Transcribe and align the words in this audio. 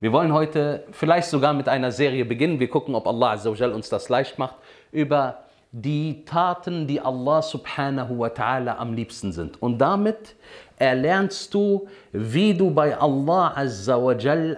Wir 0.00 0.12
wollen 0.12 0.32
heute 0.32 0.84
vielleicht 0.92 1.26
sogar 1.26 1.52
mit 1.52 1.68
einer 1.68 1.90
Serie 1.90 2.24
beginnen. 2.24 2.60
Wir 2.60 2.70
gucken, 2.70 2.94
ob 2.94 3.08
Allah 3.08 3.32
uns 3.32 3.88
das 3.88 4.08
leicht 4.08 4.38
macht, 4.38 4.54
über 4.92 5.38
die 5.72 6.24
Taten, 6.24 6.86
die 6.86 7.00
Allah 7.00 7.42
subhanahu 7.42 8.20
wa 8.20 8.28
ta'ala 8.28 8.76
am 8.76 8.94
liebsten 8.94 9.32
sind. 9.32 9.60
Und 9.60 9.78
damit 9.78 10.36
erlernst 10.76 11.52
du, 11.52 11.88
wie 12.12 12.54
du 12.54 12.70
bei 12.70 12.96
Allah 12.96 13.54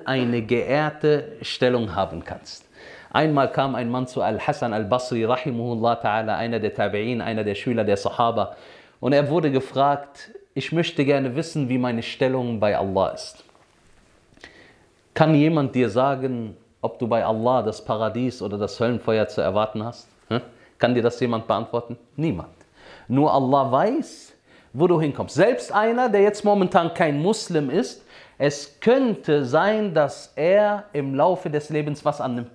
eine 0.04 0.42
geehrte 0.42 1.32
Stellung 1.40 1.94
haben 1.94 2.22
kannst. 2.22 2.68
Einmal 3.10 3.50
kam 3.50 3.74
ein 3.74 3.90
Mann 3.90 4.06
zu 4.06 4.20
Al-Hassan 4.20 4.74
al-Basri, 4.74 5.24
rahimahullah 5.24 6.02
ta'ala, 6.02 6.36
einer 6.36 6.60
der 6.60 6.76
Tabi'in, 6.76 7.22
einer 7.22 7.44
der 7.44 7.54
Schüler 7.54 7.84
der 7.84 7.96
Sahaba. 7.96 8.56
Und 9.00 9.14
er 9.14 9.30
wurde 9.30 9.50
gefragt, 9.50 10.32
ich 10.52 10.70
möchte 10.70 11.06
gerne 11.06 11.34
wissen, 11.34 11.70
wie 11.70 11.78
meine 11.78 12.02
Stellung 12.02 12.60
bei 12.60 12.76
Allah 12.76 13.08
ist. 13.08 13.42
Kann 15.14 15.34
jemand 15.34 15.74
dir 15.74 15.90
sagen, 15.90 16.56
ob 16.80 16.98
du 16.98 17.06
bei 17.06 17.24
Allah 17.24 17.62
das 17.62 17.84
Paradies 17.84 18.40
oder 18.40 18.56
das 18.56 18.78
Höllenfeuer 18.78 19.26
zu 19.28 19.40
erwarten 19.40 19.84
hast? 19.84 20.08
Kann 20.78 20.94
dir 20.94 21.02
das 21.02 21.20
jemand 21.20 21.46
beantworten? 21.46 21.98
Niemand. 22.16 22.50
Nur 23.06 23.32
Allah 23.32 23.70
weiß, 23.70 24.32
wo 24.72 24.86
du 24.86 25.00
hinkommst. 25.00 25.34
Selbst 25.34 25.72
einer, 25.72 26.08
der 26.08 26.22
jetzt 26.22 26.44
momentan 26.44 26.94
kein 26.94 27.20
Muslim 27.20 27.68
ist, 27.70 28.04
es 28.38 28.80
könnte 28.80 29.44
sein, 29.44 29.92
dass 29.92 30.32
er 30.36 30.84
im 30.94 31.14
Laufe 31.14 31.50
des 31.50 31.68
Lebens 31.68 32.04
was 32.04 32.20
annimmt. 32.20 32.52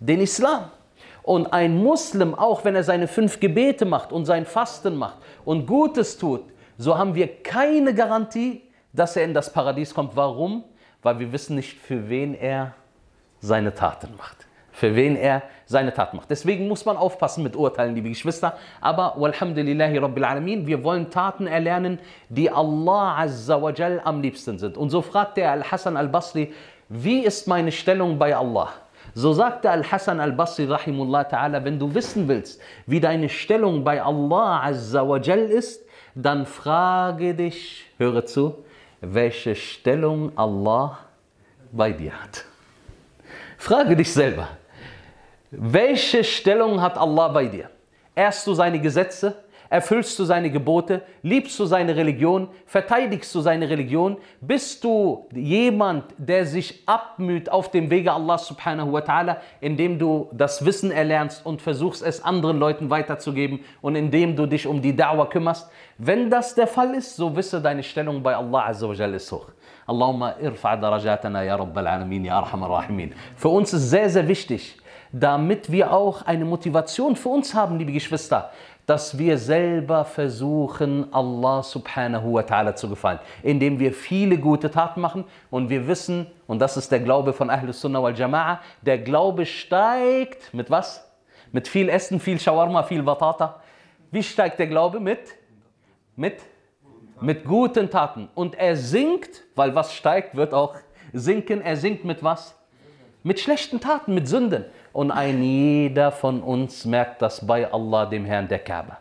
Den 0.00 0.20
Islam. 0.20 0.70
Und 1.22 1.52
ein 1.52 1.76
Muslim, 1.76 2.34
auch 2.34 2.64
wenn 2.64 2.74
er 2.74 2.82
seine 2.82 3.06
fünf 3.06 3.38
Gebete 3.38 3.84
macht 3.84 4.12
und 4.12 4.24
sein 4.24 4.44
Fasten 4.44 4.96
macht 4.96 5.18
und 5.44 5.66
Gutes 5.66 6.18
tut, 6.18 6.42
so 6.78 6.98
haben 6.98 7.14
wir 7.14 7.42
keine 7.42 7.94
Garantie, 7.94 8.62
dass 8.92 9.16
er 9.16 9.24
in 9.24 9.34
das 9.34 9.52
Paradies 9.52 9.94
kommt. 9.94 10.16
Warum? 10.16 10.64
Weil 11.02 11.18
wir 11.18 11.32
wissen 11.32 11.56
nicht, 11.56 11.78
für 11.78 12.08
wen 12.08 12.34
er 12.34 12.74
seine 13.40 13.74
Taten 13.74 14.16
macht. 14.16 14.46
Für 14.72 14.94
wen 14.94 15.16
er 15.16 15.42
seine 15.64 15.94
Taten 15.94 16.16
macht. 16.18 16.30
Deswegen 16.30 16.68
muss 16.68 16.84
man 16.84 16.96
aufpassen 16.96 17.42
mit 17.42 17.56
Urteilen, 17.56 17.94
liebe 17.94 18.10
Geschwister. 18.10 18.58
Aber, 18.80 19.14
walhamdulillahi 19.16 19.98
rabbil 19.98 20.24
alamin, 20.24 20.66
wir 20.66 20.84
wollen 20.84 21.10
Taten 21.10 21.46
erlernen, 21.46 21.98
die 22.28 22.50
Allah 22.50 23.20
azza 23.20 23.60
wa 23.60 23.72
jal 23.72 24.00
am 24.04 24.20
liebsten 24.20 24.58
sind. 24.58 24.76
Und 24.76 24.90
so 24.90 25.00
fragt 25.00 25.38
der 25.38 25.50
Al-Hassan 25.52 25.96
al-Basri, 25.96 26.52
wie 26.88 27.20
ist 27.20 27.48
meine 27.48 27.72
Stellung 27.72 28.18
bei 28.18 28.36
Allah? 28.36 28.68
So 29.14 29.32
sagte 29.32 29.70
Al-Hassan 29.70 30.20
al-Basri 30.20 30.66
rahimullah 30.66 31.22
ta'ala, 31.22 31.64
wenn 31.64 31.78
du 31.78 31.94
wissen 31.94 32.28
willst, 32.28 32.60
wie 32.86 33.00
deine 33.00 33.28
Stellung 33.28 33.82
bei 33.82 34.02
Allah 34.02 34.62
azza 34.62 35.08
wa 35.08 35.18
jal 35.18 35.38
ist, 35.38 35.86
dann 36.14 36.44
frage 36.44 37.34
dich, 37.34 37.86
höre 37.98 38.26
zu, 38.26 38.64
welche 39.00 39.54
Stellung 39.54 40.36
Allah 40.36 40.98
bei 41.72 41.92
dir 41.92 42.12
hat. 42.22 42.44
Frage 43.58 43.96
dich 43.96 44.12
selber, 44.12 44.48
welche 45.50 46.24
Stellung 46.24 46.80
hat 46.80 46.96
Allah 46.98 47.28
bei 47.28 47.46
dir? 47.46 47.70
Erst 48.14 48.46
du 48.46 48.54
seine 48.54 48.80
Gesetze? 48.80 49.44
Erfüllst 49.68 50.18
du 50.18 50.24
seine 50.24 50.50
Gebote? 50.50 51.02
Liebst 51.22 51.58
du 51.58 51.64
seine 51.64 51.96
Religion? 51.96 52.48
Verteidigst 52.66 53.34
du 53.34 53.40
seine 53.40 53.68
Religion? 53.68 54.16
Bist 54.40 54.84
du 54.84 55.26
jemand, 55.34 56.04
der 56.18 56.46
sich 56.46 56.82
abmüht 56.86 57.50
auf 57.50 57.70
dem 57.70 57.90
Wege 57.90 58.12
Allah 58.12 58.38
subhanahu 58.38 58.92
wa 58.92 59.00
ta'ala, 59.00 59.36
indem 59.60 59.98
du 59.98 60.28
das 60.32 60.64
Wissen 60.64 60.90
erlernst 60.90 61.44
und 61.44 61.60
versuchst 61.62 62.02
es 62.02 62.24
anderen 62.24 62.58
Leuten 62.58 62.90
weiterzugeben 62.90 63.60
und 63.80 63.96
indem 63.96 64.36
du 64.36 64.46
dich 64.46 64.66
um 64.66 64.80
die 64.80 64.92
Da'wah 64.92 65.28
kümmerst? 65.28 65.70
Wenn 65.98 66.30
das 66.30 66.54
der 66.54 66.66
Fall 66.66 66.94
ist, 66.94 67.16
so 67.16 67.34
wisse 67.34 67.60
deine 67.60 67.82
Stellung 67.82 68.22
bei 68.22 68.36
Allah 68.36 68.66
azza 68.68 68.88
wa 68.88 68.92
ist 68.92 69.32
hoch. 69.32 69.48
Allahumma 69.86 70.34
irfa 70.40 70.76
darajatana 70.76 71.44
ya 71.44 71.56
Rabbal 71.56 71.86
Alamin, 71.86 72.24
ya 72.24 72.38
Arhamar 72.38 72.70
Rahimin. 72.70 73.12
Für 73.36 73.48
uns 73.48 73.72
ist 73.72 73.90
sehr, 73.90 74.10
sehr 74.10 74.26
wichtig, 74.26 74.76
damit 75.12 75.70
wir 75.70 75.92
auch 75.92 76.22
eine 76.22 76.44
Motivation 76.44 77.14
für 77.16 77.28
uns 77.28 77.54
haben, 77.54 77.78
liebe 77.78 77.92
Geschwister, 77.92 78.50
dass 78.86 79.18
wir 79.18 79.36
selber 79.36 80.04
versuchen, 80.04 81.12
Allah 81.12 81.62
subhanahu 81.62 82.34
wa 82.34 82.40
ta'ala 82.40 82.76
zu 82.76 82.88
gefallen, 82.88 83.18
indem 83.42 83.80
wir 83.80 83.92
viele 83.92 84.38
gute 84.38 84.70
Taten 84.70 85.00
machen 85.00 85.24
und 85.50 85.68
wir 85.68 85.88
wissen, 85.88 86.28
und 86.46 86.60
das 86.60 86.76
ist 86.76 86.92
der 86.92 87.00
Glaube 87.00 87.32
von 87.32 87.50
Ahlus 87.50 87.80
Sunnah 87.80 88.00
wal 88.00 88.14
Jama'a, 88.14 88.58
der 88.82 88.98
Glaube 88.98 89.44
steigt 89.44 90.54
mit 90.54 90.70
was? 90.70 91.04
Mit 91.50 91.66
viel 91.66 91.88
Essen, 91.88 92.20
viel 92.20 92.38
Shawarma, 92.38 92.84
viel 92.84 93.02
Batata. 93.02 93.60
Wie 94.10 94.22
steigt 94.22 94.58
der 94.58 94.68
Glaube? 94.68 95.00
Mit? 95.00 95.34
Mit? 96.14 96.42
Mit 97.20 97.44
guten 97.44 97.90
Taten. 97.90 98.28
Und 98.34 98.54
er 98.54 98.76
sinkt, 98.76 99.42
weil 99.54 99.74
was 99.74 99.94
steigt, 99.94 100.36
wird 100.36 100.54
auch 100.54 100.76
sinken. 101.12 101.60
Er 101.60 101.76
sinkt 101.76 102.04
mit 102.04 102.22
was? 102.22 102.54
Mit 103.22 103.40
schlechten 103.40 103.80
Taten, 103.80 104.14
mit 104.14 104.28
Sünden. 104.28 104.66
Und 104.96 105.10
ein 105.10 105.42
jeder 105.42 106.10
von 106.10 106.40
uns 106.40 106.86
merkt 106.86 107.20
das 107.20 107.46
bei 107.46 107.70
Allah, 107.70 108.06
dem 108.06 108.24
Herrn 108.24 108.48
der 108.48 108.60
Kaaba. 108.60 108.96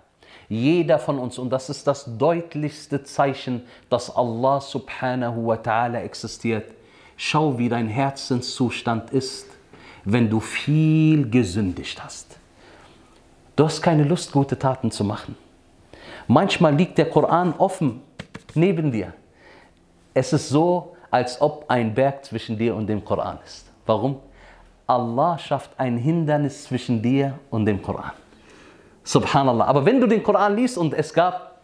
Jeder 0.50 1.00
von 1.00 1.17
uns, 1.17 1.39
und 1.39 1.50
das 1.50 1.69
ist 1.69 1.88
das 1.88 2.17
deutlichste 2.17 3.06
Zeichen, 3.06 3.61
dass 3.89 4.13
Allah 4.13 4.59
subhanahu 4.59 5.47
wa 5.47 5.53
ta'ala 5.53 6.01
existiert. 6.01 6.69
Schau, 7.16 7.57
wie 7.57 7.69
dein 7.69 7.88
Herzenszustand 7.88 9.11
ist, 9.11 9.47
wenn 10.03 10.29
du 10.29 10.41
viel 10.41 11.29
gesündigt 11.29 12.03
hast. 12.03 12.39
Du 13.55 13.63
hast 13.63 13.81
keine 13.81 14.03
Lust, 14.03 14.34
gute 14.34 14.59
Taten 14.59 14.91
zu 14.91 15.05
machen. 15.05 15.38
Manchmal 16.28 16.75
liegt 16.75 16.97
der 16.97 17.09
Koran 17.09 17.53
offen 17.57 18.01
neben 18.53 18.91
dir. 18.91 19.13
Es 20.13 20.34
ist 20.34 20.50
so, 20.50 20.97
als 21.09 21.39
ob 21.39 21.63
ein 21.69 21.94
Berg 21.94 22.25
zwischen 22.25 22.57
dir 22.57 22.75
und 22.75 22.88
dem 22.88 23.05
Koran 23.05 23.39
ist. 23.45 23.72
Warum? 23.85 24.17
Allah 24.88 25.38
schafft 25.38 25.72
ein 25.78 25.97
Hindernis 25.97 26.66
zwischen 26.66 27.01
dir 27.01 27.40
und 27.50 27.66
dem 27.66 27.81
Koran. 27.81 28.12
Subhanallah. 29.03 29.66
Aber 29.66 29.85
wenn 29.85 30.00
du 30.00 30.07
den 30.07 30.22
Koran 30.22 30.56
liest 30.56 30.78
und 30.78 30.94
es 30.94 31.13
gab, 31.13 31.56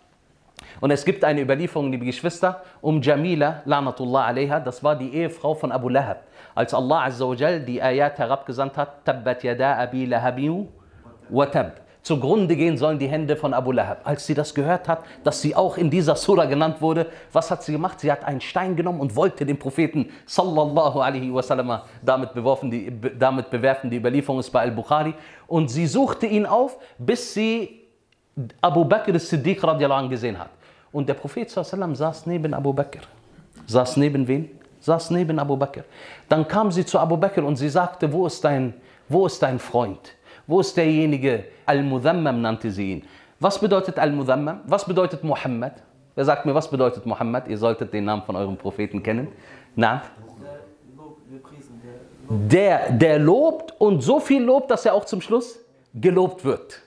und 0.80 0.90
es 0.90 1.06
gibt 1.06 1.24
eine 1.24 1.42
Überlieferung, 1.42 1.92
liebe 1.92 2.06
Geschwister, 2.06 2.62
um 2.82 3.02
Jamila, 3.02 3.62
Lanatullah 3.66 4.26
alaiha, 4.26 4.60
das 4.60 4.84
war 4.84 4.96
die 4.96 5.14
Ehefrau 5.14 5.54
von 5.54 5.72
Abu 5.72 5.90
Lahab. 5.90 6.24
Als 6.56 6.74
Allah 6.74 7.06
Azza 7.06 7.28
wa 7.28 7.36
die 7.36 7.82
Ayat 7.82 8.18
herabgesandt 8.18 8.78
hat, 8.78 9.06
Tabbat 9.06 9.44
yada 9.44 9.78
abi 9.78 10.06
lahabiu 10.06 10.68
wa 11.30 11.46
tab 11.46 11.81
zugrunde 12.04 12.56
gehen 12.56 12.78
sollen 12.78 12.98
die 12.98 13.08
Hände 13.08 13.36
von 13.36 13.54
Abu 13.54 13.72
Lahab. 13.72 14.02
Als 14.04 14.26
sie 14.26 14.34
das 14.34 14.54
gehört 14.54 14.88
hat, 14.88 15.04
dass 15.24 15.42
sie 15.42 15.56
auch 15.56 15.78
in 15.78 15.90
dieser 15.90 16.16
Surah 16.16 16.46
genannt 16.46 16.82
wurde, 16.82 17.08
was 17.32 17.52
hat 17.52 17.64
sie 17.64 17.72
gemacht? 17.72 18.00
Sie 18.00 18.12
hat 18.12 18.26
einen 18.26 18.42
Stein 18.42 18.76
genommen 18.76 19.00
und 19.00 19.16
wollte 19.16 19.46
den 19.46 19.58
Propheten 19.58 20.10
sallallahu 20.26 21.00
alaihi 21.00 21.34
wasallam 21.34 21.82
damit, 22.02 22.34
beworfen, 22.34 22.72
die, 22.72 22.92
damit 23.18 23.50
bewerfen. 23.50 23.90
Die 23.90 23.98
Überlieferung 23.98 24.40
ist 24.40 24.50
bei 24.50 24.62
Al-Bukhari. 24.62 25.14
Und 25.48 25.70
sie 25.70 25.86
suchte 25.86 26.26
ihn 26.26 26.46
auf, 26.46 26.78
bis 26.98 27.34
sie 27.34 27.82
Abu 28.62 28.84
Bakr 28.86 29.14
as-Siddiq 29.14 29.64
radiallahu 29.64 30.10
gesehen 30.10 30.40
hat. 30.40 30.50
Und 30.92 31.08
der 31.08 31.14
Prophet 31.14 31.50
sallallahu 31.50 31.96
saß 31.96 32.26
neben 32.26 32.54
Abu 32.54 32.74
Bakr. 32.74 33.02
Saß 33.68 33.98
neben 33.98 34.28
wen? 34.28 34.50
Saß 34.80 35.12
neben 35.12 35.38
Abu 35.38 35.56
Bakr. 35.56 35.84
Dann 36.28 36.48
kam 36.48 36.72
sie 36.72 36.86
zu 36.86 36.98
Abu 36.98 37.16
Bakr 37.16 37.44
und 37.44 37.58
sie 37.58 37.70
sagte, 37.70 38.12
wo 38.12 38.26
ist 38.26 38.44
dein, 38.44 38.74
wo 39.08 39.28
ist 39.28 39.42
dein 39.44 39.60
Freund? 39.60 40.16
Wo 40.52 40.60
ist 40.60 40.76
derjenige? 40.76 41.46
Al-Mudhammam 41.66 42.42
nannte 42.42 42.70
sie 42.72 42.92
ihn. 42.92 43.04
Was 43.40 43.58
bedeutet 43.58 43.98
Al-Mudhammam? 43.98 44.60
Was 44.66 44.84
bedeutet 44.84 45.24
Muhammad? 45.24 45.82
Wer 46.14 46.26
sagt 46.26 46.46
mir, 46.46 46.54
was 46.54 46.70
bedeutet 46.70 47.06
Muhammad? 47.06 47.48
Ihr 47.48 47.58
solltet 47.58 47.94
den 47.94 48.04
Namen 48.04 48.24
von 48.24 48.36
eurem 48.36 48.58
Propheten 48.58 49.02
kennen. 49.02 49.30
Na? 49.78 50.02
Der, 52.28 52.92
der 52.92 53.18
lobt 53.18 53.80
und 53.80 54.04
so 54.04 54.20
viel 54.20 54.44
lobt, 54.44 54.70
dass 54.70 54.86
er 54.86 54.94
auch 54.94 55.06
zum 55.06 55.22
Schluss 55.22 55.58
gelobt 55.94 56.44
wird. 56.44 56.82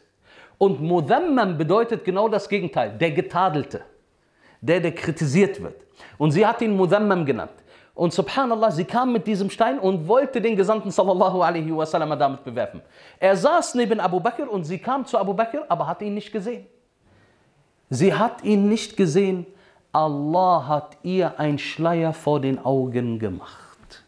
Und 0.58 0.82
Mudhammam 0.82 1.56
bedeutet 1.56 2.04
genau 2.04 2.28
das 2.28 2.46
Gegenteil, 2.50 2.90
der 2.98 3.12
Getadelte, 3.12 3.80
der, 4.60 4.80
der 4.80 4.92
kritisiert 4.92 5.62
wird. 5.62 5.76
Und 6.18 6.32
sie 6.32 6.46
hat 6.46 6.60
ihn 6.60 6.76
Mudhammam 6.76 7.24
genannt. 7.24 7.63
Und 7.94 8.12
subhanallah, 8.12 8.72
sie 8.72 8.84
kam 8.84 9.12
mit 9.12 9.26
diesem 9.26 9.50
Stein 9.50 9.78
und 9.78 10.08
wollte 10.08 10.40
den 10.40 10.56
Gesandten 10.56 10.90
sallallahu 10.90 11.42
alaihi 11.42 11.74
wasallam 11.74 12.18
damit 12.18 12.42
bewerfen. 12.44 12.82
Er 13.20 13.36
saß 13.36 13.76
neben 13.76 14.00
Abu 14.00 14.18
Bakr 14.18 14.50
und 14.50 14.64
sie 14.64 14.78
kam 14.78 15.06
zu 15.06 15.16
Abu 15.16 15.32
Bakr, 15.32 15.64
aber 15.68 15.86
hat 15.86 16.02
ihn 16.02 16.14
nicht 16.14 16.32
gesehen. 16.32 16.66
Sie 17.90 18.12
hat 18.12 18.42
ihn 18.42 18.68
nicht 18.68 18.96
gesehen. 18.96 19.46
Allah 19.92 20.66
hat 20.66 20.96
ihr 21.04 21.38
ein 21.38 21.56
Schleier 21.56 22.12
vor 22.12 22.40
den 22.40 22.64
Augen 22.64 23.20
gemacht. 23.20 24.02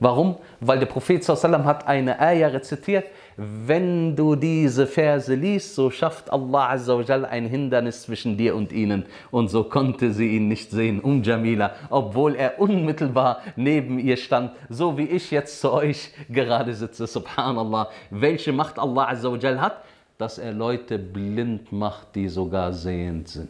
Warum? 0.00 0.36
Weil 0.58 0.80
der 0.80 0.86
Prophet 0.86 1.22
sallallahu 1.22 1.64
hat 1.64 1.86
eine 1.86 2.18
Ayah 2.18 2.48
rezitiert, 2.48 3.04
wenn 3.42 4.16
du 4.16 4.36
diese 4.36 4.86
Verse 4.86 5.34
liest, 5.34 5.74
so 5.74 5.90
schafft 5.90 6.30
Allah 6.30 6.72
Azzawajal 6.72 7.24
ein 7.24 7.46
Hindernis 7.46 8.02
zwischen 8.02 8.36
dir 8.36 8.54
und 8.54 8.70
ihnen. 8.70 9.06
Und 9.30 9.48
so 9.48 9.64
konnte 9.64 10.12
sie 10.12 10.36
ihn 10.36 10.48
nicht 10.48 10.70
sehen, 10.70 11.00
um 11.00 11.22
Jamila, 11.22 11.72
obwohl 11.88 12.34
er 12.34 12.60
unmittelbar 12.60 13.40
neben 13.56 13.98
ihr 13.98 14.18
stand, 14.18 14.52
so 14.68 14.98
wie 14.98 15.04
ich 15.04 15.30
jetzt 15.30 15.58
zu 15.62 15.72
euch 15.72 16.10
gerade 16.28 16.74
sitze. 16.74 17.06
Subhanallah. 17.06 17.88
Welche 18.10 18.52
Macht 18.52 18.78
Allah 18.78 19.08
Azzawajal 19.08 19.58
hat, 19.58 19.84
dass 20.18 20.36
er 20.36 20.52
Leute 20.52 20.98
blind 20.98 21.72
macht, 21.72 22.14
die 22.16 22.28
sogar 22.28 22.74
sehend 22.74 23.28
sind. 23.28 23.48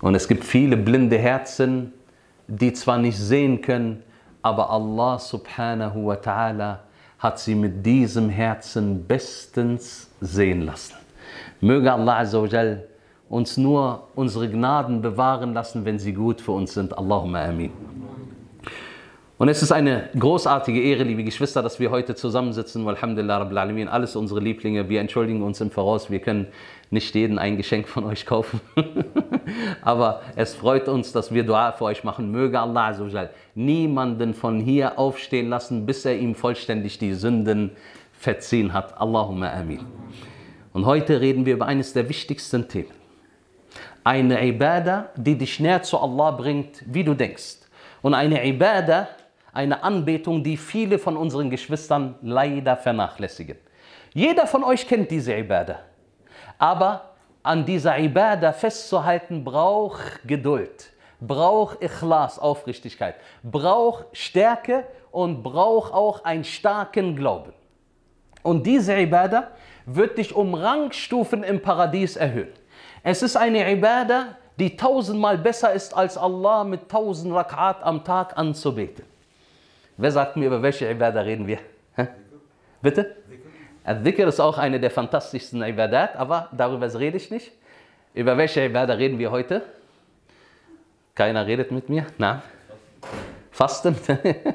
Und 0.00 0.14
es 0.14 0.28
gibt 0.28 0.44
viele 0.44 0.76
blinde 0.76 1.18
Herzen, 1.18 1.92
die 2.46 2.72
zwar 2.74 2.98
nicht 2.98 3.18
sehen 3.18 3.60
können, 3.60 4.04
aber 4.40 4.70
Allah 4.70 5.18
subhanahu 5.18 6.06
wa 6.06 6.14
ta'ala 6.14 6.78
hat 7.22 7.38
sie 7.38 7.54
mit 7.54 7.86
diesem 7.86 8.28
Herzen 8.28 9.06
bestens 9.06 10.10
sehen 10.20 10.62
lassen. 10.62 10.96
Möge 11.60 11.92
Allah 11.92 12.26
uns 13.28 13.56
nur 13.56 14.08
unsere 14.16 14.50
Gnaden 14.50 15.00
bewahren 15.00 15.54
lassen, 15.54 15.84
wenn 15.84 16.00
sie 16.00 16.12
gut 16.12 16.40
für 16.40 16.50
uns 16.50 16.74
sind. 16.74 16.98
Allahumma 16.98 17.44
amin. 17.44 17.70
Und 19.38 19.48
es 19.48 19.62
ist 19.62 19.70
eine 19.70 20.08
großartige 20.18 20.82
Ehre, 20.82 21.04
liebe 21.04 21.22
Geschwister, 21.22 21.62
dass 21.62 21.78
wir 21.78 21.92
heute 21.92 22.16
zusammensitzen. 22.16 22.86
Alhamdulillah, 22.86 23.38
Rabbil 23.38 23.58
Alamin, 23.58 23.88
alles 23.88 24.16
unsere 24.16 24.40
Lieblinge. 24.40 24.88
Wir 24.88 25.00
entschuldigen 25.00 25.42
uns 25.42 25.60
im 25.60 25.70
Voraus. 25.70 26.10
Wir 26.10 26.18
können 26.18 26.48
nicht 26.92 27.14
jeden 27.14 27.38
ein 27.38 27.56
Geschenk 27.56 27.88
von 27.88 28.04
euch 28.04 28.26
kaufen. 28.26 28.60
Aber 29.82 30.20
es 30.36 30.54
freut 30.54 30.88
uns, 30.88 31.12
dass 31.12 31.32
wir 31.32 31.44
Dua 31.44 31.72
für 31.72 31.84
euch 31.84 32.04
machen. 32.04 32.30
Möge 32.30 32.60
Allah 32.60 32.88
Azzawajal 32.88 33.30
niemanden 33.54 34.34
von 34.34 34.60
hier 34.60 34.98
aufstehen 34.98 35.48
lassen, 35.48 35.86
bis 35.86 36.04
er 36.04 36.18
ihm 36.18 36.34
vollständig 36.34 36.98
die 36.98 37.14
Sünden 37.14 37.70
verziehen 38.12 38.72
hat. 38.72 39.00
Allahumma 39.00 39.52
amin. 39.52 39.80
Und 40.72 40.86
heute 40.86 41.20
reden 41.20 41.46
wir 41.46 41.54
über 41.54 41.66
eines 41.66 41.92
der 41.92 42.08
wichtigsten 42.08 42.68
Themen. 42.68 42.92
Eine 44.04 44.46
Ibadah, 44.46 45.10
die 45.16 45.36
dich 45.36 45.60
näher 45.60 45.82
zu 45.82 45.98
Allah 45.98 46.32
bringt, 46.32 46.82
wie 46.86 47.04
du 47.04 47.14
denkst. 47.14 47.58
Und 48.02 48.14
eine 48.14 48.46
Ibadah, 48.46 49.08
eine 49.52 49.82
Anbetung, 49.82 50.42
die 50.42 50.56
viele 50.56 50.98
von 50.98 51.16
unseren 51.16 51.50
Geschwistern 51.50 52.16
leider 52.20 52.76
vernachlässigen. 52.76 53.56
Jeder 54.12 54.46
von 54.46 54.62
euch 54.64 54.86
kennt 54.86 55.10
diese 55.10 55.34
Ibadah. 55.34 55.80
Aber 56.62 57.10
an 57.42 57.64
dieser 57.64 57.98
Ibadah 57.98 58.52
festzuhalten 58.52 59.42
braucht 59.42 60.20
Geduld, 60.24 60.92
braucht 61.20 61.82
Ikhlas, 61.82 62.38
Aufrichtigkeit, 62.38 63.16
braucht 63.42 64.06
Stärke 64.12 64.86
und 65.10 65.42
braucht 65.42 65.92
auch 65.92 66.22
einen 66.24 66.44
starken 66.44 67.16
Glauben. 67.16 67.52
Und 68.44 68.64
diese 68.64 68.96
Ibadah 68.96 69.48
wird 69.86 70.18
dich 70.18 70.36
um 70.36 70.54
Rangstufen 70.54 71.42
im 71.42 71.60
Paradies 71.60 72.14
erhöhen. 72.14 72.52
Es 73.02 73.24
ist 73.24 73.34
eine 73.34 73.68
Ibadah, 73.68 74.36
die 74.56 74.76
tausendmal 74.76 75.38
besser 75.38 75.72
ist, 75.72 75.92
als 75.96 76.16
Allah 76.16 76.62
mit 76.62 76.88
tausend 76.88 77.34
Rakat 77.34 77.82
am 77.82 78.04
Tag 78.04 78.38
anzubeten. 78.38 79.04
Wer 79.96 80.12
sagt 80.12 80.36
mir, 80.36 80.46
über 80.46 80.62
welche 80.62 80.88
Ibadah 80.88 81.22
reden 81.22 81.44
wir? 81.44 81.58
Hä? 81.96 82.06
Bitte? 82.80 83.16
Al-Dhikr 83.84 84.28
ist 84.28 84.40
auch 84.40 84.58
eine 84.58 84.78
der 84.78 84.90
fantastischsten 84.90 85.62
Ibadat, 85.62 86.16
aber 86.16 86.48
darüber 86.52 86.92
rede 86.98 87.16
ich 87.16 87.30
nicht. 87.30 87.50
Über 88.14 88.36
welche 88.36 88.64
Ibadah 88.64 88.94
reden 88.94 89.18
wir 89.18 89.30
heute? 89.30 89.62
Keiner 91.14 91.46
redet 91.46 91.72
mit 91.72 91.88
mir? 91.88 92.06
Na? 92.18 92.42
Fasten? 93.50 93.96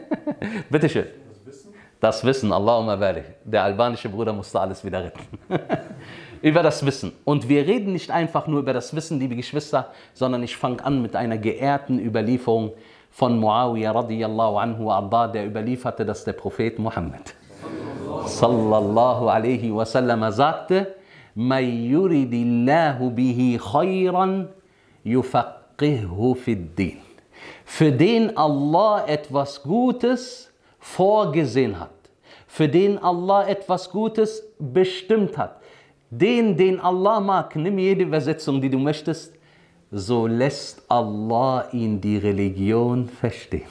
Bitte 0.70 0.90
schön. 0.90 1.08
Das 2.00 2.24
Wissen? 2.24 2.54
Allahumma 2.54 2.96
barik. 2.96 3.26
Der 3.44 3.64
albanische 3.64 4.08
Bruder 4.08 4.32
musste 4.32 4.60
alles 4.60 4.86
wieder 4.86 5.04
retten. 5.04 5.28
über 6.42 6.64
das 6.64 6.86
Wissen. 6.86 7.12
Und 7.26 7.50
wir 7.50 7.66
reden 7.66 7.94
nicht 7.94 8.12
einfach 8.12 8.48
nur 8.48 8.60
über 8.60 8.74
das 8.74 8.96
Wissen, 8.96 9.20
liebe 9.20 9.36
Geschwister, 9.36 9.92
sondern 10.14 10.44
ich 10.44 10.56
fange 10.56 10.84
an 10.84 11.02
mit 11.02 11.16
einer 11.16 11.38
geehrten 11.38 12.00
Überlieferung 12.00 12.74
von 13.12 13.40
Muawiyah 13.40 13.92
radiyallahu 13.92 14.58
anhu 14.58 14.92
arda, 14.92 15.28
der 15.28 15.48
überlieferte, 15.48 16.06
dass 16.06 16.24
der 16.24 16.34
Prophet 16.34 16.78
Muhammad 16.78 17.34
sallallahu 18.28 19.30
alaihi 19.30 19.72
wasallam 19.72 20.32
sagte, 20.32 20.96
yuridillahu 21.36 23.12
bihi 23.12 23.58
khayran 23.58 24.48
yufaqihhu 25.06 26.36
fid 26.36 26.76
din. 26.76 26.98
Für 27.66 27.92
den 27.92 28.36
Allah 28.38 29.06
etwas 29.08 29.62
Gutes 29.62 30.50
vorgesehen 30.80 31.80
hat, 31.80 31.92
für 32.48 32.68
den 32.68 32.98
Allah 32.98 33.48
etwas 33.48 33.90
Gutes 33.90 34.44
bestimmt 34.60 35.38
hat, 35.38 35.62
den, 36.10 36.56
den 36.56 36.80
Allah 36.80 37.20
mag, 37.20 37.56
nimm 37.56 37.78
jede 37.78 38.04
Übersetzung, 38.04 38.62
die 38.62 38.70
du 38.70 38.80
möchtest, 38.80 39.34
so 39.92 40.28
lässt 40.28 40.82
Allah 40.90 41.68
ihn 41.72 42.00
die 42.00 42.18
Religion 42.18 43.08
verstehen. 43.08 43.68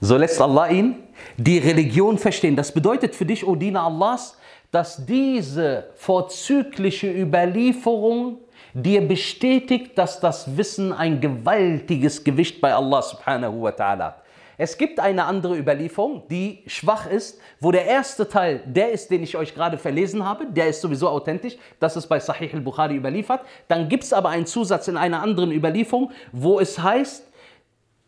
So 0.00 0.16
lässt 0.16 0.40
Allah 0.40 0.68
ihn 0.70 1.07
die 1.36 1.58
Religion 1.58 2.18
verstehen. 2.18 2.56
Das 2.56 2.72
bedeutet 2.72 3.14
für 3.14 3.26
dich, 3.26 3.46
O 3.46 3.54
Diener 3.54 3.84
Allahs, 3.84 4.36
dass 4.70 5.04
diese 5.06 5.90
vorzügliche 5.94 7.10
Überlieferung 7.10 8.38
dir 8.74 9.06
bestätigt, 9.06 9.96
dass 9.96 10.20
das 10.20 10.56
Wissen 10.56 10.92
ein 10.92 11.20
gewaltiges 11.20 12.22
Gewicht 12.22 12.60
bei 12.60 12.74
Allah 12.74 13.02
subhanahu 13.02 13.62
wa 13.62 13.70
ta'ala 13.70 14.04
hat. 14.04 14.22
Es 14.60 14.76
gibt 14.76 14.98
eine 14.98 15.24
andere 15.24 15.56
Überlieferung, 15.56 16.24
die 16.28 16.64
schwach 16.66 17.08
ist, 17.08 17.40
wo 17.60 17.70
der 17.70 17.86
erste 17.86 18.28
Teil 18.28 18.60
der 18.66 18.90
ist, 18.90 19.08
den 19.08 19.22
ich 19.22 19.36
euch 19.36 19.54
gerade 19.54 19.78
verlesen 19.78 20.24
habe, 20.24 20.46
der 20.46 20.66
ist 20.66 20.80
sowieso 20.80 21.08
authentisch, 21.08 21.56
das 21.78 21.96
ist 21.96 22.08
bei 22.08 22.18
Sahih 22.18 22.52
al-Bukhari 22.52 22.96
überliefert. 22.96 23.42
Dann 23.68 23.88
gibt 23.88 24.02
es 24.02 24.12
aber 24.12 24.30
einen 24.30 24.46
Zusatz 24.46 24.88
in 24.88 24.96
einer 24.96 25.22
anderen 25.22 25.52
Überlieferung, 25.52 26.10
wo 26.32 26.58
es 26.58 26.82
heißt, 26.82 27.27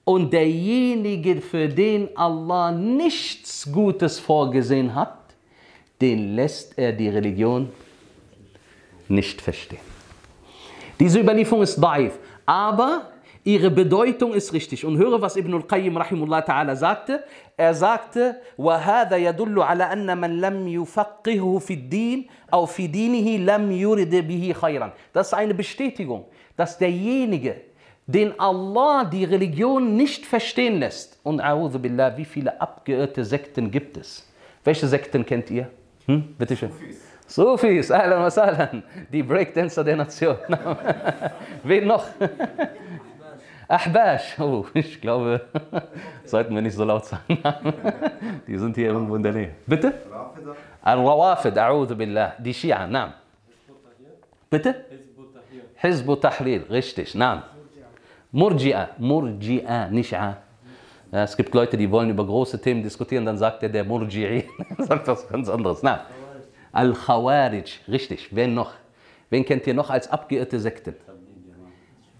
und 0.09 0.31
derjenige, 0.31 1.41
für 1.41 1.67
den 1.67 2.15
Allah 2.15 2.71
nichts 2.71 3.71
Gutes 3.71 4.19
vorgesehen 4.19 4.93
hat, 4.93 5.17
den 5.99 6.35
lässt 6.35 6.77
er 6.77 6.91
die 6.93 7.09
Religion 7.09 7.69
nicht 9.07 9.41
verstehen. 9.41 9.79
Diese 10.99 11.19
Überlieferung 11.19 11.63
ist 11.63 11.77
daif, 11.77 12.19
aber 12.45 13.11
Ihre 13.47 13.69
Bedeutung 13.69 14.33
ist 14.33 14.53
richtig. 14.53 14.83
Und 14.83 14.97
höre, 14.97 15.21
was 15.21 15.35
Ibn 15.37 15.53
al-Qayyim 15.53 15.95
rahimullah 15.95 16.39
ta'ala 16.39 16.75
sagte. 16.75 17.23
Er 17.55 17.75
sagte, 17.75 18.41
وَهَذَا 18.57 19.17
يَدُلُّ 19.17 19.61
عَلَى 19.61 19.83
أَنَّ 19.93 20.17
مَنْ 20.17 20.41
لَمْ 20.41 20.67
يُفَقِّهُ 20.67 21.59
فِي 21.59 21.73
الدِّينِ 21.73 22.27
أو 22.51 22.65
فِي 22.65 22.87
دِينِهِ 22.87 23.37
لَمْ 23.45 23.71
يُرِدْ 23.71 24.15
بِهِ 24.27 24.53
خَيْرًا. 24.53 24.93
Das 25.13 25.27
ist 25.27 25.33
eine 25.35 25.53
Bestätigung, 25.53 26.25
dass 26.57 26.79
derjenige, 26.79 27.61
den 28.12 28.38
Allah 28.38 29.04
die 29.04 29.24
Religion 29.24 29.96
nicht 29.96 30.26
verstehen 30.26 30.80
lässt, 30.80 31.18
und 31.22 31.40
a'udhu 31.40 31.78
billah, 31.78 32.16
wie 32.16 32.24
viele 32.24 32.60
abgeirrte 32.60 33.24
Sekten 33.24 33.70
gibt 33.70 33.96
es? 33.96 34.26
Welche 34.64 34.86
Sekten 34.86 35.24
kennt 35.24 35.50
ihr? 35.50 35.68
Hm? 36.06 36.34
Bitte 36.36 36.56
schön. 36.56 36.70
Sufis, 37.26 37.90
ahlan 37.90 38.22
wa 38.22 38.30
sahlan. 38.30 38.82
Die 39.12 39.22
Breakdancer 39.22 39.84
der 39.84 39.96
Nation. 39.96 40.36
Wen 41.62 41.86
noch? 41.86 42.04
Ahbash, 43.68 44.36
oh, 44.40 44.66
ich 44.74 45.00
glaube, 45.00 45.42
sollten 46.24 46.52
wir 46.52 46.62
nicht 46.62 46.74
so 46.74 46.82
laut 46.82 47.04
sagen. 47.04 47.38
Die 48.46 48.58
sind 48.58 48.74
hier 48.74 48.88
irgendwo 48.88 49.14
in 49.14 49.22
der 49.22 49.32
Nähe. 49.32 49.50
Bitte? 49.64 49.94
Al-Rawafid, 50.82 51.56
a'udhu 51.56 51.94
billah. 51.94 52.34
Die 52.38 52.52
Shia, 52.52 52.88
naam. 52.88 53.12
Bitte? 54.50 54.74
Hizb 55.76 56.20
Tahrir, 56.20 56.68
richtig, 56.68 57.14
naam. 57.14 57.44
Murji'a, 58.32 58.90
Murji'a, 58.98 59.88
nicht 59.90 60.14
A. 60.16 60.36
Ja, 61.12 61.24
es 61.24 61.36
gibt 61.36 61.52
Leute, 61.52 61.76
die 61.76 61.90
wollen 61.90 62.10
über 62.10 62.24
große 62.24 62.60
Themen 62.60 62.82
diskutieren, 62.82 63.26
dann 63.26 63.36
sagt 63.36 63.62
er 63.62 63.68
der 63.68 63.84
Murji'i, 63.84 64.44
sagt 64.78 65.08
was 65.08 65.28
ganz 65.28 65.48
anderes. 65.48 65.82
Na, 65.82 66.06
Al-Khawarij, 66.72 67.80
richtig. 67.88 68.34
Wen 68.34 68.54
noch? 68.54 68.72
Wen 69.28 69.44
kennt 69.44 69.66
ihr 69.66 69.74
noch 69.74 69.90
als 69.90 70.10
abgeirrte 70.10 70.60
Sekten? 70.60 70.94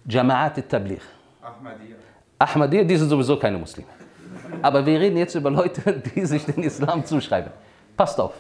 Jama'at 0.08 0.56
al-Tabligh. 0.56 1.02
Ahmadiyya. 1.42 1.96
Ahmadiyya, 2.38 2.84
die 2.84 2.96
sind 2.96 3.08
sowieso 3.08 3.36
keine 3.38 3.58
Muslime. 3.58 3.86
Aber 4.62 4.84
wir 4.84 4.98
reden 4.98 5.16
jetzt 5.16 5.34
über 5.34 5.50
Leute, 5.50 6.02
die 6.14 6.24
sich 6.24 6.44
den 6.44 6.62
Islam 6.64 7.04
zuschreiben. 7.04 7.52
Passt 7.96 8.18
auf. 8.20 8.34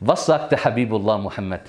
Was 0.00 0.26
sagte 0.26 0.56
Habibullah 0.56 1.18
Muhammad 1.18 1.62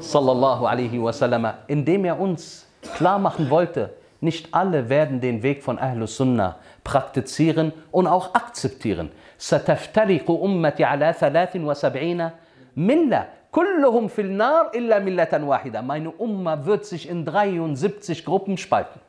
sallallahu 0.00 0.66
alaihi 0.66 1.00
wasallam, 1.02 1.54
indem 1.66 2.04
er 2.04 2.18
uns 2.18 2.66
klar 2.96 3.18
machen 3.18 3.48
wollte, 3.48 3.90
nicht 4.23 4.53
alle 4.53 4.89
werden 4.89 5.21
den 5.21 5.43
Weg 5.43 5.63
von 5.63 5.79
Ahlus 5.79 6.17
Sunnah 6.17 6.57
praktizieren 6.83 7.73
und 7.91 8.07
auch 8.07 8.33
akzeptieren. 8.33 9.11
ستفترق 9.39 10.29
أمتي 10.31 10.83
على 10.83 11.13
73 11.13 12.31
ملة 12.75 13.27
كلهم 13.51 14.07
في 14.07 14.21
النار 14.21 14.71
إلا 14.75 14.99
ملة 14.99 15.43
واحدة. 15.43 15.81
Meine 15.81 16.11
Umma 16.11 16.65
wird 16.65 16.85
sich 16.85 17.09
in 17.09 17.25
73 17.25 18.25
Gruppen 18.25 18.57
spalten. 18.57 18.99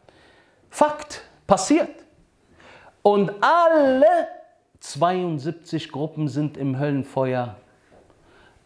Fakt, 0.71 1.23
passiert. 1.47 1.91
Und 3.03 3.33
alle 3.41 4.29
72 4.79 5.91
Gruppen 5.91 6.29
sind 6.29 6.57
im 6.57 6.79
Höllenfeuer, 6.79 7.57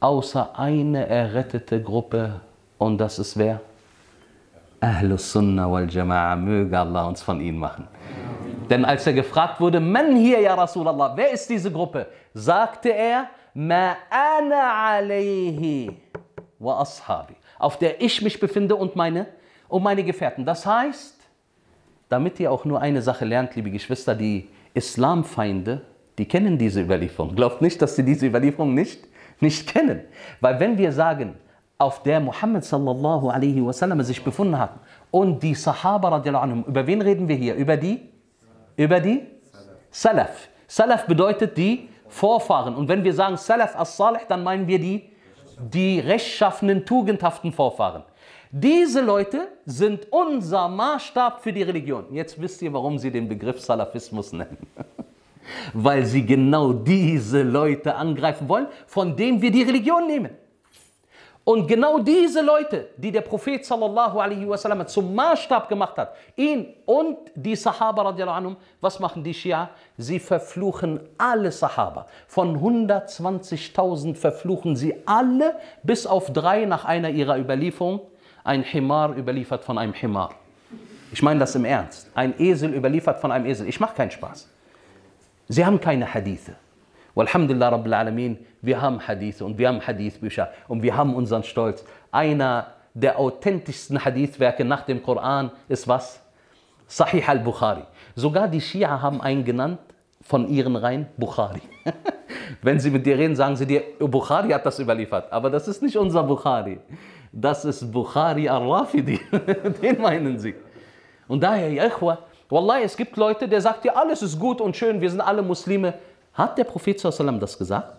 außer 0.01 0.59
eine 0.59 1.09
errettete 1.09 1.83
Gruppe. 1.83 2.41
Und 2.79 2.99
das 2.99 3.19
ist 3.19 3.39
wer? 3.39 3.61
Ahlus 4.82 5.32
Sunnah 5.32 5.70
wal 5.70 5.86
Jama'a, 5.86 6.36
möge 6.36 6.78
Allah 6.78 7.08
uns 7.08 7.22
von 7.22 7.42
ihnen 7.42 7.58
machen. 7.58 7.88
Denn 8.70 8.86
als 8.86 9.06
er 9.08 9.14
gefragt 9.14 9.60
wurde, 9.60 9.80
man 9.80 10.16
hier, 10.16 10.40
ja 10.40 10.54
Rasulallah, 10.54 11.14
wer 11.16 11.32
ist 11.32 11.50
diese 11.50 11.72
Gruppe? 11.72 12.08
Sagte 12.34 12.90
er, 12.90 13.30
ma 13.54 13.96
ana 14.10 14.74
alayhi 14.96 15.92
wa 16.60 16.82
ashabi, 16.82 17.36
auf 17.58 17.78
der 17.78 18.02
ich 18.02 18.22
mich 18.22 18.40
befinde 18.40 18.76
und 18.76 18.96
meine, 18.96 19.28
und 19.68 19.84
meine 19.84 20.04
Gefährten. 20.04 20.46
Das 20.46 20.66
heißt, 20.66 21.20
damit 22.10 22.40
ihr 22.40 22.52
auch 22.52 22.66
nur 22.66 22.82
eine 22.82 23.02
Sache 23.02 23.26
lernt, 23.26 23.56
liebe 23.56 23.72
Geschwister, 23.72 24.16
die 24.16 24.50
Islamfeinde, 24.74 25.82
die 26.18 26.28
kennen 26.28 26.58
diese 26.58 26.82
Überlieferung. 26.82 27.36
Glaubt 27.36 27.62
nicht, 27.62 27.82
dass 27.82 27.96
sie 27.96 28.04
diese 28.04 28.28
Überlieferung 28.28 28.74
nicht, 28.74 29.08
nicht 29.40 29.68
kennen. 29.68 30.02
Weil 30.42 30.60
wenn 30.60 30.78
wir 30.78 30.92
sagen, 30.92 31.36
auf 31.80 32.04
der 32.04 32.20
Muhammad 32.20 32.66
sallallahu 32.66 33.30
alaihi 33.30 33.66
wasallam 33.66 34.02
sich 34.04 34.22
befunden 34.22 34.60
hat 34.60 34.72
und 35.12 35.42
die 35.42 35.56
Sahaba 35.56 36.10
radiallahu 36.10 36.44
anhum, 36.44 36.64
über 36.68 36.86
wen 36.86 37.02
reden 37.02 37.28
wir 37.28 37.38
hier? 37.38 37.56
Über 37.56 37.78
die? 37.78 38.02
Über 38.76 39.00
die? 39.00 39.26
Salaf. 39.90 40.50
Salaf 40.68 41.06
bedeutet 41.08 41.58
die 41.58 41.90
Vorfahren. 42.10 42.76
Und 42.76 42.90
wenn 42.90 43.04
wir 43.04 43.14
sagen 43.14 43.38
Salaf 43.38 43.76
as-Salih, 43.80 44.20
dann 44.28 44.44
meinen 44.44 44.68
wir 44.68 44.78
die, 44.78 45.10
die 45.58 46.02
rechtschaffenen, 46.02 46.86
tugendhaften 46.86 47.54
Vorfahren. 47.54 48.04
Diese 48.52 49.00
Leute 49.00 49.48
sind 49.66 50.12
unser 50.12 50.68
Maßstab 50.68 51.42
für 51.42 51.54
die 51.54 51.64
Religion. 51.64 52.06
Jetzt 52.12 52.42
wisst 52.42 52.62
ihr, 52.62 52.74
warum 52.74 52.98
sie 52.98 53.12
den 53.12 53.30
Begriff 53.30 53.62
Salafismus 53.62 54.34
nennen. 54.34 54.58
Weil 55.74 56.06
sie 56.06 56.26
genau 56.26 56.74
diese 56.74 57.42
Leute 57.44 57.96
angreifen 57.96 58.50
wollen, 58.50 58.68
von 58.86 59.16
denen 59.16 59.42
wir 59.42 59.52
die 59.52 59.64
Religion 59.64 60.06
nehmen. 60.08 60.32
Und 61.50 61.68
genau 61.68 61.98
diese 61.98 62.42
Leute, 62.42 62.90
die 62.96 63.12
der 63.12 63.22
Prophet 63.22 63.66
sallallahu 63.66 64.20
alaihi 64.20 64.48
wasallam 64.48 64.86
zum 64.86 65.16
Maßstab 65.16 65.68
gemacht 65.68 65.98
hat, 65.98 66.14
ihn 66.36 66.76
und 66.86 67.18
die 67.34 67.56
Sahaba 67.56 68.04
radiallahu 68.04 68.38
anhum, 68.38 68.58
was 68.80 69.00
machen 69.00 69.24
die 69.24 69.34
Schia? 69.34 69.72
Sie 69.98 70.20
verfluchen 70.20 71.00
alle 71.18 71.52
Sahaba. 71.52 72.06
Von 72.28 72.56
120.000 72.60 74.14
verfluchen 74.14 74.76
sie 74.76 74.94
alle, 75.08 75.56
bis 75.82 76.06
auf 76.06 76.32
drei 76.32 76.66
nach 76.66 76.86
einer 76.86 77.10
ihrer 77.10 77.40
Überlieferung. 77.40 78.02
Ein 78.44 78.62
Himar 78.62 79.18
überliefert 79.18 79.64
von 79.64 79.80
einem 79.80 79.94
Himar. 79.94 80.36
Ich 81.12 81.24
meine 81.24 81.40
das 81.40 81.56
im 81.56 81.66
Ernst. 81.66 82.12
Ein 82.14 82.40
Esel 82.40 82.76
überliefert 82.76 83.18
von 83.18 83.32
einem 83.32 83.48
Esel. 83.48 83.68
Ich 83.68 83.80
mache 83.80 83.96
keinen 83.96 84.12
Spaß. 84.12 84.48
Sie 85.48 85.66
haben 85.66 85.82
keine 85.82 86.14
Hadithe. 86.14 86.54
Walhamdulillah 87.16 87.70
Rabbil 87.70 87.94
Alamin, 87.96 88.38
wir 88.62 88.82
haben 88.82 89.08
Hadithe 89.08 89.46
und 89.46 89.58
wir 89.58 89.68
haben 89.68 89.86
Hadithbücher 89.86 90.50
und 90.68 90.84
wir 90.84 90.96
haben 90.96 91.16
unseren 91.16 91.44
Stolz. 91.44 91.84
Einer 92.12 92.68
der 92.94 93.20
authentischsten 93.20 94.04
Hadithwerke 94.04 94.66
nach 94.66 94.82
dem 94.82 95.02
Koran 95.02 95.52
ist 95.68 95.88
was? 95.88 96.22
Sahih 96.88 97.24
al-Bukhari. 97.26 97.84
Sogar 98.16 98.48
die 98.48 98.62
Schia 98.62 99.02
haben 99.02 99.22
einen 99.22 99.46
genannt 99.46 99.80
von 100.22 100.48
ihren 100.50 100.76
Reihen 100.76 101.08
Bukhari. 101.18 101.62
Wenn 102.62 102.80
sie 102.80 102.90
mit 102.90 103.06
dir 103.06 103.18
reden, 103.18 103.36
sagen 103.36 103.56
sie 103.56 103.66
dir, 103.66 103.84
Bukhari 104.00 104.50
hat 104.50 104.66
das 104.66 104.80
überliefert. 104.80 105.32
Aber 105.32 105.50
das 105.50 105.68
ist 105.68 105.82
nicht 105.82 105.96
unser 105.96 106.24
Bukhari. 106.24 106.80
Das 107.32 107.64
ist 107.64 107.92
Bukhari 107.92 108.50
al-Rafidi. 108.50 109.20
Den 109.82 110.02
meinen 110.02 110.40
sie. 110.40 110.56
Und 111.28 111.44
daher, 111.44 111.72
ja, 111.72 111.90
Wallahi, 112.50 112.82
es 112.84 112.98
gibt 112.98 113.16
Leute, 113.16 113.48
der 113.48 113.62
sagt 113.62 113.84
dir, 113.84 113.96
alles 113.96 114.24
ist 114.24 114.40
gut 114.40 114.60
und 114.60 114.76
schön, 114.76 115.00
wir 115.00 115.10
sind 115.10 115.22
alle 115.22 115.44
Muslime. 115.44 115.94
Hat 116.34 116.58
der 116.58 116.64
Prophet 116.64 117.04
das 117.04 117.58
gesagt? 117.58 117.99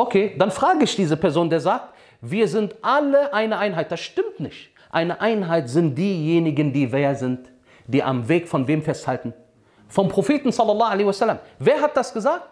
Okay, 0.00 0.34
dann 0.38 0.50
frage 0.50 0.84
ich 0.84 0.96
diese 0.96 1.14
Person, 1.14 1.50
der 1.50 1.60
sagt, 1.60 1.92
wir 2.22 2.48
sind 2.48 2.74
alle 2.80 3.34
eine 3.34 3.58
Einheit. 3.58 3.92
Das 3.92 4.00
stimmt 4.00 4.40
nicht. 4.40 4.70
Eine 4.88 5.20
Einheit 5.20 5.68
sind 5.68 5.94
diejenigen, 5.94 6.72
die 6.72 6.90
wer 6.90 7.14
sind, 7.14 7.50
die 7.86 8.02
am 8.02 8.26
Weg 8.26 8.48
von 8.48 8.66
wem 8.66 8.80
festhalten? 8.80 9.34
Vom 9.88 10.08
Propheten 10.08 10.52
sallallahu 10.52 10.90
alaihi 10.90 11.06
wasallam. 11.06 11.38
Wer 11.58 11.82
hat 11.82 11.94
das 11.98 12.14
gesagt? 12.14 12.48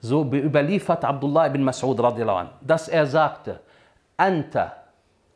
So 0.00 0.24
überliefert 0.24 1.04
Abdullah 1.04 1.46
ibn 1.46 1.62
Mas'ud 1.62 2.02
radiallahu 2.02 2.38
anh, 2.38 2.50
dass 2.60 2.88
er 2.88 3.06
sagte, 3.06 3.60
Anta, 4.16 4.72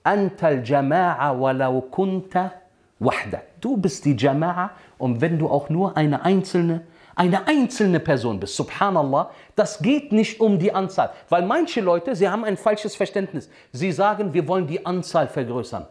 Anta 0.03 0.49
al-Jama'a 0.49 1.39
walau 1.39 1.83
kunta 1.83 2.51
wahda. 2.99 3.43
Du 3.61 3.77
bist 3.77 4.05
die 4.05 4.17
Jama'a 4.17 4.71
und 4.99 5.21
wenn 5.21 5.39
du 5.39 5.49
auch 5.49 5.69
nur 5.69 5.97
eine 5.97 6.25
einzelne 6.25 6.83
eine 7.19 7.49
einzelne 7.49 7.99
Person 7.99 8.39
bist. 8.39 8.55
Subhanallah, 8.55 9.31
das 9.57 9.81
geht 9.81 10.13
nicht 10.13 10.41
um 10.41 10.59
die 10.59 10.73
Anzahl. 10.73 11.11
Weil 11.29 11.43
manche 11.43 11.81
Leute, 11.81 12.15
sie 12.15 12.29
haben 12.29 12.45
ein 12.45 12.57
falsches 12.57 12.95
Verständnis. 12.95 13.51
Sie 13.73 13.91
sagen, 13.91 14.33
wir 14.33 14.47
wollen 14.47 14.69
die 14.69 14.87
Anzahl 14.87 15.27
vergrößern. 15.27 15.87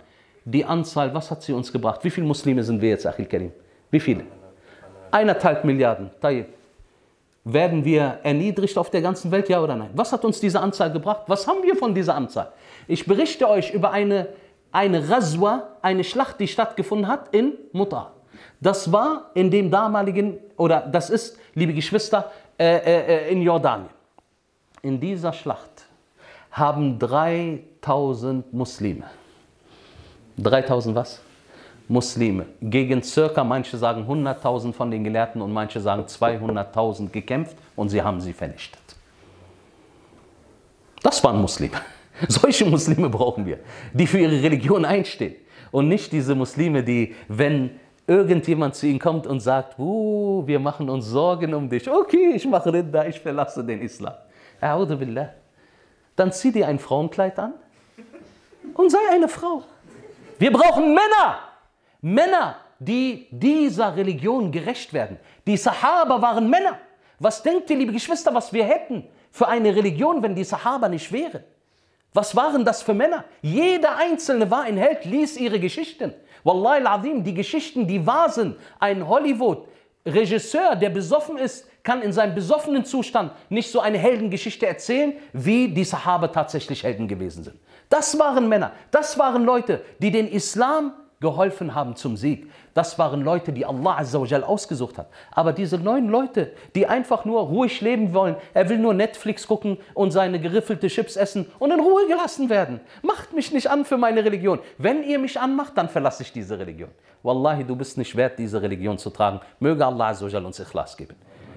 Die 0.46 0.64
Anzahl, 0.64 1.14
was 1.14 1.30
hat 1.30 1.44
sie 1.44 1.52
uns 1.52 1.72
gebracht? 1.72 2.02
Wie 2.04 2.10
viele 2.10 2.26
Muslime 2.26 2.64
sind 2.64 2.82
wir 2.82 2.90
jetzt, 2.90 3.06
Achil 3.06 3.26
Karim? 3.26 3.52
Wie 3.92 4.00
viele? 4.00 4.24
Eineinhalb 5.12 5.66
Milliarden. 5.66 6.10
Tayyip. 6.22 6.48
Werden 7.44 7.84
wir 7.84 8.20
erniedrigt 8.24 8.78
auf 8.78 8.90
der 8.90 9.02
ganzen 9.02 9.30
Welt, 9.30 9.50
ja 9.50 9.62
oder 9.62 9.76
nein? 9.76 9.90
Was 9.94 10.14
hat 10.14 10.24
uns 10.24 10.40
diese 10.40 10.62
Anzahl 10.62 10.92
gebracht? 10.92 11.24
Was 11.28 11.46
haben 11.46 11.62
wir 11.64 11.76
von 11.76 11.94
dieser 11.94 12.16
Anzahl? 12.16 12.54
Ich 12.88 13.06
berichte 13.06 13.50
euch 13.50 13.74
über 13.74 13.92
eine, 13.92 14.30
eine 14.72 15.10
Razwa, 15.10 15.70
eine 15.82 16.06
Schlacht, 16.06 16.40
die 16.40 16.48
stattgefunden 16.48 17.10
hat 17.10 17.34
in 17.34 17.54
Mutar. 17.74 18.17
Das 18.60 18.92
war 18.92 19.32
in 19.34 19.52
dem 19.52 19.70
damaligen, 19.70 20.38
oder 20.58 20.82
das 20.82 21.10
ist, 21.10 21.38
liebe 21.54 21.74
Geschwister, 21.74 22.32
äh, 22.58 22.78
äh, 22.78 23.32
in 23.32 23.42
Jordanien. 23.42 23.90
In 24.82 25.00
dieser 25.00 25.34
Schlacht 25.34 25.86
haben 26.52 26.98
3000 26.98 28.52
Muslime, 28.54 29.04
3000 30.38 30.96
was? 30.96 31.22
Muslime, 31.90 32.48
gegen 32.62 33.02
circa, 33.02 33.44
manche 33.44 33.78
sagen 33.78 34.06
100.000 34.08 34.74
von 34.74 34.92
den 34.92 35.04
Gelehrten 35.04 35.42
und 35.42 35.54
manche 35.54 35.80
sagen 35.80 36.04
200.000 36.04 37.10
gekämpft 37.12 37.56
und 37.76 37.90
sie 37.90 38.02
haben 38.02 38.20
sie 38.20 38.34
vernichtet. 38.34 38.82
Das 41.02 41.24
waren 41.24 41.40
Muslime. 41.40 41.78
Solche 42.28 42.66
Muslime 42.66 43.10
brauchen 43.10 43.46
wir, 43.46 43.60
die 43.94 44.06
für 44.06 44.20
ihre 44.20 44.42
Religion 44.42 44.84
einstehen. 44.84 45.36
Und 45.72 45.88
nicht 45.88 46.12
diese 46.12 46.36
Muslime, 46.36 46.84
die, 46.84 47.16
wenn 47.28 47.80
irgendjemand 48.08 48.74
zu 48.76 48.88
ihnen 48.88 49.00
kommt 49.00 49.28
und 49.28 49.42
sagt, 49.42 49.78
uh, 49.78 50.48
wir 50.48 50.60
machen 50.60 50.90
uns 50.90 51.06
Sorgen 51.06 51.54
um 51.54 51.70
dich. 51.70 51.90
Okay, 51.90 52.32
ich 52.36 52.46
mache 52.48 52.72
Ridda, 52.72 53.06
ich 53.06 53.20
verlasse 53.20 53.64
den 53.64 53.82
Islam. 53.82 54.14
Billah. 54.60 55.30
Dann 56.16 56.32
zieh 56.32 56.52
dir 56.52 56.68
ein 56.68 56.80
Frauenkleid 56.80 57.38
an 57.38 57.54
und 58.74 58.90
sei 58.90 58.98
eine 59.12 59.28
Frau. 59.28 59.64
Wir 60.40 60.52
brauchen 60.52 60.94
Männer. 60.94 61.40
Männer, 62.02 62.56
die 62.80 63.28
dieser 63.30 63.96
Religion 63.96 64.52
gerecht 64.52 64.94
werden. 64.94 65.20
Die 65.46 65.58
Sahaba 65.58 66.22
waren 66.22 66.50
Männer. 66.50 66.80
Was 67.20 67.44
denkt 67.44 67.70
ihr, 67.70 67.78
liebe 67.78 67.92
Geschwister, 67.92 68.34
was 68.34 68.54
wir 68.54 68.64
hätten 68.64 69.08
für 69.32 69.48
eine 69.48 69.76
Religion, 69.76 70.24
wenn 70.24 70.36
die 70.36 70.44
Sahaba 70.44 70.88
nicht 70.88 71.12
wären? 71.12 71.44
Was 72.14 72.36
waren 72.36 72.66
das 72.66 72.82
für 72.82 72.94
Männer? 72.94 73.26
Jeder 73.42 73.96
Einzelne 73.98 74.50
war 74.50 74.64
ein 74.64 74.78
Held, 74.78 75.06
ließ 75.06 75.38
ihre 75.38 75.60
Geschichten. 75.60 76.14
Wallahi 76.44 76.80
al-Azim, 76.86 77.24
die 77.24 77.34
Geschichten, 77.34 77.88
die 77.88 78.06
wahr 78.06 78.30
sind. 78.30 78.56
Ein 78.80 79.08
Hollywood-Regisseur, 79.08 80.76
der 80.76 80.90
besoffen 80.90 81.38
ist, 81.38 81.68
kann 81.84 82.02
in 82.02 82.12
seinem 82.12 82.36
besoffenen 82.36 82.86
Zustand 82.86 83.32
nicht 83.50 83.72
so 83.72 83.80
eine 83.80 83.98
Heldengeschichte 83.98 84.66
erzählen, 84.66 85.14
wie 85.32 85.70
die 85.70 85.84
Sahaba 85.84 86.28
tatsächlich 86.28 86.84
Helden 86.84 87.08
gewesen 87.08 87.44
sind. 87.44 87.60
Das 87.90 88.18
waren 88.20 88.50
Männer, 88.50 88.74
das 88.92 89.18
waren 89.18 89.46
Leute, 89.46 89.82
die 90.00 90.12
den 90.12 90.28
Islam 90.28 90.94
geholfen 91.20 91.74
haben 91.74 91.96
zum 91.96 92.16
Sieg. 92.16 92.52
Das 92.76 93.00
waren 93.00 93.22
Leute, 93.22 93.52
die 93.52 93.66
Allah 93.66 93.98
Azzawajal 93.98 94.44
ausgesucht 94.44 95.00
hat. 95.00 95.10
Aber 95.32 95.52
diese 95.52 95.80
neuen 95.80 96.10
Leute, 96.10 96.52
die 96.76 96.86
einfach 96.86 97.26
nur 97.26 97.42
ruhig 97.42 97.82
leben 97.82 98.14
wollen, 98.14 98.36
er 98.54 98.70
will 98.70 98.78
nur 98.78 98.94
Netflix 98.94 99.48
gucken 99.48 99.78
und 99.96 100.12
seine 100.12 100.40
geriffelte 100.40 100.88
Chips 100.88 101.16
essen 101.16 101.48
und 101.58 101.72
in 101.72 101.80
Ruhe 101.80 102.08
gelassen 102.08 102.50
werden. 102.50 102.80
Macht 103.02 103.34
mich 103.34 103.52
nicht 103.52 103.70
an 103.70 103.84
für 103.84 103.98
meine 103.98 104.24
Religion. 104.24 104.60
Wenn 104.78 105.04
ihr 105.04 105.18
mich 105.18 105.40
anmacht, 105.40 105.74
dann 105.76 105.90
verlasse 105.90 106.22
ich 106.22 106.32
diese 106.32 106.60
Religion. 106.60 106.90
Wallahi, 107.24 107.64
du 107.64 107.76
bist 107.76 107.98
nicht 107.98 108.16
wert, 108.16 108.38
diese 108.38 108.62
Religion 108.62 109.00
zu 109.00 109.10
tragen. 109.10 109.40
Möge 109.60 109.84
Allah 109.84 110.10
Azzawajal 110.10 110.46
uns 110.46 110.60
Ikhlas 110.60 110.96
geben. 110.96 111.16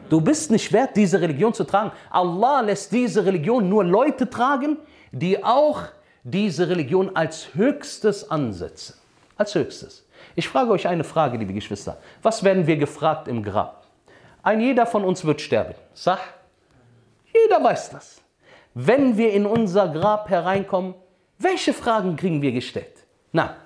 Du 0.09 0.23
bist 0.23 0.51
nicht 0.51 0.73
wert, 0.73 0.97
diese 0.97 1.21
Religion 1.21 1.53
zu 1.53 1.65
tragen. 1.65 1.93
Allah 2.11 2.63
lässt 2.63 2.93
diese 2.93 3.25
Religion 3.27 3.69
nur 3.69 3.85
Leute 3.85 4.29
tragen, 4.29 4.79
die 5.13 5.45
auch 5.45 5.83
diese 6.25 6.69
Religion 6.69 7.15
als 7.15 7.55
höchstes 7.55 8.31
ansetzen 8.31 9.00
als 9.41 9.55
höchstes. 9.55 10.07
Ich 10.37 10.49
frage 10.49 10.71
euch 10.71 10.87
eine 10.87 11.03
Frage, 11.03 11.39
liebe 11.39 11.55
Geschwister. 11.55 11.97
Was 12.23 12.45
werden 12.45 12.67
wir 12.67 12.77
gefragt 12.77 13.27
im 13.27 13.43
Grab? 13.43 13.87
Ein 14.43 14.61
jeder 14.61 14.87
von 14.87 15.03
uns 15.05 15.25
wird 15.25 15.41
sterben. 15.41 15.75
Sach? 15.95 16.21
Jeder 17.35 17.63
weiß 17.65 17.91
das. 17.91 18.21
Wenn 18.75 19.17
wir 19.17 19.33
in 19.33 19.47
unser 19.47 19.89
Grab 19.89 20.29
hereinkommen, 20.29 20.95
welche 21.39 21.73
Fragen 21.73 22.17
kriegen 22.17 22.41
wir 22.43 22.53
gestellt? 22.53 23.05
Na? 23.33 23.57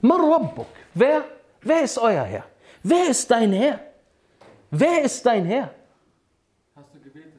Marrabbuk. 0.00 0.66
Wer? 0.94 1.24
Wer 1.60 1.82
ist 1.82 1.98
euer 1.98 2.24
Herr? 2.24 2.44
Wer 2.82 3.10
ist 3.10 3.30
dein 3.30 3.52
Herr? 3.52 3.80
Wer 4.70 5.02
ist 5.02 5.24
dein 5.26 5.44
Herr? 5.44 5.70
Hast 6.74 6.94
du 6.94 7.00
gebetet? 7.00 7.32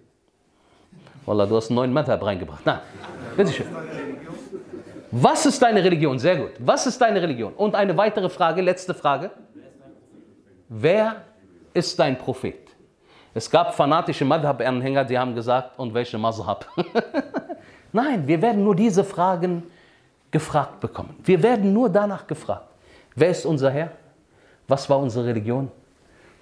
Wallah, 1.25 1.46
du 1.46 1.56
hast 1.56 1.70
einen 1.70 1.75
neuen 1.75 1.94
Madhab 1.94 2.24
reingebracht. 2.24 2.62
Na, 2.66 2.82
bitteschön. 3.36 3.68
Was 5.12 5.46
ist 5.46 5.62
deine 5.62 5.84
Religion? 5.84 6.20
Sehr 6.20 6.36
gut. 6.36 6.51
Was 6.60 6.86
ist 6.86 7.00
deine 7.01 7.22
Religion? 7.22 7.54
Und 7.54 7.75
eine 7.75 7.96
weitere 7.98 8.30
Frage, 8.30 8.62
letzte 8.62 8.94
Frage. 8.94 9.32
Wer 10.68 11.24
ist 11.74 11.98
dein 11.98 12.18
Prophet? 12.18 12.70
Es 13.34 13.50
gab 13.50 13.74
fanatische 13.74 14.25
Madhab-Anhänger, 14.25 15.06
die 15.06 15.18
haben 15.18 15.34
gesagt, 15.34 15.78
und 15.80 15.94
welche 15.94 16.18
Mazhab? 16.18 16.68
Nein, 17.92 18.28
wir 18.28 18.42
werden 18.42 18.63
nur 18.63 18.75
diese 18.75 19.04
Fragen 19.04 19.63
gefragt 20.32 20.80
bekommen. 20.80 21.16
Wir 21.24 21.42
werden 21.42 21.74
nur 21.74 21.89
danach 21.89 22.28
gefragt. 22.28 22.68
Wer 23.16 23.30
ist 23.30 23.46
unser 23.46 23.72
Herr? 23.72 23.92
Was 24.68 24.89
war 24.89 25.00
unsere 25.00 25.25
Religion? 25.25 25.72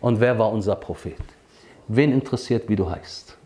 Und 0.02 0.20
wer 0.20 0.38
war 0.38 0.52
unser 0.52 0.76
Prophet? 0.76 1.18
Wen 1.88 2.12
interessiert, 2.12 2.68
wie 2.68 2.76
du 2.76 2.90
heißt? 2.90 3.38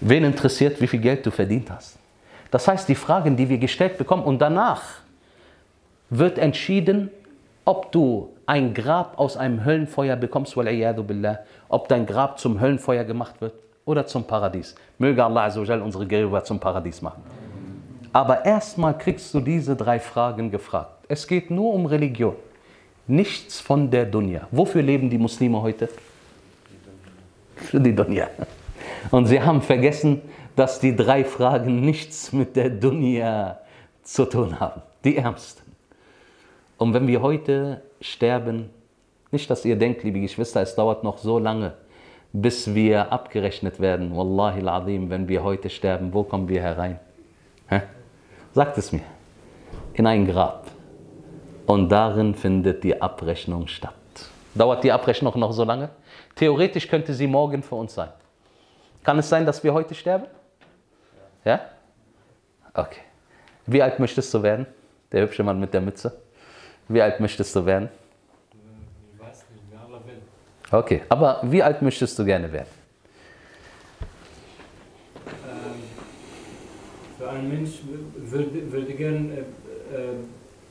Wen 0.00 0.24
interessiert, 0.24 0.80
wie 0.80 0.88
viel 0.88 1.00
Geld 1.00 1.24
du 1.24 1.30
verdient 1.30 1.70
hast? 1.70 1.96
Das 2.52 2.68
heißt, 2.68 2.86
die 2.88 2.94
Fragen, 2.94 3.34
die 3.34 3.48
wir 3.48 3.56
gestellt 3.56 3.96
bekommen 3.96 4.22
und 4.22 4.38
danach 4.38 4.82
wird 6.10 6.38
entschieden, 6.38 7.10
ob 7.64 7.90
du 7.92 8.28
ein 8.44 8.74
Grab 8.74 9.18
aus 9.18 9.38
einem 9.38 9.64
Höllenfeuer 9.64 10.16
bekommst, 10.16 10.54
ob 10.56 11.88
dein 11.88 12.06
Grab 12.06 12.38
zum 12.38 12.60
Höllenfeuer 12.60 13.04
gemacht 13.04 13.40
wird 13.40 13.54
oder 13.86 14.06
zum 14.06 14.24
Paradies. 14.24 14.74
Möge 14.98 15.24
Allah 15.24 15.46
unsere 15.46 16.06
Gräber 16.06 16.44
zum 16.44 16.60
Paradies 16.60 17.00
machen. 17.00 17.22
Aber 18.12 18.44
erstmal 18.44 18.98
kriegst 18.98 19.32
du 19.32 19.40
diese 19.40 19.74
drei 19.74 19.98
Fragen 19.98 20.50
gefragt. 20.50 21.06
Es 21.08 21.26
geht 21.26 21.50
nur 21.50 21.72
um 21.72 21.86
Religion, 21.86 22.36
nichts 23.06 23.60
von 23.60 23.90
der 23.90 24.04
Dunya. 24.04 24.46
Wofür 24.50 24.82
leben 24.82 25.08
die 25.08 25.16
Muslime 25.16 25.62
heute? 25.62 25.88
Für 27.56 27.80
die 27.80 27.94
Dunya. 27.94 28.28
Und 29.10 29.26
sie 29.26 29.40
haben 29.40 29.62
vergessen, 29.62 30.20
dass 30.56 30.80
die 30.80 30.94
drei 30.94 31.24
Fragen 31.24 31.80
nichts 31.80 32.32
mit 32.32 32.56
der 32.56 32.70
Dunya 32.70 33.60
zu 34.02 34.24
tun 34.26 34.60
haben. 34.60 34.82
Die 35.04 35.16
ärmsten. 35.16 35.62
Und 36.78 36.94
wenn 36.94 37.06
wir 37.06 37.22
heute 37.22 37.82
sterben, 38.00 38.70
nicht, 39.30 39.48
dass 39.48 39.64
ihr 39.64 39.76
denkt, 39.76 40.02
liebe 40.02 40.20
Geschwister, 40.20 40.60
es 40.60 40.74
dauert 40.74 41.04
noch 41.04 41.18
so 41.18 41.38
lange, 41.38 41.74
bis 42.32 42.74
wir 42.74 43.12
abgerechnet 43.12 43.80
werden. 43.80 44.16
Wallahi 44.16 44.60
al-Azim, 44.60 45.10
wenn 45.10 45.28
wir 45.28 45.42
heute 45.42 45.70
sterben, 45.70 46.12
wo 46.12 46.22
kommen 46.22 46.48
wir 46.48 46.60
herein? 46.60 46.98
Hä? 47.68 47.82
Sagt 48.52 48.76
es 48.78 48.92
mir. 48.92 49.02
In 49.94 50.06
ein 50.06 50.26
Grab. 50.26 50.66
Und 51.66 51.88
darin 51.88 52.34
findet 52.34 52.84
die 52.84 53.00
Abrechnung 53.00 53.68
statt. 53.68 53.94
Dauert 54.54 54.84
die 54.84 54.92
Abrechnung 54.92 55.38
noch 55.38 55.52
so 55.52 55.64
lange? 55.64 55.88
Theoretisch 56.34 56.88
könnte 56.88 57.14
sie 57.14 57.26
morgen 57.26 57.62
für 57.62 57.76
uns 57.76 57.94
sein. 57.94 58.10
Kann 59.02 59.18
es 59.18 59.28
sein, 59.28 59.46
dass 59.46 59.64
wir 59.64 59.72
heute 59.72 59.94
sterben? 59.94 60.26
Ja? 61.44 61.60
Okay. 62.74 63.00
Wie 63.66 63.82
alt 63.82 63.98
möchtest 63.98 64.32
du 64.34 64.42
werden? 64.42 64.66
Der 65.10 65.22
hübsche 65.22 65.42
Mann 65.42 65.58
mit 65.60 65.74
der 65.74 65.80
Mütze. 65.80 66.12
Wie 66.88 67.02
alt 67.02 67.20
möchtest 67.20 67.54
du 67.54 67.64
werden? 67.64 67.88
Ich 69.14 69.20
weiß 69.20 69.44
nicht, 69.50 69.62
wer 69.70 69.80
Allah 69.80 70.00
will. 70.06 70.78
Okay, 70.78 71.02
aber 71.08 71.40
wie 71.44 71.62
alt 71.62 71.82
möchtest 71.82 72.18
du 72.18 72.24
gerne 72.24 72.50
werden? 72.52 72.68
Ähm, 75.26 75.82
für 77.18 77.28
einen 77.30 77.48
Mensch 77.48 77.70
würde, 78.16 78.72
würde 78.72 78.94
gern 78.94 79.30
äh, 79.30 79.40
äh, 79.40 79.44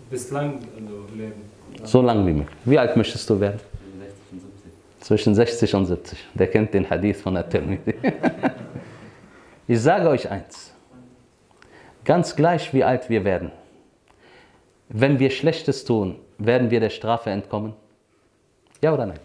bislang 0.10 0.60
also 0.76 1.06
leben. 1.16 1.42
So 1.84 2.02
lang 2.02 2.26
wie 2.26 2.34
möglich. 2.34 2.58
Wie 2.66 2.78
alt 2.78 2.98
möchtest 2.98 3.30
du 3.30 3.40
werden? 3.40 3.60
60 4.00 4.34
und 4.34 4.42
70. 4.42 4.72
Zwischen 5.00 5.36
60 5.36 5.76
und 5.76 5.86
70. 5.86 6.20
Der 6.34 6.48
kennt 6.48 6.74
den 6.74 6.90
Hadith 6.90 7.22
von 7.22 7.38
At-Tirmidhi. 7.38 7.94
Ich 9.71 9.81
sage 9.81 10.09
euch 10.09 10.31
eins. 10.31 10.73
Ganz 12.05 12.37
gleich, 12.37 12.73
wie 12.73 12.85
alt 12.85 13.09
wir 13.11 13.25
werden. 13.25 13.51
Wenn 14.89 15.19
wir 15.19 15.31
Schlechtes 15.31 15.85
tun, 15.85 16.17
werden 16.39 16.71
wir 16.71 16.79
der 16.79 16.91
Strafe 16.91 17.31
entkommen? 17.31 17.75
Ja 18.81 18.95
oder 18.95 19.07
nein? 19.07 19.19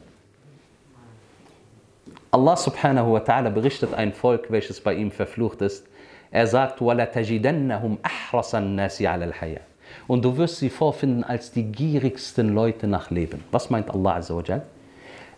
Allah 2.31 2.55
subhanahu 2.55 3.13
wa 3.13 3.19
ta'ala 3.19 3.50
berichtet 3.50 3.93
ein 3.93 4.13
Volk, 4.13 4.50
welches 4.50 4.79
bei 4.79 4.95
ihm 4.95 5.11
verflucht 5.11 5.61
ist. 5.61 5.85
Er 6.31 6.47
sagt, 6.47 6.79
وَلَتَجِدَنَّهُمْ 6.79 7.97
أَحْرَصَ 8.01 8.55
النَّاسِ 8.55 9.01
عَلَى 9.01 9.33
الْحَيَاةِ 9.33 9.61
Und 10.07 10.23
du 10.23 10.38
wirst 10.38 10.57
sie 10.57 10.69
vorfinden 10.69 11.25
als 11.25 11.51
die 11.51 11.63
gierigsten 11.71 12.50
Leute 12.50 12.88
nach 12.88 13.11
Leben. 13.11 13.43
Was 13.51 13.69
meint 13.69 13.91
Allah 13.91 14.15
azza 14.15 14.35
wa 14.35 14.41
jal? 14.41 14.61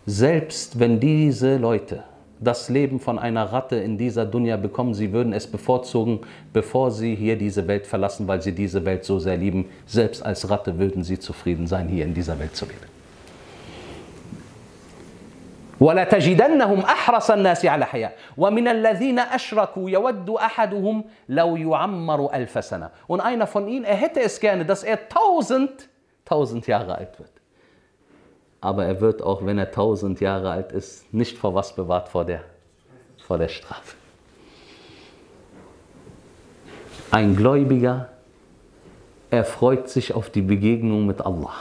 Selbst 0.06 0.78
wenn 0.78 1.00
diese 1.00 1.56
Leute 1.56 2.04
das 2.40 2.68
Leben 2.68 3.00
von 3.00 3.18
einer 3.18 3.52
Ratte 3.52 3.76
in 3.76 3.96
dieser 3.96 4.26
Dunya 4.26 4.56
bekommen, 4.56 4.94
sie 4.94 5.12
würden 5.12 5.32
es 5.32 5.46
bevorzugen, 5.46 6.20
bevor 6.52 6.90
sie 6.90 7.14
hier 7.14 7.36
diese 7.36 7.66
Welt 7.68 7.86
verlassen, 7.86 8.28
weil 8.28 8.42
sie 8.42 8.52
diese 8.52 8.84
Welt 8.84 9.04
so 9.04 9.18
sehr 9.18 9.36
lieben. 9.36 9.70
Selbst 9.86 10.24
als 10.24 10.50
Ratte 10.50 10.78
würden 10.78 11.04
sie 11.04 11.18
zufrieden 11.18 11.66
sein, 11.66 11.88
hier 11.88 12.04
in 12.04 12.14
dieser 12.14 12.38
Welt 12.38 12.54
zu 12.54 12.66
leben. 12.66 12.94
ولتجدنهم 15.80 16.80
أحرص 16.80 17.30
الناس 17.30 17.66
على 17.66 17.86
حياة 17.86 18.12
ومن 18.36 18.68
الذين 18.68 19.18
أشركوا 19.18 19.90
يود 19.90 20.30
أحدهم 20.30 21.04
لو 21.28 21.56
يعمر 21.56 22.34
ألف 22.34 22.64
سنة 22.64 22.90
und 23.08 23.20
einer 23.20 23.46
von 23.46 23.68
ihnen 23.68 23.84
er 23.84 23.96
hätte 23.96 24.20
es 24.20 24.40
gerne 24.40 24.64
dass 24.64 24.84
er 24.84 25.08
tausend 25.08 25.88
tausend 26.24 26.66
Jahre 26.66 26.96
alt 26.96 27.18
wird 27.18 27.32
aber 28.61 28.85
er 28.85 29.01
wird 29.01 29.21
auch 29.21 29.45
wenn 29.45 29.57
er 29.57 29.71
tausend 29.71 30.19
Jahre 30.19 30.51
alt 30.51 30.71
ist 30.71 31.13
nicht 31.13 31.37
vor 31.37 31.53
was 31.55 31.75
bewahrt 31.75 32.09
vor 32.09 32.25
der 32.25 32.41
vor 33.25 33.37
der 33.37 33.49
Strafe 33.49 33.95
ein 37.11 37.35
Gläubiger 37.35 38.09
er 39.29 39.45
freut 39.45 39.89
sich 39.89 40.13
auf 40.13 40.29
die 40.29 40.41
Begegnung 40.41 41.05
mit 41.05 41.21
Allah 41.21 41.53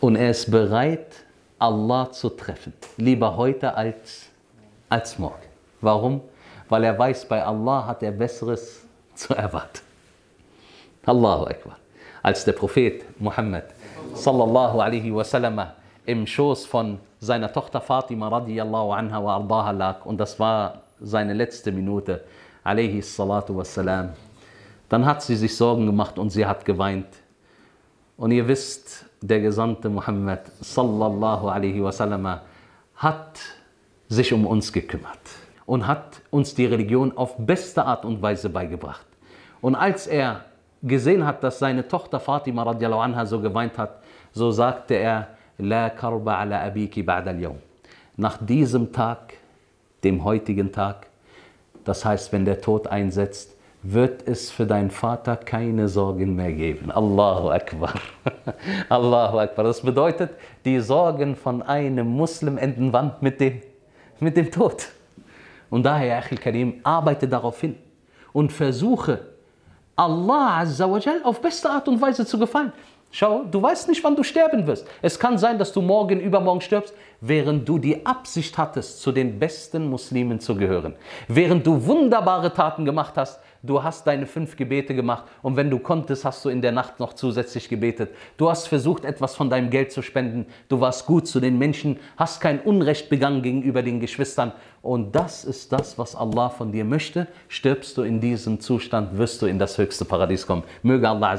und 0.00 0.16
er 0.16 0.30
ist 0.30 0.50
bereit 0.50 1.24
Allah 1.60 2.10
zu 2.10 2.30
treffen. 2.30 2.72
Lieber 2.96 3.36
heute 3.36 3.74
als, 3.74 4.30
als 4.88 5.18
morgen. 5.18 5.44
Warum? 5.82 6.22
Weil 6.70 6.84
er 6.84 6.98
weiß, 6.98 7.26
bei 7.26 7.44
Allah 7.44 7.86
hat 7.86 8.02
er 8.02 8.12
Besseres 8.12 8.82
zu 9.14 9.34
erwarten. 9.34 9.80
Allahu 11.04 11.44
Akbar. 11.44 11.76
Als 12.22 12.44
der 12.44 12.52
Prophet 12.52 13.04
Muhammad 13.20 13.64
sallallahu 14.14 14.80
alaihi 14.80 15.14
wasallam 15.14 15.60
im 16.06 16.26
Schoß 16.26 16.66
von 16.66 16.98
seiner 17.18 17.52
Tochter 17.52 17.80
Fatima 17.80 18.28
radiyallahu 18.28 18.92
anha 18.92 19.22
wa 19.22 19.36
ardaha 19.36 19.70
lag 19.70 20.06
und 20.06 20.18
das 20.18 20.38
war 20.38 20.82
seine 21.00 21.34
letzte 21.34 21.72
Minute 21.72 22.24
alaihi 22.64 23.02
salatu 23.02 23.56
wassalam, 23.56 24.10
dann 24.88 25.04
hat 25.06 25.22
sie 25.22 25.36
sich 25.36 25.56
Sorgen 25.56 25.86
gemacht 25.86 26.18
und 26.18 26.30
sie 26.30 26.44
hat 26.44 26.64
geweint. 26.64 27.06
Und 28.16 28.32
ihr 28.32 28.46
wisst, 28.46 29.06
der 29.22 29.40
Gesandte 29.40 29.88
Muhammad 29.88 30.50
sallallahu 30.60 31.48
alaihi 31.48 31.82
wasallam 31.82 32.40
hat 32.96 33.40
sich 34.08 34.32
um 34.32 34.46
uns 34.46 34.72
gekümmert 34.72 35.20
und 35.66 35.86
hat 35.86 36.20
uns 36.30 36.54
die 36.54 36.66
Religion 36.66 37.16
auf 37.16 37.36
beste 37.38 37.84
Art 37.84 38.04
und 38.04 38.20
Weise 38.20 38.50
beigebracht. 38.50 39.06
Und 39.60 39.74
als 39.74 40.06
er 40.06 40.44
gesehen 40.82 41.24
hat, 41.24 41.42
dass 41.44 41.58
seine 41.58 41.86
Tochter 41.86 42.18
Fatima 42.18 42.62
radiallahu 42.62 43.00
anha 43.00 43.24
so 43.26 43.40
geweint 43.40 43.78
hat, 43.78 44.02
so 44.32 44.50
sagte 44.50 44.94
er, 44.94 45.28
La 45.60 45.90
karba 45.90 46.38
ala 46.38 46.62
abiki 46.62 47.02
ba'da 47.02 47.30
al 47.30 47.54
Nach 48.16 48.38
diesem 48.38 48.92
Tag, 48.92 49.34
dem 50.02 50.24
heutigen 50.24 50.72
Tag, 50.72 51.06
das 51.84 52.04
heißt, 52.04 52.32
wenn 52.32 52.44
der 52.44 52.60
Tod 52.60 52.86
einsetzt, 52.86 53.56
wird 53.82 54.26
es 54.28 54.50
für 54.50 54.66
deinen 54.66 54.90
Vater 54.90 55.36
keine 55.36 55.88
Sorgen 55.88 56.36
mehr 56.36 56.52
geben. 56.52 56.90
Allahu 56.90 57.50
Akbar. 57.50 57.94
Allahu 58.88 59.38
Akbar. 59.38 59.64
Das 59.64 59.80
bedeutet, 59.80 60.30
die 60.64 60.78
Sorgen 60.80 61.34
von 61.34 61.62
einem 61.62 62.06
Muslim 62.08 62.58
enden 62.58 62.92
wann? 62.92 63.12
Mit 63.20 63.40
dem, 63.40 63.62
mit 64.18 64.36
dem 64.36 64.50
Tod. 64.50 64.88
Und 65.70 65.84
daher, 65.84 66.18
Achil 66.18 66.36
Karim, 66.36 66.80
arbeite 66.82 67.26
darauf 67.26 67.60
hin 67.60 67.76
und 68.32 68.52
versuche, 68.52 69.20
Allah 69.96 70.60
Azza 70.60 70.86
auf 71.24 71.40
beste 71.40 71.68
Art 71.70 71.86
und 71.88 72.00
Weise 72.00 72.24
zu 72.24 72.38
gefallen. 72.38 72.72
Schau, 73.12 73.42
du 73.50 73.60
weißt 73.60 73.88
nicht, 73.88 74.04
wann 74.04 74.14
du 74.14 74.22
sterben 74.22 74.66
wirst. 74.68 74.86
Es 75.02 75.18
kann 75.18 75.36
sein, 75.36 75.58
dass 75.58 75.72
du 75.72 75.82
morgen, 75.82 76.20
übermorgen 76.20 76.60
stirbst, 76.60 76.94
während 77.20 77.68
du 77.68 77.78
die 77.78 78.06
Absicht 78.06 78.56
hattest, 78.56 79.02
zu 79.02 79.10
den 79.10 79.40
besten 79.40 79.90
Muslimen 79.90 80.38
zu 80.38 80.54
gehören. 80.54 80.94
Während 81.26 81.66
du 81.66 81.86
wunderbare 81.86 82.52
Taten 82.54 82.84
gemacht 82.84 83.14
hast, 83.16 83.40
Du 83.62 83.82
hast 83.82 84.06
deine 84.06 84.24
fünf 84.24 84.56
Gebete 84.56 84.94
gemacht 84.94 85.24
und 85.42 85.54
wenn 85.54 85.68
du 85.68 85.78
konntest, 85.78 86.24
hast 86.24 86.42
du 86.46 86.48
in 86.48 86.62
der 86.62 86.72
Nacht 86.72 86.98
noch 86.98 87.12
zusätzlich 87.12 87.68
gebetet. 87.68 88.10
Du 88.38 88.48
hast 88.48 88.68
versucht, 88.68 89.04
etwas 89.04 89.34
von 89.36 89.50
deinem 89.50 89.68
Geld 89.68 89.92
zu 89.92 90.00
spenden. 90.00 90.46
Du 90.68 90.80
warst 90.80 91.04
gut 91.04 91.26
zu 91.26 91.40
den 91.40 91.58
Menschen, 91.58 91.98
hast 92.16 92.40
kein 92.40 92.60
Unrecht 92.60 93.10
begangen 93.10 93.42
gegenüber 93.42 93.82
den 93.82 94.00
Geschwistern. 94.00 94.52
Und 94.80 95.14
das 95.14 95.44
ist 95.44 95.70
das, 95.72 95.98
was 95.98 96.16
Allah 96.16 96.48
von 96.48 96.72
dir 96.72 96.86
möchte. 96.86 97.26
Stirbst 97.48 97.98
du 97.98 98.02
in 98.02 98.18
diesem 98.18 98.60
Zustand, 98.60 99.18
wirst 99.18 99.42
du 99.42 99.46
in 99.46 99.58
das 99.58 99.76
höchste 99.76 100.06
Paradies 100.06 100.46
kommen. 100.46 100.62
Möge 100.82 101.06
Allah 101.06 101.38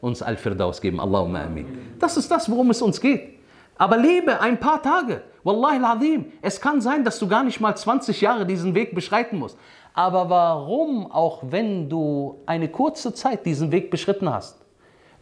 uns 0.00 0.22
Al-Firdaus 0.22 0.80
geben. 0.80 1.00
Allahumma 1.00 1.42
amin. 1.42 1.66
Das 1.98 2.16
ist 2.16 2.30
das, 2.30 2.48
worum 2.48 2.70
es 2.70 2.80
uns 2.80 3.00
geht. 3.00 3.40
Aber 3.76 3.96
lebe 3.96 4.40
ein 4.40 4.58
paar 4.58 4.82
Tage. 4.82 5.22
Wallahi 5.42 5.76
al-Azim. 5.76 6.32
Es 6.42 6.60
kann 6.60 6.80
sein, 6.80 7.04
dass 7.04 7.18
du 7.18 7.28
gar 7.28 7.44
nicht 7.44 7.60
mal 7.60 7.76
20 7.76 8.20
Jahre 8.20 8.46
diesen 8.46 8.74
Weg 8.74 8.94
beschreiten 8.94 9.38
musst. 9.38 9.58
Aber 9.96 10.28
warum, 10.28 11.10
auch 11.10 11.40
wenn 11.42 11.88
du 11.88 12.42
eine 12.44 12.68
kurze 12.68 13.14
Zeit 13.14 13.46
diesen 13.46 13.72
Weg 13.72 13.90
beschritten 13.90 14.30
hast, 14.30 14.58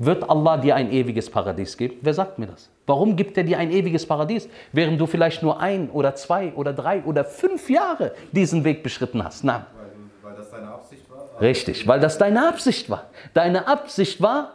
wird 0.01 0.29
Allah 0.29 0.57
dir 0.57 0.75
ein 0.75 0.91
ewiges 0.91 1.31
Paradies 1.31 1.77
geben? 1.77 1.99
Wer 2.03 2.13
sagt 2.13 2.41
mir 2.41 2.49
das? 2.49 2.71
Warum 2.85 3.15
gibt 3.15 3.39
er 3.39 3.45
dir 3.45 3.57
ein 3.57 3.71
ewiges 3.71 4.05
Paradies, 4.05 4.49
während 4.73 5.01
du 5.01 5.07
vielleicht 5.07 5.45
nur 5.45 5.61
ein 5.61 5.89
oder 5.91 6.17
zwei 6.17 6.53
oder 6.55 6.73
drei 6.73 7.05
oder 7.05 7.25
fünf 7.25 7.71
Jahre 7.71 8.15
diesen 8.33 8.65
Weg 8.65 8.83
beschritten 8.83 9.23
hast? 9.23 9.45
Nein. 9.45 9.65
Weil, 9.77 10.33
weil 10.33 10.37
das 10.37 10.51
deine 10.51 10.69
Absicht 10.69 11.09
war? 11.09 11.41
Richtig, 11.41 11.87
weil 11.87 12.01
das 12.01 12.19
deine 12.19 12.49
Absicht 12.49 12.91
war. 12.91 13.05
Deine 13.33 13.69
Absicht 13.69 14.21
war, 14.21 14.55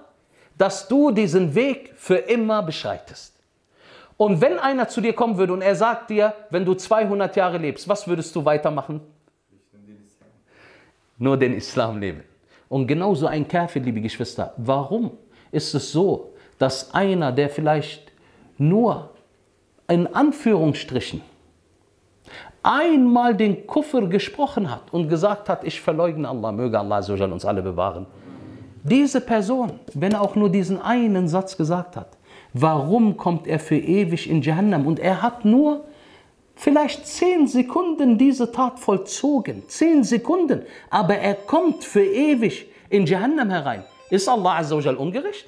dass 0.58 0.90
du 0.90 1.12
diesen 1.12 1.56
Weg 1.56 1.94
für 1.96 2.18
immer 2.18 2.62
beschreitest. 2.62 3.34
Und 4.18 4.42
wenn 4.42 4.60
einer 4.60 4.90
zu 4.90 5.00
dir 5.00 5.14
kommen 5.14 5.38
würde 5.38 5.54
und 5.54 5.62
er 5.62 5.76
sagt 5.76 6.10
dir, 6.10 6.34
wenn 6.50 6.66
du 6.66 6.74
200 6.74 7.38
Jahre 7.38 7.58
lebst, 7.58 7.88
was 7.88 8.06
würdest 8.06 8.36
du 8.36 8.44
weitermachen? 8.44 9.00
Nur 11.20 11.38
den 11.38 11.54
Islam 11.54 12.00
leben. 12.00 12.24
Und 12.70 12.88
genauso 12.88 13.28
ein 13.28 13.48
Kafir, 13.48 13.82
liebe 13.82 14.02
Geschwister. 14.02 14.54
Warum 14.58 15.12
ist 15.52 15.74
es 15.76 15.92
so, 15.92 16.34
dass 16.58 16.94
einer, 16.94 17.32
der 17.32 17.50
vielleicht 17.50 18.12
nur 18.58 19.12
in 19.88 20.08
Anführungsstrichen 20.08 21.22
einmal 22.64 23.36
den 23.36 23.66
Kuffer 23.66 24.08
gesprochen 24.08 24.70
hat 24.70 24.92
und 24.92 25.10
gesagt 25.10 25.50
hat, 25.50 25.64
ich 25.64 25.82
verleugne 25.82 26.28
Allah, 26.28 26.52
möge 26.52 26.78
Allah 26.78 26.98
uns 26.98 27.46
alle 27.46 27.62
bewahren. 27.62 28.06
Diese 28.84 29.22
Person, 29.22 29.80
wenn 29.94 30.14
er 30.14 30.22
auch 30.22 30.36
nur 30.36 30.50
diesen 30.50 30.82
einen 30.82 31.28
Satz 31.28 31.58
gesagt 31.58 31.96
hat, 31.96 32.18
warum 32.54 33.18
kommt 33.18 33.48
er 33.48 33.60
für 33.60 33.78
ewig 33.78 34.30
in 34.30 34.42
Jahannam? 34.42 34.88
Und 34.88 35.00
er 35.00 35.22
hat 35.22 35.46
nur 35.46 35.86
vielleicht 36.60 37.08
zehn 37.08 37.48
Sekunden 37.48 38.18
diese 38.18 38.52
Tat 38.52 38.80
vollzogen. 38.80 39.64
Zehn 39.68 40.04
Sekunden. 40.04 40.64
Aber 40.90 41.16
er 41.16 41.34
kommt 41.34 41.84
für 41.86 42.04
ewig 42.04 42.68
in 42.90 43.06
Jahannam 43.06 43.50
herein. 43.50 43.84
Ist 44.10 44.28
Allah 44.28 44.58
Azzawajal 44.58 44.96
ungerecht? 44.96 45.46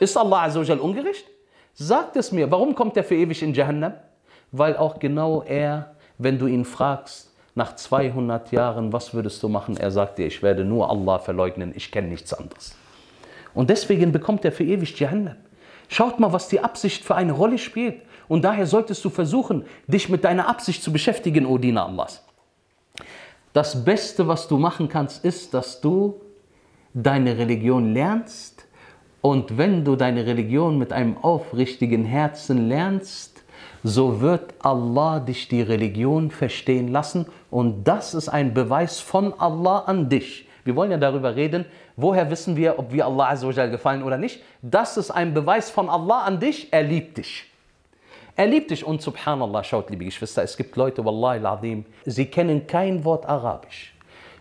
Ist 0.00 0.16
Allah 0.16 0.44
Azzawajal 0.44 0.80
ungerecht? 0.80 1.24
Sagt 1.74 2.16
es 2.16 2.32
mir, 2.32 2.50
warum 2.50 2.74
kommt 2.74 2.96
er 2.96 3.04
für 3.04 3.14
ewig 3.14 3.42
in 3.42 3.54
Jahannam? 3.54 3.94
Weil 4.50 4.76
auch 4.76 4.98
genau 4.98 5.42
er, 5.42 5.94
wenn 6.18 6.38
du 6.38 6.46
ihn 6.46 6.64
fragst, 6.64 7.32
nach 7.54 7.76
200 7.76 8.50
Jahren, 8.52 8.92
was 8.92 9.14
würdest 9.14 9.42
du 9.42 9.48
machen? 9.48 9.76
Er 9.76 9.90
sagt 9.90 10.18
dir, 10.18 10.26
ich 10.26 10.42
werde 10.42 10.64
nur 10.64 10.90
Allah 10.90 11.18
verleugnen, 11.18 11.72
ich 11.76 11.90
kenne 11.92 12.08
nichts 12.08 12.32
anderes. 12.32 12.76
Und 13.54 13.70
deswegen 13.70 14.10
bekommt 14.10 14.44
er 14.44 14.52
für 14.52 14.64
ewig 14.64 14.98
Jahannam. 14.98 15.36
Schaut 15.88 16.18
mal, 16.18 16.32
was 16.32 16.48
die 16.48 16.60
Absicht 16.60 17.04
für 17.04 17.14
eine 17.14 17.32
Rolle 17.32 17.58
spielt. 17.58 18.02
Und 18.28 18.44
daher 18.44 18.66
solltest 18.66 19.04
du 19.04 19.10
versuchen, 19.10 19.64
dich 19.86 20.08
mit 20.08 20.24
deiner 20.24 20.48
Absicht 20.48 20.82
zu 20.82 20.92
beschäftigen, 20.92 21.46
O 21.46 21.58
Diener 21.58 21.86
Allahs. 21.86 22.24
Das 23.52 23.84
Beste, 23.84 24.28
was 24.28 24.46
du 24.48 24.58
machen 24.58 24.88
kannst, 24.88 25.24
ist, 25.24 25.54
dass 25.54 25.80
du 25.80 26.20
deine 26.94 27.38
Religion 27.38 27.92
lernst. 27.92 28.66
Und 29.20 29.56
wenn 29.56 29.84
du 29.84 29.96
deine 29.96 30.26
Religion 30.26 30.78
mit 30.78 30.92
einem 30.92 31.16
aufrichtigen 31.16 32.04
Herzen 32.04 32.68
lernst, 32.68 33.42
so 33.82 34.20
wird 34.20 34.54
Allah 34.60 35.20
dich 35.20 35.48
die 35.48 35.62
Religion 35.62 36.30
verstehen 36.30 36.88
lassen. 36.88 37.26
Und 37.50 37.84
das 37.84 38.14
ist 38.14 38.28
ein 38.28 38.54
Beweis 38.54 39.00
von 39.00 39.32
Allah 39.38 39.80
an 39.80 40.08
dich. 40.08 40.46
Wir 40.64 40.76
wollen 40.76 40.90
ja 40.90 40.98
darüber 40.98 41.34
reden, 41.34 41.64
woher 41.96 42.30
wissen 42.30 42.56
wir, 42.56 42.78
ob 42.78 42.92
wir 42.92 43.06
Allah 43.06 43.34
gefallen 43.68 44.02
oder 44.02 44.18
nicht. 44.18 44.42
Das 44.60 44.96
ist 44.98 45.10
ein 45.10 45.32
Beweis 45.32 45.70
von 45.70 45.88
Allah 45.88 46.24
an 46.24 46.40
dich, 46.40 46.72
er 46.72 46.82
liebt 46.82 47.16
dich. 47.16 47.47
Er 48.38 48.46
liebt 48.46 48.70
dich 48.70 48.84
und 48.84 49.02
subhanallah, 49.02 49.64
schaut 49.64 49.90
liebe 49.90 50.04
Geschwister, 50.04 50.44
es 50.44 50.56
gibt 50.56 50.76
Leute, 50.76 51.04
wallahi 51.04 51.44
al 51.44 51.82
sie 52.04 52.26
kennen 52.26 52.68
kein 52.68 53.04
Wort 53.04 53.26
Arabisch. 53.26 53.92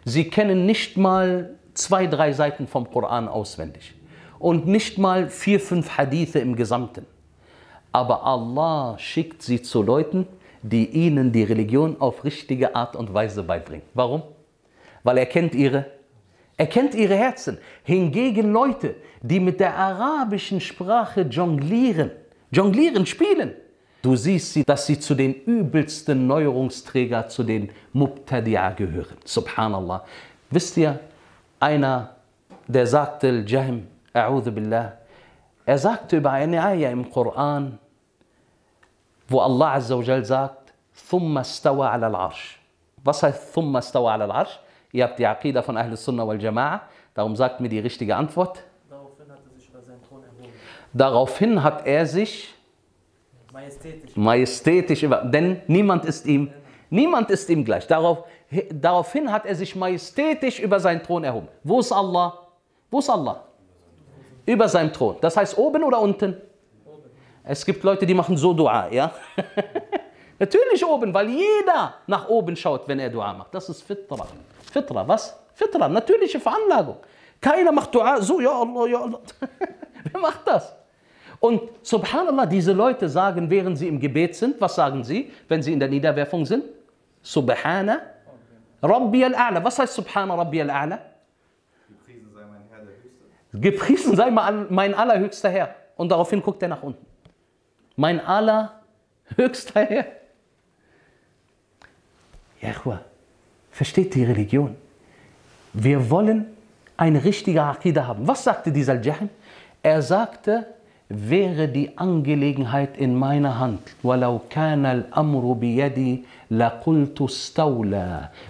Sie 0.05 0.29
kennen 0.29 0.67
nicht 0.67 0.97
mal 0.97 1.55
zwei, 1.73 2.05
drei 2.05 2.31
Seiten 2.31 2.67
vom 2.67 2.87
Koran 2.91 3.27
auswendig 3.27 3.95
und 4.37 4.67
nicht 4.67 4.99
mal 4.99 5.31
vier, 5.31 5.59
fünf 5.59 5.97
Hadithe 5.97 6.37
im 6.37 6.55
Gesamten. 6.55 7.07
Aber 7.91 8.23
Allah 8.23 8.99
schickt 8.99 9.41
sie 9.41 9.63
zu 9.63 9.81
Leuten, 9.81 10.27
die 10.61 10.85
ihnen 10.91 11.31
die 11.31 11.41
Religion 11.41 11.99
auf 11.99 12.23
richtige 12.23 12.75
Art 12.75 12.95
und 12.95 13.15
Weise 13.15 13.41
beibringen. 13.41 13.87
Warum? 13.95 14.21
Weil 15.01 15.17
er 15.17 15.25
kennt 15.25 15.55
ihre, 15.55 15.87
er 16.55 16.67
kennt 16.67 16.93
ihre 16.93 17.15
Herzen. 17.15 17.57
Hingegen 17.83 18.53
Leute, 18.53 18.93
die 19.23 19.39
mit 19.39 19.59
der 19.59 19.75
arabischen 19.75 20.61
Sprache 20.61 21.21
jonglieren, 21.21 22.11
jonglieren, 22.51 23.07
spielen, 23.07 23.55
du 24.07 24.15
siehst 24.15 24.53
sie, 24.53 24.63
dass 24.63 24.85
sie 24.85 24.97
zu 24.97 25.15
den 25.15 25.33
übelsten 25.33 26.27
Neuerungsträger, 26.27 27.27
zu 27.27 27.43
den 27.43 27.69
Mubtadi'a 27.93 28.73
gehören. 28.73 29.17
Subhanallah. 29.25 30.05
Wisst 30.49 30.77
ihr, 30.77 30.97
einer, 31.59 32.15
der 32.67 32.87
sagte, 32.87 33.27
Al-Jahm, 33.27 33.85
A'udhu 34.13 34.51
Billah, 34.51 34.93
er 35.65 35.77
sagte 35.77 36.17
über 36.17 36.31
eine 36.31 36.63
Ayah 36.63 36.89
im 36.89 37.11
Koran, 37.11 37.77
wo 39.27 39.41
Allah 39.41 39.73
Azza 39.73 39.97
wa 39.97 40.01
Jal 40.01 40.23
sagt, 40.23 40.71
Thumma 41.09 41.43
stawa 41.43 41.91
ala 41.91 42.07
al-Arsh. 42.07 42.57
Was 43.03 43.21
heißt 43.23 43.53
Thumma 43.53 43.81
stawa 43.81 44.13
ala 44.13 44.23
al-Arsh? 44.23 44.57
Ihr 44.93 45.03
habt 45.03 45.19
die 45.19 45.27
Aqidah 45.27 45.61
von 45.61 45.75
Ahl 45.75 45.97
Sunnah 45.97 46.25
wal 46.25 46.37
Jama'a, 46.37 46.79
darum 47.13 47.35
sagt 47.35 47.59
mir 47.59 47.67
die 47.67 47.79
richtige 47.79 48.15
Antwort. 48.15 48.63
Daraufhin 48.89 49.29
hat 49.29 49.43
er 49.43 49.51
sich 49.59 49.69
über 49.69 49.81
seinen 49.81 50.01
Thron 50.01 50.23
erhoben. 50.23 50.53
Daraufhin 50.93 51.61
hat 51.63 51.85
er 51.85 52.05
sich 52.05 52.56
majestätisch, 53.57 54.15
majestätisch 54.15 55.03
über, 55.03 55.17
denn 55.17 55.61
niemand 55.67 56.05
ist 56.05 56.25
ihm, 56.25 56.51
niemand 56.89 57.31
ist 57.31 57.49
ihm 57.49 57.65
gleich. 57.65 57.87
Darauf, 57.87 58.25
daraufhin 58.71 59.31
hat 59.31 59.45
er 59.45 59.55
sich 59.55 59.75
majestätisch 59.75 60.59
über 60.59 60.79
seinen 60.79 61.01
Thron 61.01 61.23
erhoben. 61.23 61.47
Wo 61.63 61.79
ist 61.79 61.91
Allah? 61.91 62.47
Wo 62.91 62.99
ist 62.99 63.09
Allah? 63.09 63.43
Über 64.45 64.67
seinem 64.69 64.93
Thron. 64.93 65.17
Das 65.21 65.35
heißt 65.35 65.57
oben 65.57 65.83
oder 65.83 65.99
unten? 65.99 66.37
Es 67.43 67.65
gibt 67.65 67.83
Leute, 67.83 68.05
die 68.05 68.13
machen 68.13 68.37
so 68.37 68.53
Dua, 68.53 68.89
ja? 68.91 69.11
Natürlich 70.39 70.85
oben, 70.85 71.13
weil 71.13 71.29
jeder 71.29 71.95
nach 72.05 72.27
oben 72.27 72.55
schaut, 72.55 72.87
wenn 72.87 72.99
er 72.99 73.09
Dua 73.09 73.33
macht. 73.33 73.55
Das 73.55 73.67
ist 73.69 73.81
Fitra. 73.81 74.27
Fitra, 74.71 75.07
was? 75.07 75.35
Fitra, 75.55 75.89
natürliche 75.89 76.39
Veranlagung. 76.39 76.97
Keiner 77.41 77.71
macht 77.71 77.95
Dua 77.95 78.21
so, 78.21 78.39
ja 78.39 78.51
Allah, 78.51 78.87
ja 78.87 79.01
Allah. 79.01 79.19
Wer 80.11 80.21
macht 80.21 80.47
das? 80.47 80.76
Und 81.39 81.61
subhanallah, 81.83 82.45
diese 82.45 82.73
Leute 82.73 83.07
sagen, 83.07 83.49
während 83.49 83.77
sie 83.77 83.87
im 83.87 83.99
Gebet 83.99 84.35
sind, 84.35 84.59
was 84.59 84.75
sagen 84.75 85.03
sie, 85.03 85.31
wenn 85.47 85.61
sie 85.61 85.73
in 85.73 85.79
der 85.79 85.87
Niederwerfung 85.89 86.45
sind? 86.45 86.63
Subhana 87.21 87.99
Rabbi 88.81 89.23
al-A'la. 89.23 89.63
Was 89.63 89.79
heißt 89.79 89.93
Subhana 89.93 90.35
Rabbi 90.35 90.61
al-A'la? 90.61 90.99
Gepriesen 91.89 92.35
sei 92.35 92.45
mein 92.45 92.61
Herr 92.69 92.79
der 92.85 92.95
Höchste. 93.03 93.59
Gepriesen 93.59 94.15
sei 94.15 94.31
mein 94.69 94.93
allerhöchster 94.93 95.49
Herr. 95.49 95.75
Und 95.95 96.09
daraufhin 96.09 96.41
guckt 96.41 96.61
er 96.61 96.69
nach 96.69 96.83
unten. 96.83 97.05
Mein 97.95 98.19
allerhöchster 98.19 99.81
Herr. 99.81 100.05
Ja, 102.61 103.01
versteht 103.71 104.15
die 104.15 104.23
Religion. 104.23 104.75
Wir 105.73 106.09
wollen 106.09 106.47
eine 106.95 107.23
richtige 107.23 107.61
Akida 107.61 108.07
haben. 108.07 108.27
Was 108.27 108.43
sagte 108.43 108.71
dieser 108.71 108.93
Al-Jahm? 108.93 109.29
Er 109.83 110.01
sagte, 110.01 110.65
wäre 111.09 111.67
die 111.67 111.97
Angelegenheit 111.97 112.97
in 112.97 113.17
meiner 113.17 113.59
Hand. 113.59 113.79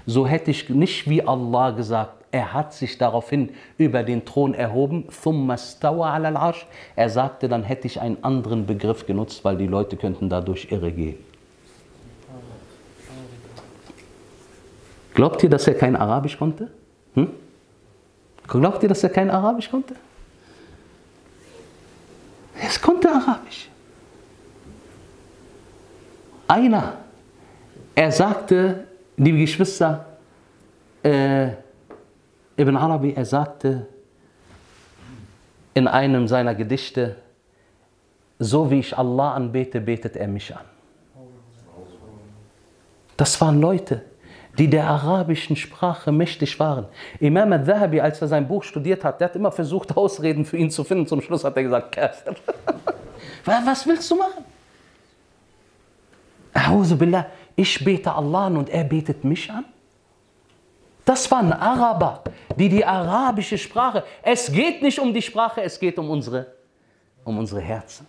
So 0.06 0.28
hätte 0.28 0.52
ich 0.52 0.70
nicht 0.70 1.10
wie 1.10 1.26
Allah 1.26 1.72
gesagt, 1.72 2.14
er 2.32 2.54
hat 2.54 2.74
sich 2.74 2.98
daraufhin 2.98 3.50
über 3.78 4.04
den 4.04 4.26
Thron 4.26 4.54
erhoben. 4.54 5.06
Er 6.96 7.10
sagte, 7.10 7.48
dann 7.48 7.64
hätte 7.64 7.88
ich 7.88 8.02
einen 8.02 8.24
anderen 8.24 8.66
Begriff 8.66 9.06
genutzt, 9.06 9.46
weil 9.46 9.58
die 9.58 9.68
Leute 9.68 9.96
könnten 9.96 10.30
dadurch 10.30 10.72
irre 10.72 10.92
gehen. 10.92 11.18
Glaubt 15.14 15.42
ihr, 15.42 15.50
dass 15.50 15.68
er 15.68 15.74
kein 15.74 15.96
Arabisch 15.96 16.38
konnte? 16.38 16.70
Hm? 17.16 17.30
Glaubt 18.48 18.84
ihr, 18.84 18.90
dass 18.90 19.04
er 19.04 19.10
kein 19.10 19.32
Arabisch 19.32 19.72
konnte? 19.72 19.96
Es 22.62 22.82
konnte 22.82 23.10
Arabisch. 23.10 23.70
Einer, 26.48 26.98
er 27.94 28.12
sagte, 28.12 28.88
liebe 29.18 29.40
Geschwister, 29.40 30.06
äh, 31.04 31.50
Ibn 32.56 32.76
Arabi, 32.76 33.14
er 33.14 33.26
sagte 33.26 33.88
in 35.74 35.88
einem 35.88 36.28
seiner 36.28 36.56
Gedichte, 36.56 37.18
so 38.40 38.70
wie 38.72 38.80
ich 38.80 38.98
Allah 38.98 39.34
anbete, 39.34 39.82
betet 39.82 40.16
er 40.16 40.28
mich 40.28 40.56
an. 40.56 40.66
Das 43.16 43.40
waren 43.42 43.60
Leute, 43.60 44.04
die 44.58 44.70
der 44.70 44.88
arabischen 44.88 45.56
Sprache 45.56 46.12
mächtig 46.12 46.60
waren. 46.60 46.86
Imam 47.20 47.52
al-Dhahabi, 47.54 48.02
als 48.02 48.22
er 48.22 48.28
sein 48.28 48.48
Buch 48.48 48.64
studiert 48.64 49.04
hat, 49.04 49.22
der 49.22 49.30
hat 49.30 49.36
immer 49.36 49.52
versucht, 49.52 49.96
Ausreden 49.96 50.46
für 50.46 50.58
ihn 50.58 50.72
zu 50.72 50.84
finden. 50.84 51.06
Zum 51.06 51.22
Schluss 51.22 51.44
hat 51.44 51.56
er 51.58 51.64
gesagt, 51.64 51.92
Kafir. 51.94 52.36
Was 53.46 53.86
willst 53.86 54.10
du 54.10 54.16
machen? 54.16 54.44
Billah, 56.98 57.28
ich 57.56 57.84
bete 57.84 58.12
Allah 58.12 58.48
an 58.48 58.58
und 58.58 58.70
er 58.70 58.84
betet 58.84 59.24
mich 59.24 59.50
an? 59.50 59.66
Das 61.06 61.30
waren 61.32 61.54
Araber, 61.54 62.24
die 62.58 62.68
die 62.68 62.84
arabische 62.84 63.58
Sprache, 63.58 64.04
es 64.22 64.52
geht 64.52 64.82
nicht 64.82 65.00
um 65.00 65.14
die 65.14 65.22
Sprache, 65.22 65.62
es 65.62 65.80
geht 65.80 65.98
um 65.98 66.10
unsere, 66.10 66.48
um 67.24 67.38
unsere 67.38 67.62
Herzen. 67.62 68.06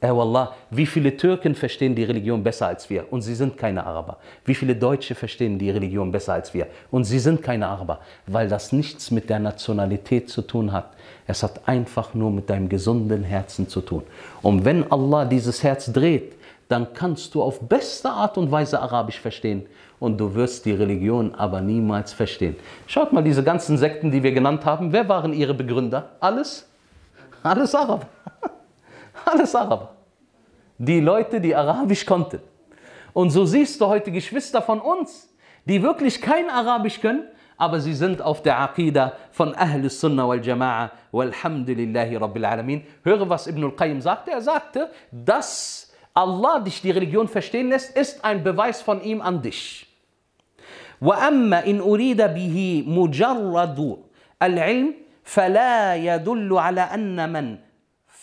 Äh, 0.00 0.10
Wallah, 0.10 0.54
wie 0.70 0.86
viele 0.86 1.16
Türken 1.16 1.56
verstehen 1.56 1.96
die 1.96 2.04
Religion 2.04 2.44
besser 2.44 2.68
als 2.68 2.88
wir 2.88 3.12
und 3.12 3.22
sie 3.22 3.34
sind 3.34 3.56
keine 3.56 3.84
Araber? 3.84 4.18
Wie 4.44 4.54
viele 4.54 4.76
Deutsche 4.76 5.16
verstehen 5.16 5.58
die 5.58 5.70
Religion 5.70 6.12
besser 6.12 6.34
als 6.34 6.54
wir 6.54 6.68
und 6.92 7.02
sie 7.02 7.18
sind 7.18 7.42
keine 7.42 7.66
Araber? 7.66 7.98
Weil 8.26 8.48
das 8.48 8.70
nichts 8.70 9.10
mit 9.10 9.28
der 9.28 9.40
Nationalität 9.40 10.30
zu 10.30 10.42
tun 10.42 10.70
hat. 10.70 10.92
Es 11.26 11.42
hat 11.42 11.66
einfach 11.66 12.14
nur 12.14 12.30
mit 12.30 12.48
deinem 12.48 12.68
gesunden 12.68 13.24
Herzen 13.24 13.68
zu 13.68 13.80
tun. 13.80 14.04
Und 14.40 14.64
wenn 14.64 14.88
Allah 14.92 15.24
dieses 15.24 15.64
Herz 15.64 15.92
dreht, 15.92 16.34
dann 16.68 16.94
kannst 16.94 17.34
du 17.34 17.42
auf 17.42 17.60
beste 17.60 18.08
Art 18.08 18.38
und 18.38 18.52
Weise 18.52 18.80
Arabisch 18.80 19.18
verstehen 19.18 19.66
und 19.98 20.18
du 20.18 20.32
wirst 20.32 20.64
die 20.64 20.72
Religion 20.72 21.34
aber 21.34 21.60
niemals 21.60 22.12
verstehen. 22.12 22.54
Schaut 22.86 23.12
mal 23.12 23.24
diese 23.24 23.42
ganzen 23.42 23.76
Sekten, 23.76 24.12
die 24.12 24.22
wir 24.22 24.30
genannt 24.30 24.64
haben. 24.64 24.92
Wer 24.92 25.08
waren 25.08 25.32
ihre 25.32 25.54
Begründer? 25.54 26.10
Alles? 26.20 26.68
Alles 27.42 27.74
Araber. 27.74 28.06
Alles 29.25 29.55
Araber. 29.55 29.95
Die 30.77 30.99
Leute, 30.99 31.39
die 31.39 31.55
Arabisch 31.55 32.05
konnten. 32.05 32.39
Und 33.13 33.29
so 33.29 33.45
siehst 33.45 33.79
du 33.79 33.87
heute 33.87 34.11
Geschwister 34.11 34.61
von 34.61 34.81
uns, 34.81 35.33
die 35.65 35.81
wirklich 35.81 36.19
kein 36.21 36.49
Arabisch 36.49 36.99
können, 36.99 37.27
aber 37.57 37.79
sie 37.79 37.93
sind 37.93 38.21
auf 38.21 38.41
der 38.41 38.59
Aqidah 38.59 39.13
von 39.31 39.53
Ahl 39.55 39.87
Sunnah 39.89 40.27
wal 40.27 40.39
Jama'a 40.39 40.91
walhamdulillahi 41.11 42.17
Rabbil 42.17 42.45
Alamin. 42.45 42.83
Höre, 43.03 43.29
was 43.29 43.47
Ibn 43.47 43.63
al-Qayyim 43.65 44.01
sagte. 44.01 44.31
Er 44.31 44.41
sagte, 44.41 44.89
dass 45.11 45.93
Allah 46.13 46.59
dich 46.59 46.81
die 46.81 46.91
Religion 46.91 47.27
verstehen 47.27 47.69
lässt, 47.69 47.95
ist 47.95 48.25
ein 48.25 48.43
Beweis 48.43 48.81
von 48.81 49.01
ihm 49.01 49.21
an 49.21 49.41
dich. 49.41 49.87
وأما 51.03 51.67
إن 51.67 51.79
أريد 51.81 52.21
به 52.21 52.83
مجرد 52.87 53.97
العلم 54.43 54.93
فلا 55.23 55.95
يدل 55.95 56.57
على 56.57 56.81
أن 56.81 57.29
من 57.33 57.57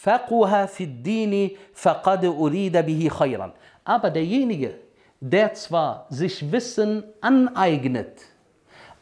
فقه 0.04 0.66
في 0.66 0.84
الدين 0.84 1.50
فقد 1.74 2.24
أريد 2.24 2.76
به 2.76 3.08
خيرا 3.08 3.52
aber 3.84 4.10
derjenige 4.10 4.74
der 5.20 5.54
zwar 5.54 6.06
sich 6.10 6.52
Wissen 6.52 7.04
aneignet 7.20 8.22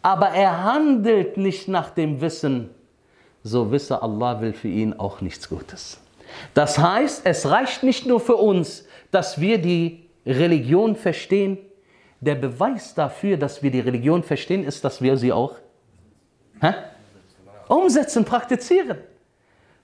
aber 0.02 0.28
er 0.28 0.64
handelt 0.64 1.36
nicht 1.36 1.68
nach 1.68 1.90
dem 1.90 2.20
Wissen 2.20 2.70
so 3.42 3.70
wisse 3.70 4.02
Allah 4.02 4.40
will 4.40 4.52
für 4.52 4.68
ihn 4.68 4.94
auch 4.94 5.20
nichts 5.20 5.48
Gutes 5.48 6.00
das 6.54 6.78
heißt 6.78 7.22
es 7.24 7.50
reicht 7.50 7.82
nicht 7.82 8.06
nur 8.06 8.20
für 8.20 8.36
uns 8.36 8.86
dass 9.10 9.40
wir 9.40 9.58
die 9.58 10.08
Religion 10.26 10.96
verstehen 10.96 11.58
der 12.20 12.34
Beweis 12.34 12.94
dafür, 12.94 13.36
dass 13.36 13.62
wir 13.62 13.70
die 13.70 13.80
Religion 13.80 14.22
verstehen, 14.22 14.64
ist, 14.64 14.84
dass 14.84 15.00
wir 15.00 15.16
sie 15.16 15.32
auch 15.32 15.54
hä? 16.60 16.74
umsetzen, 17.68 18.24
praktizieren. 18.24 18.98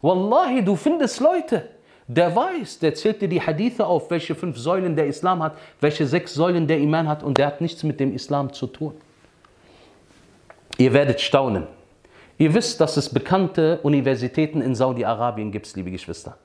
Wallahi, 0.02 0.64
du 0.64 0.76
findest 0.76 1.20
Leute, 1.20 1.70
der 2.08 2.36
weiß, 2.36 2.80
der 2.80 2.96
zählt 2.96 3.22
dir 3.22 3.28
die 3.28 3.42
Hadithe 3.42 3.86
auf, 3.86 4.10
welche 4.10 4.34
fünf 4.34 4.58
Säulen 4.58 4.96
der 4.96 5.08
Islam 5.08 5.44
hat, 5.44 5.58
welche 5.80 6.08
sechs 6.08 6.34
Säulen 6.34 6.68
der 6.68 6.80
Iman 6.80 7.08
hat 7.08 7.22
und 7.22 7.38
der 7.38 7.48
hat 7.48 7.62
nichts 7.62 7.84
mit 7.84 8.00
dem 8.00 8.14
Islam 8.14 8.52
zu 8.52 8.68
tun. 8.68 8.94
Ihr 10.78 10.94
werdet 10.94 11.22
staunen. 11.22 11.68
Ihr 12.38 12.54
wisst, 12.54 12.80
dass 12.80 12.96
es 12.96 13.10
bekannte 13.10 13.80
Universitäten 13.84 14.62
in 14.62 14.74
Saudi-Arabien 14.74 15.52
gibt, 15.52 15.76
liebe 15.76 15.92
Geschwister. 15.92 16.38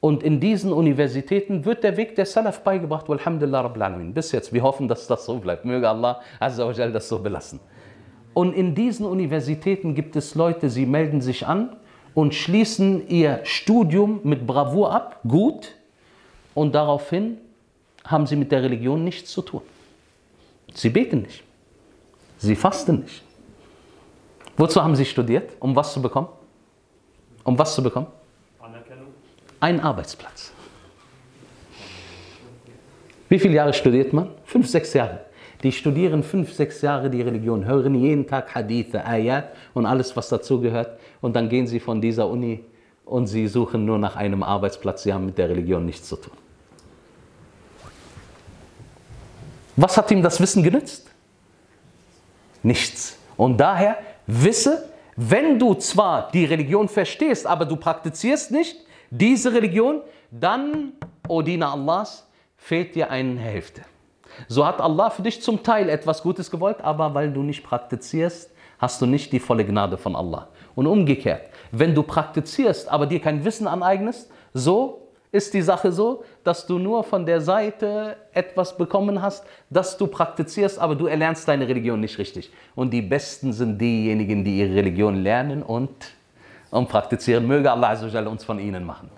Und 0.00 0.22
in 0.22 0.38
diesen 0.38 0.72
Universitäten 0.72 1.64
wird 1.64 1.82
der 1.82 1.96
Weg 1.96 2.14
der 2.14 2.26
Salaf 2.26 2.60
beigebracht, 2.60 3.08
walhamdulillah 3.08 3.62
rabbil 3.62 3.82
alamin. 3.82 4.14
Bis 4.14 4.30
jetzt. 4.30 4.52
Wir 4.52 4.62
hoffen, 4.62 4.86
dass 4.86 5.08
das 5.08 5.24
so 5.24 5.38
bleibt. 5.38 5.64
Möge 5.64 5.88
Allah 5.88 6.20
das 6.38 7.08
so 7.08 7.18
belassen. 7.18 7.58
Und 8.32 8.52
in 8.52 8.76
diesen 8.76 9.06
Universitäten 9.06 9.94
gibt 9.94 10.14
es 10.14 10.36
Leute, 10.36 10.70
sie 10.70 10.86
melden 10.86 11.20
sich 11.20 11.46
an 11.46 11.74
und 12.14 12.34
schließen 12.34 13.08
ihr 13.08 13.40
Studium 13.44 14.20
mit 14.24 14.46
Bravour 14.46 14.92
ab, 14.92 15.20
gut, 15.26 15.74
und 16.54 16.74
daraufhin 16.74 17.38
haben 18.04 18.26
sie 18.26 18.36
mit 18.36 18.50
der 18.50 18.62
Religion 18.62 19.04
nichts 19.04 19.30
zu 19.30 19.42
tun. 19.42 19.62
Sie 20.74 20.90
beten 20.90 21.22
nicht. 21.22 21.44
Sie 22.38 22.56
fasten 22.56 23.00
nicht. 23.00 23.22
Wozu 24.56 24.82
haben 24.82 24.96
sie 24.96 25.04
studiert? 25.04 25.52
Um 25.60 25.76
was 25.76 25.92
zu 25.92 26.02
bekommen? 26.02 26.28
Um 27.44 27.58
was 27.58 27.74
zu 27.74 27.82
bekommen? 27.82 28.08
Ein 29.60 29.80
Arbeitsplatz. 29.80 30.52
Wie 33.28 33.38
viele 33.38 33.54
Jahre 33.54 33.72
studiert 33.72 34.12
man? 34.12 34.30
Fünf, 34.44 34.68
sechs 34.68 34.94
Jahre. 34.94 35.27
Die 35.62 35.72
studieren 35.72 36.22
fünf, 36.22 36.52
sechs 36.52 36.82
Jahre 36.82 37.10
die 37.10 37.20
Religion, 37.20 37.64
hören 37.64 37.94
jeden 37.96 38.26
Tag 38.26 38.54
Hadithe, 38.54 39.04
Ayat 39.04 39.52
und 39.74 39.86
alles, 39.86 40.16
was 40.16 40.28
dazugehört. 40.28 41.00
Und 41.20 41.34
dann 41.34 41.48
gehen 41.48 41.66
sie 41.66 41.80
von 41.80 42.00
dieser 42.00 42.28
Uni 42.28 42.64
und 43.04 43.26
sie 43.26 43.48
suchen 43.48 43.84
nur 43.84 43.98
nach 43.98 44.14
einem 44.14 44.42
Arbeitsplatz. 44.42 45.02
Sie 45.02 45.12
haben 45.12 45.26
mit 45.26 45.36
der 45.36 45.48
Religion 45.48 45.84
nichts 45.84 46.08
zu 46.08 46.16
tun. 46.16 46.34
Was 49.74 49.96
hat 49.96 50.10
ihm 50.10 50.22
das 50.22 50.40
Wissen 50.40 50.62
genützt? 50.62 51.10
Nichts. 52.62 53.16
Und 53.36 53.58
daher 53.58 53.98
wisse, 54.26 54.90
wenn 55.16 55.58
du 55.58 55.74
zwar 55.74 56.30
die 56.30 56.44
Religion 56.44 56.88
verstehst, 56.88 57.46
aber 57.46 57.64
du 57.64 57.76
praktizierst 57.76 58.50
nicht 58.50 58.76
diese 59.10 59.52
Religion, 59.52 60.02
dann, 60.30 60.92
O 61.28 61.42
Diener 61.42 61.72
Allahs, 61.72 62.26
fehlt 62.56 62.94
dir 62.94 63.10
eine 63.10 63.38
Hälfte. 63.40 63.82
So 64.46 64.64
hat 64.64 64.80
Allah 64.80 65.10
für 65.10 65.22
dich 65.22 65.42
zum 65.42 65.62
Teil 65.62 65.88
etwas 65.88 66.22
Gutes 66.22 66.50
gewollt, 66.50 66.80
aber 66.82 67.14
weil 67.14 67.32
du 67.32 67.42
nicht 67.42 67.64
praktizierst, 67.64 68.50
hast 68.78 69.02
du 69.02 69.06
nicht 69.06 69.32
die 69.32 69.40
volle 69.40 69.64
Gnade 69.64 69.98
von 69.98 70.14
Allah. 70.14 70.48
Und 70.74 70.86
umgekehrt, 70.86 71.50
wenn 71.72 71.94
du 71.94 72.02
praktizierst, 72.02 72.88
aber 72.88 73.06
dir 73.06 73.20
kein 73.20 73.44
Wissen 73.44 73.66
aneignest, 73.66 74.30
so 74.54 75.08
ist 75.32 75.52
die 75.52 75.62
Sache 75.62 75.92
so, 75.92 76.24
dass 76.42 76.66
du 76.66 76.78
nur 76.78 77.04
von 77.04 77.26
der 77.26 77.40
Seite 77.40 78.16
etwas 78.32 78.76
bekommen 78.76 79.20
hast, 79.20 79.44
das 79.68 79.96
du 79.96 80.06
praktizierst, 80.06 80.78
aber 80.78 80.94
du 80.94 81.06
erlernst 81.06 81.46
deine 81.46 81.68
Religion 81.68 82.00
nicht 82.00 82.18
richtig. 82.18 82.50
Und 82.74 82.92
die 82.92 83.02
Besten 83.02 83.52
sind 83.52 83.78
diejenigen, 83.78 84.44
die 84.44 84.60
ihre 84.60 84.74
Religion 84.74 85.16
lernen 85.16 85.62
und, 85.62 85.90
und 86.70 86.88
praktizieren. 86.88 87.46
Möge 87.46 87.70
Allah 87.70 87.98
uns 88.26 88.44
von 88.44 88.58
ihnen 88.58 88.86
machen. 88.86 89.10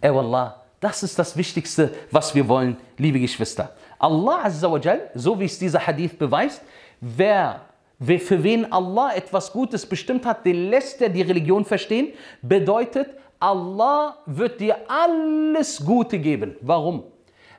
Ey 0.00 0.14
Wallah, 0.14 0.62
das 0.80 1.02
ist 1.02 1.18
das 1.18 1.36
Wichtigste, 1.36 1.90
was 2.10 2.34
wir 2.34 2.48
wollen, 2.48 2.76
liebe 2.96 3.18
Geschwister. 3.20 3.70
Allah 3.98 4.44
Azzawajal, 4.44 5.10
so 5.14 5.38
wie 5.38 5.44
es 5.44 5.58
dieser 5.58 5.86
Hadith 5.86 6.18
beweist, 6.18 6.62
wer, 7.00 7.62
für 8.00 8.42
wen 8.42 8.70
Allah 8.72 9.14
etwas 9.14 9.52
Gutes 9.52 9.86
bestimmt 9.86 10.26
hat, 10.26 10.44
den 10.44 10.70
lässt 10.70 11.00
er 11.00 11.08
die 11.08 11.22
Religion 11.22 11.64
verstehen, 11.64 12.12
bedeutet, 12.42 13.08
Allah 13.38 14.16
wird 14.26 14.60
dir 14.60 14.76
alles 14.88 15.84
Gute 15.84 16.18
geben. 16.18 16.56
Warum? 16.60 17.04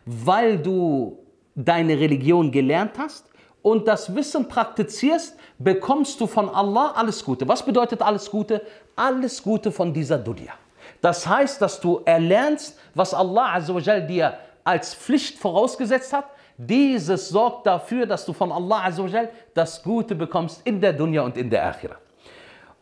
Weil 0.05 0.57
du 0.57 1.19
deine 1.55 1.99
Religion 1.99 2.51
gelernt 2.51 2.93
hast 2.97 3.25
und 3.61 3.87
das 3.87 4.13
Wissen 4.15 4.47
praktizierst, 4.47 5.37
bekommst 5.59 6.19
du 6.21 6.27
von 6.27 6.49
Allah 6.49 6.93
alles 6.95 7.23
Gute. 7.23 7.47
Was 7.47 7.63
bedeutet 7.63 8.01
alles 8.01 8.29
Gute? 8.29 8.61
Alles 8.95 9.41
Gute 9.41 9.71
von 9.71 9.93
dieser 9.93 10.17
Dunya. 10.17 10.53
Das 11.01 11.27
heißt, 11.27 11.61
dass 11.61 11.79
du 11.79 12.01
erlernst, 12.05 12.79
was 12.95 13.13
Allah 13.13 13.55
Azzawajal 13.55 14.07
dir 14.07 14.37
als 14.67 14.93
Pflicht 14.93 15.39
vorausgesetzt 15.39 16.11
hat. 16.11 16.25
Dieses 16.57 17.29
sorgt 17.29 17.65
dafür, 17.65 18.05
dass 18.05 18.25
du 18.25 18.33
von 18.33 18.51
Allah 18.51 18.91
das 19.53 19.81
Gute 19.81 20.13
bekommst 20.13 20.61
in 20.65 20.81
der 20.81 20.91
Dunya 20.91 21.21
und 21.21 21.37
in 21.37 21.49
der 21.49 21.65
Akhira. 21.65 21.95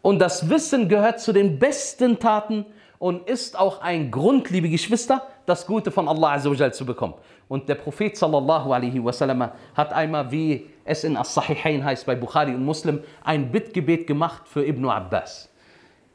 Und 0.01 0.19
das 0.19 0.49
Wissen 0.49 0.89
gehört 0.89 1.19
zu 1.19 1.31
den 1.31 1.59
besten 1.59 2.17
Taten 2.17 2.65
und 2.97 3.29
ist 3.29 3.57
auch 3.59 3.81
ein 3.81 4.09
Grund, 4.09 4.49
liebe 4.49 4.69
Geschwister, 4.69 5.27
das 5.45 5.67
Gute 5.67 5.91
von 5.91 6.07
Allah 6.07 6.39
zu 6.39 6.85
bekommen. 6.85 7.13
Und 7.47 7.69
der 7.69 7.75
Prophet 7.75 8.17
sallallahu 8.17 8.73
alaihi 8.73 9.03
wasallam 9.03 9.51
hat 9.75 9.93
einmal, 9.93 10.31
wie 10.31 10.67
es 10.85 11.03
in 11.03 11.15
As-Sahihain 11.15 11.83
heißt, 11.83 12.05
bei 12.05 12.15
Bukhari 12.15 12.55
und 12.55 12.65
Muslim, 12.65 13.01
ein 13.23 13.51
Bittgebet 13.51 14.07
gemacht 14.07 14.47
für 14.47 14.65
Ibn 14.65 14.85
Abbas. 14.89 15.49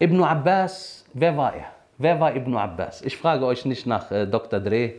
Ibn 0.01 0.25
Abbas, 0.25 1.05
wer 1.13 1.37
war 1.37 1.55
er? 1.55 1.67
Wer 1.99 2.19
war 2.19 2.35
Ibn 2.35 2.57
Abbas? 2.57 3.03
Ich 3.03 3.17
frage 3.17 3.45
euch 3.45 3.67
nicht 3.67 3.87
nach 3.87 4.11
äh, 4.11 4.27
Dr. 4.27 4.59
Dre 4.59 4.95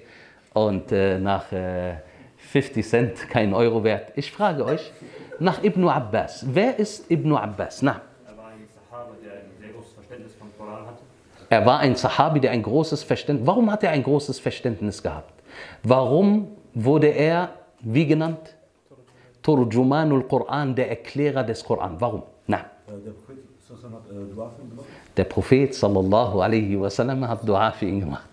und 0.54 0.92
äh, 0.92 1.18
nach 1.20 1.52
äh, 1.52 1.96
50 2.38 2.88
Cent, 2.88 3.30
kein 3.30 3.54
Euro 3.54 3.84
wert. 3.84 4.12
Ich 4.16 4.32
frage 4.32 4.66
euch 4.66 4.92
nach 5.40 5.64
Ibn 5.64 5.88
Abbas. 5.88 6.46
Wer 6.48 6.78
ist 6.78 7.10
Ibn 7.10 7.34
Abbas? 7.36 7.82
Na. 7.82 8.02
Er 8.26 8.38
war 8.38 8.48
ein 8.48 8.68
Sahabe, 8.74 9.16
der 9.24 9.34
ein 9.34 9.52
sehr 9.60 9.70
großes 9.70 9.94
Verständnis 9.94 10.36
vom 10.36 10.50
Koran 10.58 10.86
hatte. 10.86 11.04
Er 11.50 11.66
war 11.66 11.80
ein 11.80 11.96
Sahabi, 11.96 12.40
der 12.40 12.52
ein 12.52 12.64
großes 12.64 13.04
Verständnis. 13.04 13.48
Warum 13.48 13.72
hat 13.72 13.84
er 13.84 13.92
ein 13.92 14.04
großes 14.04 14.40
Verständnis 14.40 15.02
gehabt? 15.02 15.34
Warum 15.84 16.50
wurde 16.74 17.08
er 17.08 17.50
wie 17.80 18.06
genannt? 18.06 18.56
Turjumanul 19.42 20.28
Quran, 20.28 20.76
der 20.76 20.90
Erklärer 20.90 21.44
des 21.44 21.64
Koran. 21.64 21.96
Warum? 22.00 22.24
Na. 22.46 22.66
Der 22.88 23.12
Prophet 23.12 23.38
Sassan 23.68 23.94
hat 23.94 24.02
äh, 24.10 24.34
Dua 24.34 24.52
für 24.56 24.62
ihn 24.62 24.70
gemacht. 24.70 24.86
Der 25.18 25.24
Prophet 25.24 25.74
sallallahu 25.74 26.42
alaihi 26.42 26.80
wasallam 26.80 27.28
hat 27.28 27.48
Dua 27.48 27.72
für 27.72 27.86
ihn 27.86 28.02
gemacht. 28.02 28.31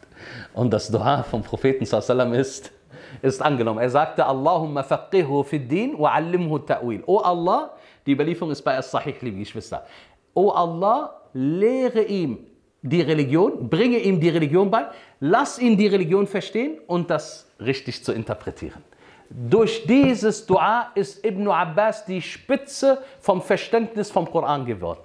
Und 0.54 0.72
das 0.72 0.90
Dua 0.90 1.22
vom 1.22 1.42
Propheten 1.42 1.84
sallallahu 1.84 2.34
ist, 2.34 2.72
ist 3.22 3.42
angenommen. 3.42 3.80
Er 3.80 3.90
sagte, 3.90 4.24
Allahumma 4.24 4.82
faqihu 4.82 5.42
fid 5.42 5.70
din 5.70 5.98
wa 5.98 6.12
allimhu 6.12 6.58
ta'wil. 6.58 7.02
O 7.06 7.18
Allah, 7.18 7.70
die 8.06 8.12
Überlieferung 8.12 8.50
ist 8.50 8.62
bei 8.62 8.76
As-Sahih, 8.76 9.14
liebe 9.20 9.38
Geschwister. 9.38 9.84
O 10.34 10.50
Allah, 10.50 11.22
lehre 11.32 12.02
ihm 12.02 12.46
die 12.82 13.02
Religion, 13.02 13.68
bringe 13.68 13.98
ihm 13.98 14.20
die 14.20 14.28
Religion 14.28 14.70
bei, 14.70 14.86
lass 15.20 15.58
ihn 15.58 15.76
die 15.76 15.86
Religion 15.86 16.26
verstehen 16.26 16.78
und 16.86 17.10
das 17.10 17.46
richtig 17.60 18.04
zu 18.04 18.12
interpretieren. 18.12 18.82
Durch 19.30 19.84
dieses 19.84 20.46
Dua 20.46 20.90
ist 20.94 21.24
Ibn 21.24 21.48
Abbas 21.48 22.04
die 22.06 22.22
Spitze 22.22 23.02
vom 23.20 23.42
Verständnis 23.42 24.10
vom 24.10 24.30
Koran 24.30 24.64
geworden. 24.64 25.00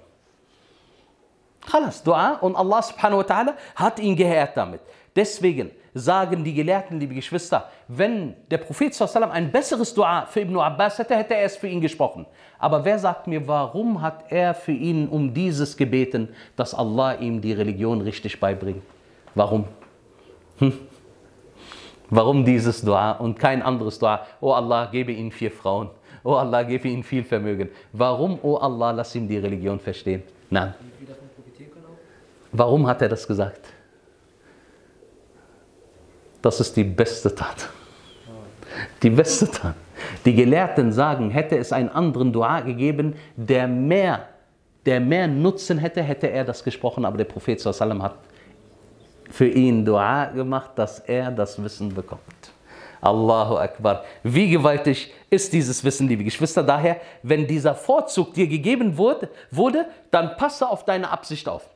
Khalas, 1.66 2.02
Dua 2.02 2.32
und 2.40 2.56
Allah 2.56 2.82
subhanahu 2.82 3.18
wa 3.18 3.22
ta'ala 3.22 3.54
hat 3.74 3.98
ihn 3.98 4.16
geehrt 4.16 4.56
damit. 4.56 4.80
Deswegen 5.16 5.70
sagen 5.94 6.42
die 6.42 6.52
Gelehrten, 6.52 6.98
liebe 6.98 7.14
Geschwister, 7.14 7.70
wenn 7.86 8.34
der 8.50 8.58
Prophet 8.58 8.92
sallam 8.92 9.30
ein 9.30 9.52
besseres 9.52 9.94
Dua 9.94 10.26
für 10.26 10.40
Ibn 10.40 10.58
Abbas 10.58 10.98
hätte, 10.98 11.16
hätte 11.16 11.34
er 11.34 11.44
es 11.44 11.56
für 11.56 11.68
ihn 11.68 11.80
gesprochen. 11.80 12.26
Aber 12.58 12.84
wer 12.84 12.98
sagt 12.98 13.28
mir, 13.28 13.46
warum 13.46 14.02
hat 14.02 14.24
er 14.30 14.54
für 14.54 14.72
ihn 14.72 15.08
um 15.08 15.32
dieses 15.32 15.76
gebeten, 15.76 16.28
dass 16.56 16.74
Allah 16.74 17.14
ihm 17.14 17.40
die 17.40 17.52
Religion 17.52 18.00
richtig 18.00 18.40
beibringt? 18.40 18.82
Warum? 19.36 19.66
Hm? 20.58 20.72
Warum 22.10 22.44
dieses 22.44 22.82
Dua 22.82 23.12
und 23.12 23.38
kein 23.38 23.62
anderes 23.62 23.98
Dua? 23.98 24.26
Oh 24.40 24.52
Allah, 24.52 24.86
gebe 24.86 25.12
ihm 25.12 25.30
vier 25.30 25.50
Frauen. 25.50 25.90
Oh 26.24 26.34
Allah, 26.34 26.62
gebe 26.62 26.88
ihm 26.88 27.04
viel 27.04 27.22
Vermögen. 27.22 27.68
Warum, 27.92 28.38
oh 28.42 28.56
Allah, 28.56 28.90
lass 28.90 29.14
ihm 29.14 29.28
die 29.28 29.38
Religion 29.38 29.78
verstehen? 29.78 30.22
Nein. 30.50 30.74
Warum 32.50 32.86
hat 32.86 33.02
er 33.02 33.08
das 33.08 33.26
gesagt? 33.26 33.73
Das 36.44 36.60
ist 36.60 36.76
die 36.76 36.84
beste 36.84 37.34
Tat. 37.34 37.70
Die 39.02 39.08
beste 39.08 39.50
Tat. 39.50 39.74
Die 40.26 40.34
Gelehrten 40.34 40.92
sagen, 40.92 41.30
hätte 41.30 41.56
es 41.56 41.72
einen 41.72 41.88
anderen 41.88 42.34
Dua 42.34 42.60
gegeben, 42.60 43.14
der 43.34 43.66
mehr, 43.66 44.28
der 44.84 45.00
mehr 45.00 45.26
Nutzen 45.26 45.78
hätte, 45.78 46.02
hätte 46.02 46.28
er 46.28 46.44
das 46.44 46.62
gesprochen. 46.62 47.06
Aber 47.06 47.16
der 47.16 47.24
Prophet 47.24 47.58
sallam 47.58 48.02
hat 48.02 48.16
für 49.30 49.48
ihn 49.48 49.86
Dua 49.86 50.26
gemacht, 50.26 50.72
dass 50.74 50.98
er 50.98 51.30
das 51.30 51.62
Wissen 51.64 51.94
bekommt. 51.94 52.20
Allahu 53.00 53.56
Akbar. 53.56 54.04
Wie 54.22 54.50
gewaltig 54.50 55.14
ist 55.30 55.50
dieses 55.50 55.82
Wissen, 55.82 56.08
liebe 56.08 56.24
Geschwister. 56.24 56.62
Daher, 56.62 57.00
wenn 57.22 57.46
dieser 57.46 57.74
Vorzug 57.74 58.34
dir 58.34 58.48
gegeben 58.48 58.98
wurde, 58.98 59.30
wurde 59.50 59.86
dann 60.10 60.36
passe 60.36 60.68
auf 60.68 60.84
deine 60.84 61.08
Absicht 61.08 61.48
auf. 61.48 61.70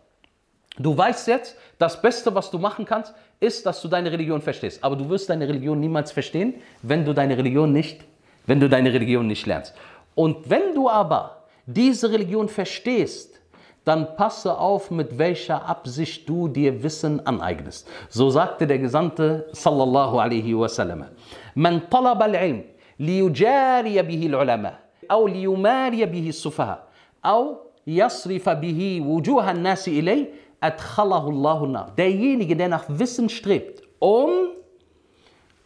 Du 0.79 0.97
weißt 0.97 1.27
jetzt, 1.27 1.57
das 1.79 2.01
Beste, 2.01 2.35
was 2.35 2.51
du 2.51 2.59
machen 2.59 2.85
kannst, 2.85 3.15
ist, 3.41 3.67
dass 3.67 3.81
du 3.83 3.89
deine 3.89 4.11
Religion 4.11 4.41
verstehst. 4.41 4.83
Aber 4.83 4.97
du 4.97 5.09
wirst 5.09 5.31
deine 5.31 5.49
Religion 5.49 5.79
niemals 5.79 6.13
verstehen, 6.13 6.55
wenn 6.83 7.05
du 7.05 7.13
deine 7.13 7.37
Religion 7.37 7.73
nicht, 7.73 8.05
wenn 8.47 8.61
du 8.61 8.69
deine 8.69 8.93
Religion 8.93 9.27
nicht 9.27 9.47
lernst. 9.47 9.75
Und 10.15 10.51
wenn 10.51 10.75
du 10.75 10.89
aber 10.89 11.45
diese 11.67 12.11
Religion 12.11 12.49
verstehst, 12.49 13.41
dann 13.85 14.17
passe 14.17 14.59
auf, 14.59 14.91
mit 14.91 15.17
welcher 15.17 15.65
Absicht 15.67 16.29
du 16.29 16.49
dir 16.49 16.83
Wissen 16.83 17.25
aneignest. 17.27 17.89
So 18.11 18.29
sagte 18.29 18.67
der 18.67 18.79
Gesandte 18.79 19.49
sallallahu 19.53 20.19
alaihi 20.19 20.59
wasallam. 20.59 21.07
Man 21.55 21.89
talab 21.89 22.21
al-ilm 22.23 22.65
liyujariya 22.99 24.03
bihi 24.03 24.29
al-ulama 24.29 24.73
au 25.09 25.27
liyumariya 25.27 26.07
bihi 26.07 26.29
al-sufaha 26.29 26.85
au 27.23 27.73
yasrifa 27.87 28.55
bihi 28.55 29.01
wujuha 29.01 29.51
an-nasi 29.57 29.99
ilayh 29.99 30.27
Derjenige, 30.61 32.57
der 32.57 32.69
nach 32.69 32.85
Wissen 32.89 33.29
strebt, 33.29 33.83
um, 33.99 34.31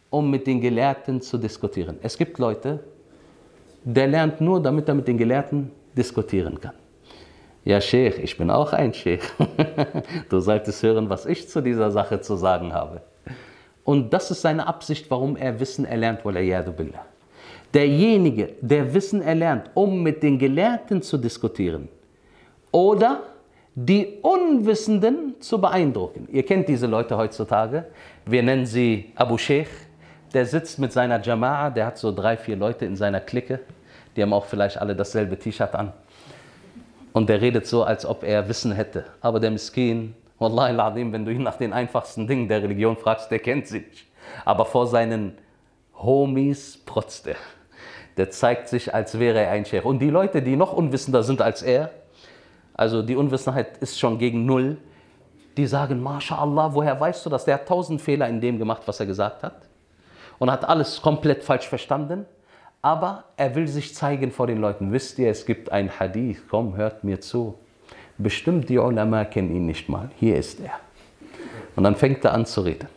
um 0.09 0.29
mit 0.29 0.45
den 0.45 0.61
Gelehrten 0.61 1.21
zu 1.21 1.37
diskutieren. 1.37 1.97
Es 2.01 2.17
gibt 2.17 2.37
Leute, 2.37 2.83
der 3.83 4.07
lernt 4.07 4.39
nur, 4.39 4.61
damit 4.61 4.87
er 4.87 4.93
mit 4.93 5.07
den 5.07 5.17
Gelehrten 5.17 5.71
diskutieren 5.97 6.59
kann. 6.59 6.75
Ja, 7.65 7.79
Sheikh, 7.79 8.21
ich 8.21 8.37
bin 8.37 8.51
auch 8.51 8.73
ein 8.73 8.93
Sheikh. 8.93 9.25
du 10.29 10.39
solltest 10.39 10.83
hören, 10.83 11.09
was 11.09 11.25
ich 11.25 11.47
zu 11.47 11.61
dieser 11.61 11.91
Sache 11.91 12.19
zu 12.21 12.35
sagen 12.35 12.73
habe. 12.73 13.01
Und 13.83 14.13
das 14.13 14.31
ist 14.31 14.41
seine 14.41 14.67
Absicht, 14.67 15.09
warum 15.09 15.35
er 15.35 15.59
Wissen 15.59 15.85
erlernt, 15.85 16.23
billah. 16.23 17.05
Derjenige, 17.73 18.53
der 18.61 18.93
Wissen 18.93 19.21
erlernt, 19.21 19.71
um 19.73 20.03
mit 20.03 20.21
den 20.21 20.37
Gelehrten 20.37 21.01
zu 21.01 21.17
diskutieren 21.17 21.89
oder 22.71 23.23
die 23.75 24.19
Unwissenden 24.21 25.35
zu 25.39 25.59
beeindrucken. 25.59 26.27
Ihr 26.31 26.45
kennt 26.45 26.67
diese 26.67 26.87
Leute 26.87 27.17
heutzutage. 27.17 27.85
Wir 28.25 28.43
nennen 28.43 28.65
sie 28.65 29.11
Abu 29.15 29.37
Sheikh. 29.37 29.69
Der 30.33 30.45
sitzt 30.45 30.79
mit 30.79 30.91
seiner 30.91 31.19
Jama'a, 31.19 31.69
der 31.69 31.87
hat 31.87 31.97
so 31.97 32.11
drei, 32.11 32.37
vier 32.37 32.55
Leute 32.55 32.85
in 32.85 32.95
seiner 32.95 33.19
Clique. 33.19 33.59
Die 34.15 34.21
haben 34.21 34.33
auch 34.33 34.45
vielleicht 34.45 34.77
alle 34.77 34.95
dasselbe 34.95 35.37
T-Shirt 35.37 35.73
an. 35.75 35.93
Und 37.13 37.29
der 37.29 37.41
redet 37.41 37.67
so, 37.67 37.83
als 37.83 38.05
ob 38.05 38.23
er 38.23 38.47
Wissen 38.47 38.71
hätte. 38.71 39.05
Aber 39.21 39.39
der 39.39 39.51
Miskin, 39.51 40.15
Wallahi 40.39 40.77
al 40.77 40.95
wenn 40.95 41.25
du 41.25 41.31
ihn 41.31 41.43
nach 41.43 41.57
den 41.57 41.73
einfachsten 41.73 42.27
Dingen 42.27 42.47
der 42.47 42.63
Religion 42.63 42.97
fragst, 42.97 43.29
der 43.31 43.39
kennt 43.39 43.67
sie 43.67 43.79
nicht. 43.79 44.05
Aber 44.45 44.65
vor 44.65 44.87
seinen 44.87 45.37
Homies 45.95 46.77
protzt 46.85 47.27
er. 47.27 47.35
Der 48.17 48.29
zeigt 48.29 48.67
sich, 48.67 48.93
als 48.93 49.19
wäre 49.19 49.39
er 49.39 49.51
ein 49.51 49.65
Sheikh. 49.65 49.87
Und 49.87 49.99
die 49.99 50.09
Leute, 50.09 50.41
die 50.41 50.55
noch 50.55 50.73
unwissender 50.73 51.23
sind 51.23 51.41
als 51.41 51.61
er, 51.61 51.91
also 52.83 53.01
die 53.01 53.15
Unwissenheit 53.15 53.77
ist 53.77 53.97
schon 53.97 54.17
gegen 54.17 54.45
Null, 54.45 54.75
die 55.55 55.65
sagen, 55.67 56.03
MashaAllah, 56.03 56.73
woher 56.73 56.99
weißt 56.99 57.25
du 57.25 57.29
das? 57.29 57.45
Der 57.45 57.53
hat 57.53 57.65
tausend 57.65 58.01
Fehler 58.01 58.27
in 58.27 58.41
dem 58.41 58.59
gemacht, 58.59 58.81
was 58.87 58.99
er 58.99 59.05
gesagt 59.05 59.41
hat. 59.41 59.55
Und 60.37 60.51
hat 60.51 60.67
alles 60.67 61.01
komplett 61.01 61.45
falsch 61.45 61.65
verstanden. 61.65 62.25
Aber 62.81 63.23
er 63.37 63.55
will 63.55 63.69
sich 63.69 63.95
zeigen 63.95 64.33
vor 64.33 64.47
den 64.47 64.59
Leuten. 64.59 64.91
Wisst 64.91 65.17
ihr, 65.17 65.29
es 65.29 65.45
gibt 65.45 65.71
ein 65.71 65.97
Hadith, 65.97 66.41
komm, 66.49 66.75
hört 66.75 67.05
mir 67.05 67.21
zu. 67.21 67.57
Bestimmt 68.17 68.67
die 68.67 68.77
Ulama 68.77 69.23
kennen 69.23 69.55
ihn 69.55 69.65
nicht 69.65 69.87
mal. 69.87 70.11
Hier 70.19 70.35
ist 70.35 70.59
er. 70.59 70.73
Und 71.77 71.85
dann 71.85 71.95
fängt 71.95 72.25
er 72.25 72.33
an 72.33 72.45
zu 72.45 72.61
reden. 72.61 72.89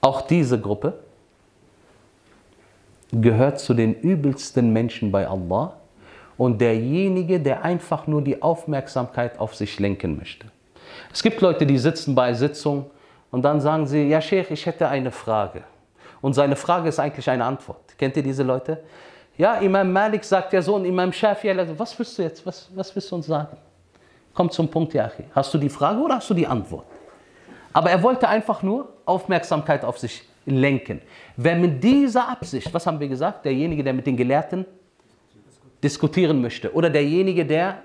Auch 0.00 0.22
diese 0.22 0.60
Gruppe 0.60 0.98
gehört 3.12 3.60
zu 3.60 3.72
den 3.72 3.94
übelsten 3.94 4.72
Menschen 4.72 5.12
bei 5.12 5.28
Allah 5.28 5.77
und 6.38 6.60
derjenige, 6.60 7.40
der 7.40 7.62
einfach 7.64 8.06
nur 8.06 8.22
die 8.22 8.40
Aufmerksamkeit 8.40 9.38
auf 9.38 9.54
sich 9.54 9.78
lenken 9.78 10.16
möchte. 10.16 10.46
Es 11.12 11.22
gibt 11.22 11.40
Leute, 11.42 11.66
die 11.66 11.76
sitzen 11.76 12.14
bei 12.14 12.32
Sitzung 12.32 12.90
und 13.30 13.42
dann 13.42 13.60
sagen 13.60 13.86
sie, 13.86 14.08
ja 14.08 14.20
Sheikh, 14.20 14.54
ich 14.54 14.64
hätte 14.64 14.88
eine 14.88 15.10
Frage. 15.10 15.64
Und 16.20 16.32
seine 16.32 16.56
Frage 16.56 16.88
ist 16.88 16.98
eigentlich 16.98 17.28
eine 17.28 17.44
Antwort. 17.44 17.96
Kennt 17.98 18.16
ihr 18.16 18.22
diese 18.22 18.42
Leute? 18.42 18.82
Ja, 19.36 19.56
Imam 19.56 19.92
Malik 19.92 20.24
sagt 20.24 20.52
ja 20.52 20.62
so 20.62 20.76
und 20.76 20.84
Imam 20.84 21.12
Shafi, 21.12 21.54
was 21.76 21.98
willst 21.98 22.18
du 22.18 22.22
jetzt, 22.22 22.44
was, 22.46 22.68
was 22.74 22.94
willst 22.94 23.10
du 23.10 23.16
uns 23.16 23.26
sagen? 23.26 23.56
Komm 24.34 24.50
zum 24.50 24.68
Punkt, 24.68 24.94
Yachi. 24.94 25.24
Hast 25.34 25.52
du 25.52 25.58
die 25.58 25.68
Frage 25.68 26.00
oder 26.00 26.16
hast 26.16 26.30
du 26.30 26.34
die 26.34 26.46
Antwort? 26.46 26.86
Aber 27.72 27.90
er 27.90 28.02
wollte 28.02 28.28
einfach 28.28 28.62
nur 28.62 28.88
Aufmerksamkeit 29.04 29.84
auf 29.84 29.98
sich 29.98 30.24
lenken. 30.46 31.02
Wer 31.36 31.56
mit 31.56 31.82
dieser 31.82 32.28
Absicht, 32.28 32.72
was 32.72 32.86
haben 32.86 32.98
wir 32.98 33.08
gesagt? 33.08 33.44
Derjenige, 33.44 33.84
der 33.84 33.92
mit 33.92 34.06
den 34.06 34.16
Gelehrten 34.16 34.64
diskutieren 35.82 36.40
möchte 36.40 36.74
oder 36.74 36.90
derjenige, 36.90 37.46
der 37.46 37.82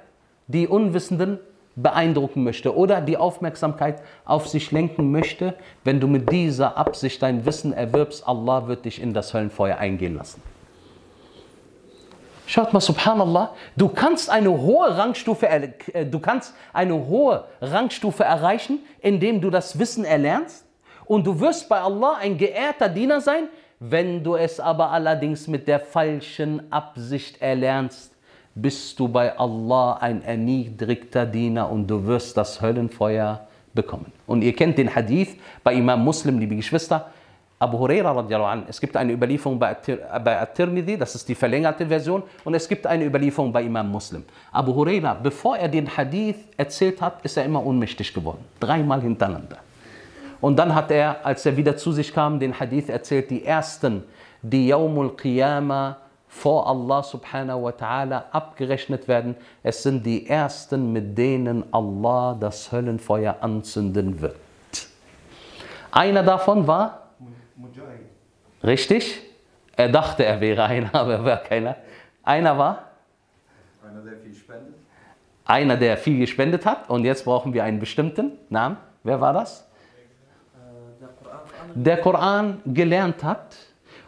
die 0.47 0.67
Unwissenden 0.67 1.39
beeindrucken 1.75 2.43
möchte 2.43 2.75
oder 2.75 3.01
die 3.01 3.17
Aufmerksamkeit 3.17 4.01
auf 4.25 4.47
sich 4.47 4.71
lenken 4.71 5.12
möchte, 5.12 5.56
wenn 5.84 5.99
du 5.99 6.08
mit 6.08 6.32
dieser 6.32 6.77
Absicht 6.77 7.21
dein 7.21 7.45
Wissen 7.45 7.73
erwirbst, 7.73 8.27
Allah 8.27 8.67
wird 8.67 8.86
dich 8.86 9.01
in 9.01 9.13
das 9.13 9.34
Höllenfeuer 9.34 9.77
eingehen 9.77 10.15
lassen. 10.15 10.41
Schaut 12.45 12.73
mal, 12.73 12.82
subhanallah, 12.82 13.56
du 13.77 13.88
kannst 13.88 14.29
eine 14.29 14.51
hohe 14.51 14.97
Rangstufe, 14.97 15.47
äh, 15.47 16.06
du 16.06 16.19
kannst 16.19 16.53
eine 16.73 16.93
hohe 16.93 17.45
Rangstufe 17.62 18.23
erreichen, 18.23 18.79
indem 18.99 19.41
du 19.41 19.49
das 19.49 19.79
Wissen 19.79 20.03
erlernst 20.03 20.65
und 21.06 21.25
du 21.25 21.39
wirst 21.39 21.69
bei 21.69 21.79
Allah 21.79 22.17
ein 22.19 22.38
geehrter 22.38 22.89
Diener 22.89 23.21
sein, 23.21 23.47
wenn 23.89 24.24
du 24.24 24.36
es 24.36 24.62
aber 24.62 24.91
allerdings 24.91 25.48
mit 25.48 25.67
der 25.67 25.82
falschen 25.82 26.72
Absicht 26.72 27.41
erlernst, 27.41 28.13
bist 28.56 28.98
du 28.98 29.10
bei 29.10 29.38
Allah 29.38 29.98
ein 30.00 30.24
erniedrigter 30.24 31.26
Diener 31.26 31.69
und 31.69 31.88
du 31.88 32.06
wirst 32.06 32.38
das 32.38 32.62
Höllenfeuer 32.62 33.46
bekommen. 33.74 34.13
Und 34.26 34.41
ihr 34.41 34.56
kennt 34.56 34.78
den 34.78 34.93
Hadith 34.96 35.36
bei 35.65 35.74
Imam 35.74 36.02
Muslim, 36.02 36.39
liebe 36.39 36.56
Geschwister, 36.56 37.12
Abu 37.60 37.80
Huraira 37.80 38.12
radiallahu 38.12 38.50
anh. 38.50 38.63
Es 38.69 38.80
gibt 38.80 38.96
eine 38.96 39.12
Überlieferung 39.12 39.60
bei 39.60 39.72
At-Tirmidhi, 39.72 40.98
das 40.98 41.15
ist 41.15 41.28
die 41.28 41.36
verlängerte 41.36 41.86
Version, 41.86 42.24
und 42.46 42.54
es 42.54 42.69
gibt 42.69 42.88
eine 42.88 43.04
Überlieferung 43.04 43.52
bei 43.52 43.63
Imam 43.63 43.89
Muslim. 43.89 44.24
Abu 44.52 44.74
Huraira, 44.76 45.13
bevor 45.13 45.58
er 45.58 45.67
den 45.67 45.88
Hadith 45.88 46.38
erzählt 46.56 47.02
hat, 47.02 47.21
ist 47.23 47.36
er 47.36 47.44
immer 47.44 47.65
ohnmächtig 47.65 48.13
geworden. 48.13 48.46
Dreimal 48.62 49.02
hintereinander. 49.02 49.58
Und 50.44 50.58
dann 50.58 50.75
hat 50.75 50.91
er, 50.91 51.25
als 51.25 51.46
er 51.46 51.56
wieder 51.56 51.77
zu 51.77 51.94
sich 51.94 52.13
kam, 52.13 52.37
den 52.37 52.60
Hadith 52.60 52.89
erzählt, 52.89 53.29
die 53.31 53.46
ersten, 53.46 54.04
die 54.41 54.67
Yawmul 54.67 55.15
Qiyamah 55.15 55.96
vor 56.27 56.67
Allah 56.67 57.02
subhanahu 57.02 57.63
wa 57.63 57.69
ta'ala 57.69 58.23
abgerechnet 58.29 59.08
werden. 59.08 59.37
Es 59.63 59.83
sind 59.83 60.06
die 60.06 60.27
ersten, 60.27 60.91
mit 60.91 61.17
denen 61.17 61.63
Allah 61.73 62.35
das 62.37 62.73
Höllenfeuer 62.73 63.37
anzünden 63.39 64.19
wird. 64.19 64.35
Einer 65.91 66.23
davon 66.23 66.67
war 66.67 67.08
Mujahid. 67.56 68.02
Richtig? 68.65 69.21
Er 69.77 69.87
dachte, 69.87 70.25
er 70.25 70.41
wäre 70.41 70.65
einer, 70.65 70.94
aber 71.00 71.13
er 71.13 71.23
war 71.23 71.37
keiner. 71.37 71.77
Einer 72.21 72.58
war? 72.58 72.89
Einer, 73.81 74.02
der 74.02 74.17
viel 74.17 74.35
spendet. 74.35 74.75
Einer, 75.46 75.77
der 75.77 75.96
viel 75.96 76.19
gespendet 76.19 76.65
hat. 76.65 76.89
Und 76.89 77.06
jetzt 77.06 77.23
brauchen 77.23 77.54
wir 77.54 77.63
einen 77.63 77.79
bestimmten 77.79 78.33
Namen. 78.50 78.75
Wer 79.04 79.21
war 79.21 79.31
das? 79.31 79.69
Der 81.76 81.98
Koran 81.98 82.62
gelernt 82.65 83.24
hat 83.24 83.56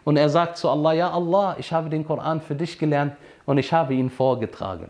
und 0.03 0.17
er 0.17 0.29
sagt 0.29 0.57
zu 0.57 0.69
Allah, 0.69 0.93
ja 0.93 1.11
Allah, 1.11 1.55
ich 1.57 1.71
habe 1.71 1.89
den 1.89 2.05
Koran 2.05 2.41
für 2.41 2.55
dich 2.55 2.77
gelernt 2.77 3.13
und 3.45 3.57
ich 3.57 3.71
habe 3.71 3.93
ihn 3.93 4.09
vorgetragen. 4.09 4.89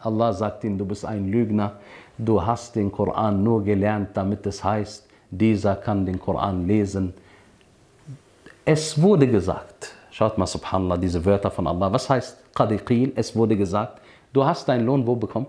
Allah 0.00 0.32
sagt 0.32 0.64
ihm, 0.64 0.78
du 0.78 0.84
bist 0.84 1.04
ein 1.04 1.30
Lügner, 1.30 1.72
du 2.18 2.44
hast 2.44 2.76
den 2.76 2.90
Koran 2.92 3.42
nur 3.42 3.64
gelernt, 3.64 4.10
damit 4.14 4.46
es 4.46 4.62
heißt, 4.62 5.08
dieser 5.30 5.76
kann 5.76 6.06
den 6.06 6.18
Koran 6.20 6.66
lesen. 6.66 7.14
Es 8.64 9.00
wurde 9.00 9.26
gesagt, 9.26 9.94
schaut 10.10 10.38
mal, 10.38 10.46
subhanallah, 10.46 10.96
diese 10.96 11.24
Wörter 11.24 11.50
von 11.50 11.66
Allah, 11.66 11.92
was 11.92 12.08
heißt 12.10 12.54
Qadiqil? 12.54 13.12
Es 13.16 13.34
wurde 13.34 13.56
gesagt, 13.56 14.00
du 14.32 14.44
hast 14.44 14.68
deinen 14.68 14.86
Lohn 14.86 15.06
wo 15.06 15.14
bekommen? 15.14 15.46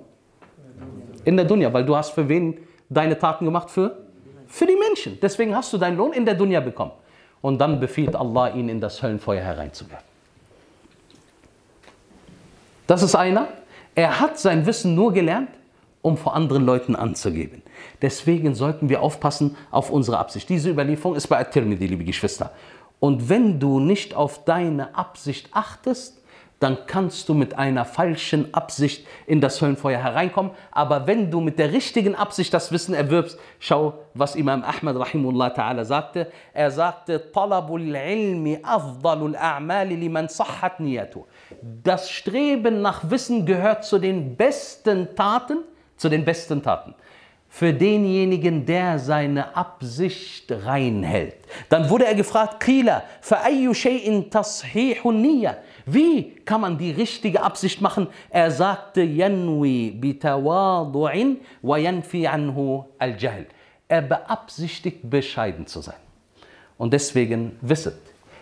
In 1.26 1.36
der 1.36 1.46
Dunya, 1.46 1.72
weil 1.74 1.86
du 1.86 1.96
hast 1.96 2.12
für 2.12 2.28
wen 2.28 2.58
deine 2.90 3.18
Taten 3.18 3.46
gemacht? 3.46 3.70
Für? 3.70 4.07
Für 4.48 4.66
die 4.66 4.76
Menschen. 4.76 5.20
Deswegen 5.22 5.56
hast 5.56 5.72
du 5.74 5.78
deinen 5.78 5.98
Lohn 5.98 6.14
in 6.14 6.26
der 6.26 6.36
Dunya 6.36 6.60
bekommen. 6.60 6.91
Und 7.41 7.60
dann 7.60 7.80
befiehlt 7.80 8.16
Allah, 8.16 8.50
ihn 8.50 8.70
in 8.70 8.82
das 8.82 9.02
Höllenfeuer 9.02 9.41
hereinzuwerfen. 9.41 10.06
Das 12.88 13.04
ist 13.04 13.16
einer, 13.16 13.50
er 13.95 14.20
hat 14.20 14.39
sein 14.39 14.66
Wissen 14.66 14.95
nur 14.95 15.12
gelernt, 15.14 15.50
um 16.02 16.18
vor 16.18 16.36
anderen 16.36 16.66
Leuten 16.66 16.95
anzugeben. 16.95 17.62
Deswegen 18.02 18.56
sollten 18.56 18.89
wir 18.89 19.02
aufpassen 19.02 19.58
auf 19.72 19.89
unsere 19.89 20.18
Absicht. 20.18 20.48
Diese 20.50 20.70
Überlieferung 20.70 21.16
ist 21.16 21.28
bei 21.28 21.38
At-Tirmidhi, 21.38 21.88
liebe 21.88 22.06
Geschwister. 22.06 22.52
Und 23.00 23.30
wenn 23.30 23.60
du 23.60 23.80
nicht 23.80 24.16
auf 24.16 24.45
deine 24.45 24.95
Absicht 24.95 25.50
achtest, 25.52 26.22
dann 26.60 26.78
kannst 26.88 27.30
du 27.30 27.34
mit 27.34 27.58
einer 27.58 27.86
falschen 27.86 28.53
Absicht 28.53 29.05
in 29.28 29.41
das 29.41 29.62
Höllenfeuer 29.62 29.99
hereinkommen. 29.99 30.51
Aber 30.72 31.05
wenn 31.05 31.30
du 31.30 31.39
mit 31.39 31.60
der 31.60 31.72
richtigen 31.72 32.16
Absicht 32.16 32.53
das 32.53 32.72
Wissen 32.72 32.95
erwirbst, 32.95 33.38
schau, 33.60 33.93
was 34.16 34.36
Imam 34.36 34.64
Ahmad 34.64 34.97
rahimullah 34.97 35.49
ta'ala 35.49 35.86
sagte. 35.86 36.32
Er 36.53 36.72
sagte. 36.72 37.32
Das 41.84 42.10
Streben 42.10 42.82
nach 42.82 43.10
Wissen 43.10 43.45
gehört 43.45 43.86
zu 43.86 43.99
den 43.99 44.36
besten 44.36 45.16
Taten, 45.16 45.60
zu 45.95 46.10
den 46.10 46.26
besten 46.26 46.64
Taten 46.64 46.95
für 47.50 47.74
denjenigen, 47.74 48.66
der 48.66 49.00
seine 49.00 49.56
Absicht 49.56 50.52
reinhält. 50.52 51.36
Dann 51.70 51.89
wurde 51.89 52.06
er 52.06 52.16
gefragt, 52.16 52.60
Kila, 52.64 53.04
Wie 55.86 56.36
kann 56.45 56.62
man 56.62 56.78
die 56.78 56.91
richtige 56.91 57.41
Absicht 57.41 57.82
machen? 57.82 58.08
Er 58.30 58.52
sagte, 58.52 59.02
Yanwi 59.02 59.98
bitawadu'in 60.00 61.38
wa 61.62 61.78
yanfi 61.78 62.28
al-jahl. 62.28 63.48
Er 63.88 64.02
beabsichtigt, 64.02 65.10
bescheiden 65.10 65.66
zu 65.66 65.82
sein. 65.82 65.95
Und 66.78 66.93
deswegen 66.93 67.58
wisset, 67.62 67.98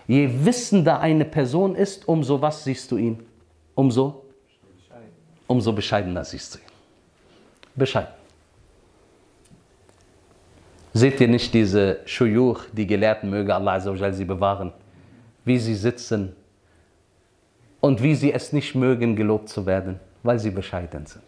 je 0.08 0.30
wissender 0.43 0.99
eine 0.99 1.24
Person 1.24 1.76
ist, 1.76 2.08
umso 2.08 2.41
was 2.41 2.64
siehst 2.64 2.91
du 2.91 2.97
ihn? 2.97 3.26
Umso, 3.76 4.26
umso 5.47 5.72
bescheidener 5.72 6.26
siehst 6.26 6.56
du 6.56 6.60
ihn. 6.60 6.66
Bescheiden. 7.76 8.24
Seht 10.98 11.20
ihr 11.20 11.28
nicht 11.28 11.54
diese 11.54 12.00
Shuyuch, 12.06 12.68
die 12.72 12.88
Gelehrten, 12.88 13.30
möge 13.30 13.54
Allah 13.54 13.74
Azzawajal 13.74 14.14
sie 14.14 14.24
bewahren, 14.24 14.72
wie 15.43 15.58
sie 15.58 15.76
sitzen 15.76 16.34
und 17.82 18.02
wie 18.02 18.16
sie 18.16 18.32
es 18.32 18.54
nicht 18.54 18.76
mögen, 18.76 19.14
gelobt 19.18 19.50
zu 19.50 19.66
werden, 19.66 20.00
weil 20.24 20.39
sie 20.39 20.52
bescheiden 20.52 21.06
sind. 21.06 21.26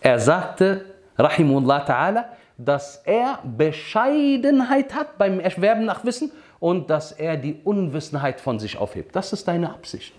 Er 0.00 0.20
sagte, 0.20 0.84
Rahimullah 1.18 1.84
Ta'ala, 1.84 2.24
dass 2.56 3.02
er 3.04 3.40
Bescheidenheit 3.42 4.94
hat 4.94 5.18
beim 5.18 5.40
Erwerben 5.40 5.84
nach 5.84 6.04
Wissen 6.04 6.30
und 6.60 6.88
dass 6.88 7.10
er 7.10 7.36
die 7.36 7.58
Unwissenheit 7.64 8.40
von 8.40 8.60
sich 8.60 8.78
aufhebt. 8.78 9.16
Das 9.16 9.32
ist 9.32 9.48
deine 9.48 9.70
Absicht. 9.70 10.14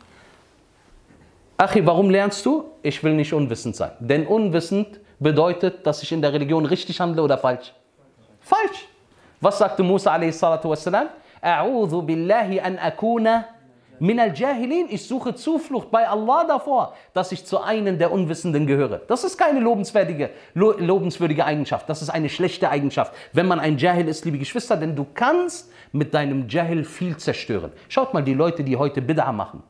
Achi, 1.55 1.85
warum 1.85 2.09
lernst 2.09 2.45
du? 2.45 2.65
Ich 2.83 3.01
will 3.01 3.13
nicht 3.13 3.31
unwissend 3.31 3.77
sein. 3.77 3.91
Denn 4.01 4.27
unwissend 4.27 4.99
bedeutet, 5.19 5.87
dass 5.87 6.03
ich 6.03 6.11
in 6.11 6.21
der 6.21 6.33
Religion 6.33 6.65
richtig 6.65 6.99
handle 6.99 7.23
oder 7.23 7.37
falsch. 7.37 7.71
Falsch. 8.47 8.87
Was 9.41 9.57
sagte 9.57 9.83
Musa 9.83 10.13
a.s.? 10.13 10.41
A'udhu 11.41 12.01
billahi 12.01 12.59
an 12.61 12.79
akuna 12.79 13.45
min 13.99 14.19
al-jahilin. 14.19 14.87
Ich 14.89 15.05
suche 15.07 15.35
Zuflucht 15.35 15.91
bei 15.91 16.07
Allah 16.07 16.45
davor, 16.47 16.93
dass 17.13 17.31
ich 17.31 17.45
zu 17.45 17.59
einem 17.61 17.97
der 17.99 18.11
Unwissenden 18.11 18.65
gehöre. 18.65 19.01
Das 19.07 19.23
ist 19.23 19.37
keine 19.37 19.59
lobenswürdige, 19.59 20.29
lo 20.53 20.71
lobenswürdige 20.71 21.45
Eigenschaft. 21.45 21.89
Das 21.89 22.01
ist 22.01 22.09
eine 22.09 22.29
schlechte 22.29 22.69
Eigenschaft, 22.69 23.13
wenn 23.33 23.47
man 23.47 23.59
ein 23.59 23.77
Jahil 23.77 24.07
ist, 24.07 24.23
liebe 24.25 24.39
Geschwister, 24.39 24.77
denn 24.77 24.95
du 24.95 25.05
kannst 25.13 25.69
mit 25.91 26.13
deinem 26.13 26.47
Jahil 26.47 26.83
viel 26.85 27.17
zerstören. 27.17 27.71
Schaut 27.89 28.13
mal 28.13 28.23
die 28.23 28.33
Leute, 28.33 28.63
die 28.63 28.77
heute 28.77 29.01
Bid'a 29.01 29.31
machen. 29.31 29.61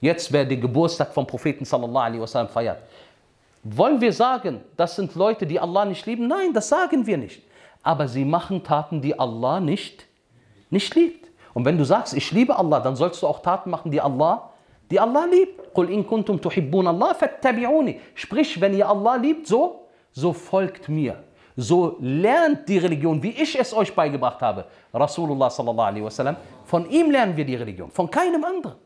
Jetzt, 0.00 0.32
wer 0.32 0.44
den 0.44 0.60
Geburtstag 0.60 1.12
vom 1.12 1.26
Propheten 1.26 1.64
sallallahu 1.64 2.04
alaihi 2.04 2.20
wasallam 2.20 2.48
feiert. 2.48 2.78
Wollen 3.64 4.00
wir 4.00 4.12
sagen, 4.12 4.60
das 4.76 4.96
sind 4.96 5.14
Leute, 5.14 5.46
die 5.46 5.58
Allah 5.60 5.84
nicht 5.84 6.06
lieben? 6.06 6.26
Nein, 6.26 6.52
das 6.52 6.68
sagen 6.68 7.06
wir 7.06 7.16
nicht 7.16 7.42
aber 7.82 8.08
sie 8.08 8.24
machen 8.24 8.62
Taten, 8.62 9.00
die 9.00 9.18
Allah 9.18 9.60
nicht, 9.60 10.06
nicht 10.70 10.94
liebt. 10.94 11.30
Und 11.54 11.64
wenn 11.64 11.76
du 11.76 11.84
sagst, 11.84 12.14
ich 12.14 12.30
liebe 12.32 12.56
Allah, 12.56 12.80
dann 12.80 12.96
sollst 12.96 13.22
du 13.22 13.26
auch 13.26 13.40
Taten 13.40 13.70
machen, 13.70 13.90
die 13.90 14.00
Allah, 14.00 14.50
die 14.90 14.98
Allah 14.98 15.26
liebt. 15.26 15.74
Qul 15.74 15.90
in 15.90 16.06
kuntum 16.06 16.40
tuhibbun 16.40 16.86
Allah 16.86 17.14
fattabi'uni. 17.14 17.98
Sprich, 18.14 18.60
wenn 18.60 18.74
ihr 18.74 18.88
Allah 18.88 19.16
liebt, 19.16 19.46
so, 19.46 19.88
so 20.12 20.32
folgt 20.32 20.88
mir. 20.88 21.22
So 21.56 21.96
lernt 22.00 22.68
die 22.68 22.78
Religion, 22.78 23.22
wie 23.22 23.30
ich 23.30 23.58
es 23.58 23.74
euch 23.74 23.94
beigebracht 23.94 24.40
habe. 24.40 24.64
Rasulullah 24.92 25.50
sallallahu 25.50 25.86
alaihi 25.86 26.04
wasallam. 26.04 26.36
Von 26.64 26.88
ihm 26.88 27.10
lernen 27.10 27.36
wir 27.36 27.44
die 27.44 27.56
Religion, 27.56 27.90
von 27.90 28.10
keinem 28.10 28.42
anderen. 28.44 28.76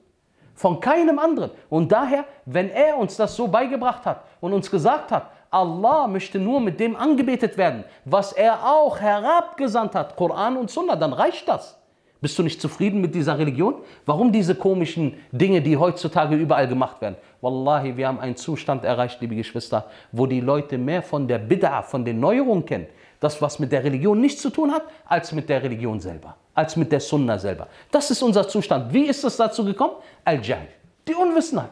Von 0.55 0.81
keinem 0.81 1.19
anderen. 1.19 1.51
Und 1.69 1.93
daher, 1.93 2.25
wenn 2.47 2.71
er 2.71 2.97
uns 2.97 3.17
das 3.17 3.37
so 3.37 3.47
beigebracht 3.47 4.05
hat 4.07 4.25
und 4.41 4.53
uns 4.53 4.71
gesagt 4.71 5.13
hat, 5.13 5.31
Allah 5.51 6.07
möchte 6.07 6.39
nur 6.39 6.61
mit 6.61 6.81
dem 6.81 6.97
angebetet 6.97 7.57
werden, 7.57 7.85
was 8.05 8.33
er 8.33 8.67
auch 8.67 9.01
herabgesandt 9.01 9.95
hat, 9.95 10.17
Koran 10.17 10.57
und 10.57 10.71
Sunna, 10.71 10.97
dann 10.97 11.13
reicht 11.13 11.49
das. 11.49 11.79
Bist 12.21 12.39
du 12.39 12.43
nicht 12.43 12.61
zufrieden 12.61 13.01
mit 13.01 13.15
dieser 13.15 13.39
Religion? 13.39 13.75
Warum 14.07 14.33
diese 14.33 14.55
komischen 14.55 15.15
Dinge, 15.33 15.61
die 15.61 15.77
heutzutage 15.77 16.35
überall 16.35 16.67
gemacht 16.67 17.01
werden? 17.01 17.17
Wallahi, 17.43 17.97
wir 17.97 18.09
haben 18.09 18.19
einen 18.19 18.37
Zustand 18.37 18.85
erreicht, 18.85 19.21
liebe 19.21 19.37
Geschwister, 19.37 19.85
wo 20.13 20.27
die 20.27 20.41
Leute 20.41 20.79
mehr 20.79 21.03
von 21.03 21.29
der 21.29 21.41
Bid'a, 21.47 21.83
von 21.83 22.05
den 22.05 22.19
Neuerungen 22.19 22.65
kennen, 22.65 22.87
das 23.21 23.41
was 23.43 23.59
mit 23.59 23.71
der 23.71 23.85
Religion 23.85 24.21
nichts 24.21 24.41
zu 24.41 24.51
tun 24.51 24.73
hat, 24.73 24.83
als 25.07 25.33
mit 25.33 25.49
der 25.49 25.63
Religion 25.63 26.01
selber, 26.01 26.37
als 26.55 26.75
mit 26.75 26.91
der 26.91 27.01
Sunna 27.01 27.39
selber. 27.39 27.69
Das 27.91 28.11
ist 28.11 28.23
unser 28.23 28.49
Zustand. 28.49 28.93
Wie 28.93 29.05
ist 29.05 29.23
es 29.23 29.37
dazu 29.37 29.65
gekommen? 29.65 29.95
Al-Jahl, 30.25 30.69
die 31.07 31.15
Unwissenheit. 31.15 31.71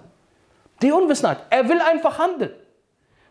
Die 0.82 0.92
Unwissenheit. 0.92 1.38
Er 1.48 1.66
will 1.68 1.80
einfach 1.80 2.18
handeln. 2.18 2.52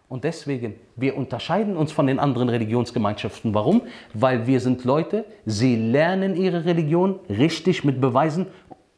Und 0.09 0.23
deswegen, 0.23 0.75
wir 0.95 1.17
unterscheiden 1.17 1.75
uns 1.75 1.91
von 1.91 2.05
den 2.07 2.19
anderen 2.19 2.49
Religionsgemeinschaften. 2.49 3.53
Warum? 3.53 3.83
Weil 4.13 4.45
wir 4.45 4.59
sind 4.59 4.83
Leute, 4.83 5.25
sie 5.45 5.75
lernen 5.75 6.35
ihre 6.35 6.65
Religion 6.65 7.19
richtig 7.29 7.83
mit 7.83 7.99
Beweisen 7.99 8.47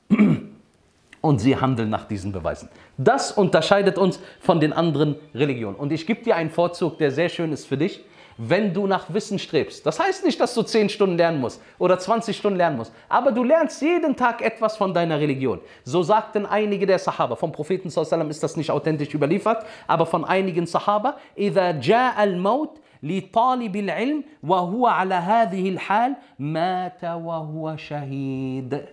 und 1.22 1.40
sie 1.40 1.56
handeln 1.56 1.90
nach 1.90 2.06
diesen 2.06 2.32
Beweisen. 2.32 2.70
Das 2.98 3.32
unterscheidet 3.32 3.98
uns 3.98 4.20
von 4.40 4.60
den 4.60 4.74
anderen 4.74 5.16
Religionen. 5.34 5.76
Und 5.78 5.92
ich 5.92 6.06
gebe 6.06 6.24
dir 6.24 6.36
einen 6.36 6.50
Vorzug, 6.50 6.98
der 6.98 7.12
sehr 7.12 7.30
schön 7.30 7.52
ist 7.52 7.66
für 7.66 7.78
dich 7.78 8.04
wenn 8.37 8.73
du 8.73 8.87
nach 8.87 9.13
Wissen 9.13 9.39
strebst. 9.39 9.85
Das 9.85 10.01
heißt 10.01 10.25
nicht, 10.25 10.41
dass 10.41 10.55
du 10.55 10.63
10 10.63 10.89
Stunden 10.89 11.17
lernen 11.17 11.41
musst 11.41 11.61
oder 11.79 11.99
20 11.99 12.37
Stunden 12.37 12.57
lernen 12.57 12.79
musst, 12.79 12.93
aber 13.09 13.33
du 13.33 13.45
lernst 13.45 13.83
jeden 13.83 14.17
Tag 14.17 14.41
etwas 14.41 14.77
von 14.77 14.95
deiner 14.95 15.21
Religion. 15.21 15.61
So 15.85 16.03
sagten 16.03 16.47
einige 16.47 16.87
der 16.87 16.99
Sahaba. 16.99 17.37
Vom 17.37 17.53
Propheten 17.53 17.91
sallam 17.91 18.31
ist 18.31 18.43
das 18.43 18.57
nicht 18.57 18.71
authentisch 18.71 19.13
überliefert, 19.13 19.65
aber 19.87 20.07
von 20.07 20.25
einigen 20.25 20.67
Sahaba, 20.67 21.17
إذا 21.39 21.81
جاء 21.81 22.25
الموت 22.25 22.79
لطالب 23.03 23.77
العلم 23.77 24.25
وهو 24.43 24.87
على 24.87 25.15
هذه 25.15 25.69
الحال 25.69 26.17
مات 26.39 27.05
وهو 27.05 27.77
شهيد. 27.77 28.85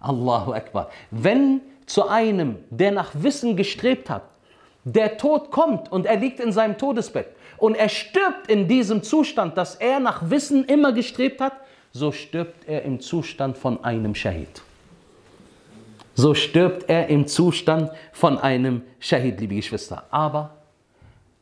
Allahu 0.00 0.52
Akbar. 0.52 0.90
Wenn 1.10 1.62
zu 1.86 2.08
einem, 2.08 2.56
der 2.70 2.92
nach 2.92 3.10
Wissen 3.14 3.56
gestrebt 3.56 4.10
hat, 4.10 4.22
der 4.84 5.16
Tod 5.16 5.50
kommt 5.50 5.90
und 5.90 6.04
er 6.04 6.16
liegt 6.16 6.40
in 6.40 6.52
seinem 6.52 6.76
Todesbett 6.76 7.28
und 7.59 7.75
er 7.75 7.89
stirbt 7.89 8.47
in 8.47 8.67
diesem 8.67 9.03
Zustand, 9.03 9.57
dass 9.57 9.75
er 9.75 9.99
nach 9.99 10.29
Wissen 10.29 10.65
immer 10.65 10.91
gestrebt 10.91 11.41
hat, 11.41 11.53
so 11.91 12.11
stirbt 12.11 12.67
er 12.67 12.83
im 12.83 12.99
Zustand 12.99 13.57
von 13.57 13.83
einem 13.83 14.15
Shahid. 14.15 14.61
So 16.15 16.33
stirbt 16.33 16.89
er 16.89 17.07
im 17.07 17.27
Zustand 17.27 17.91
von 18.11 18.37
einem 18.37 18.83
Shahid, 18.99 19.39
liebe 19.39 19.55
Geschwister. 19.55 20.03
Aber 20.11 20.55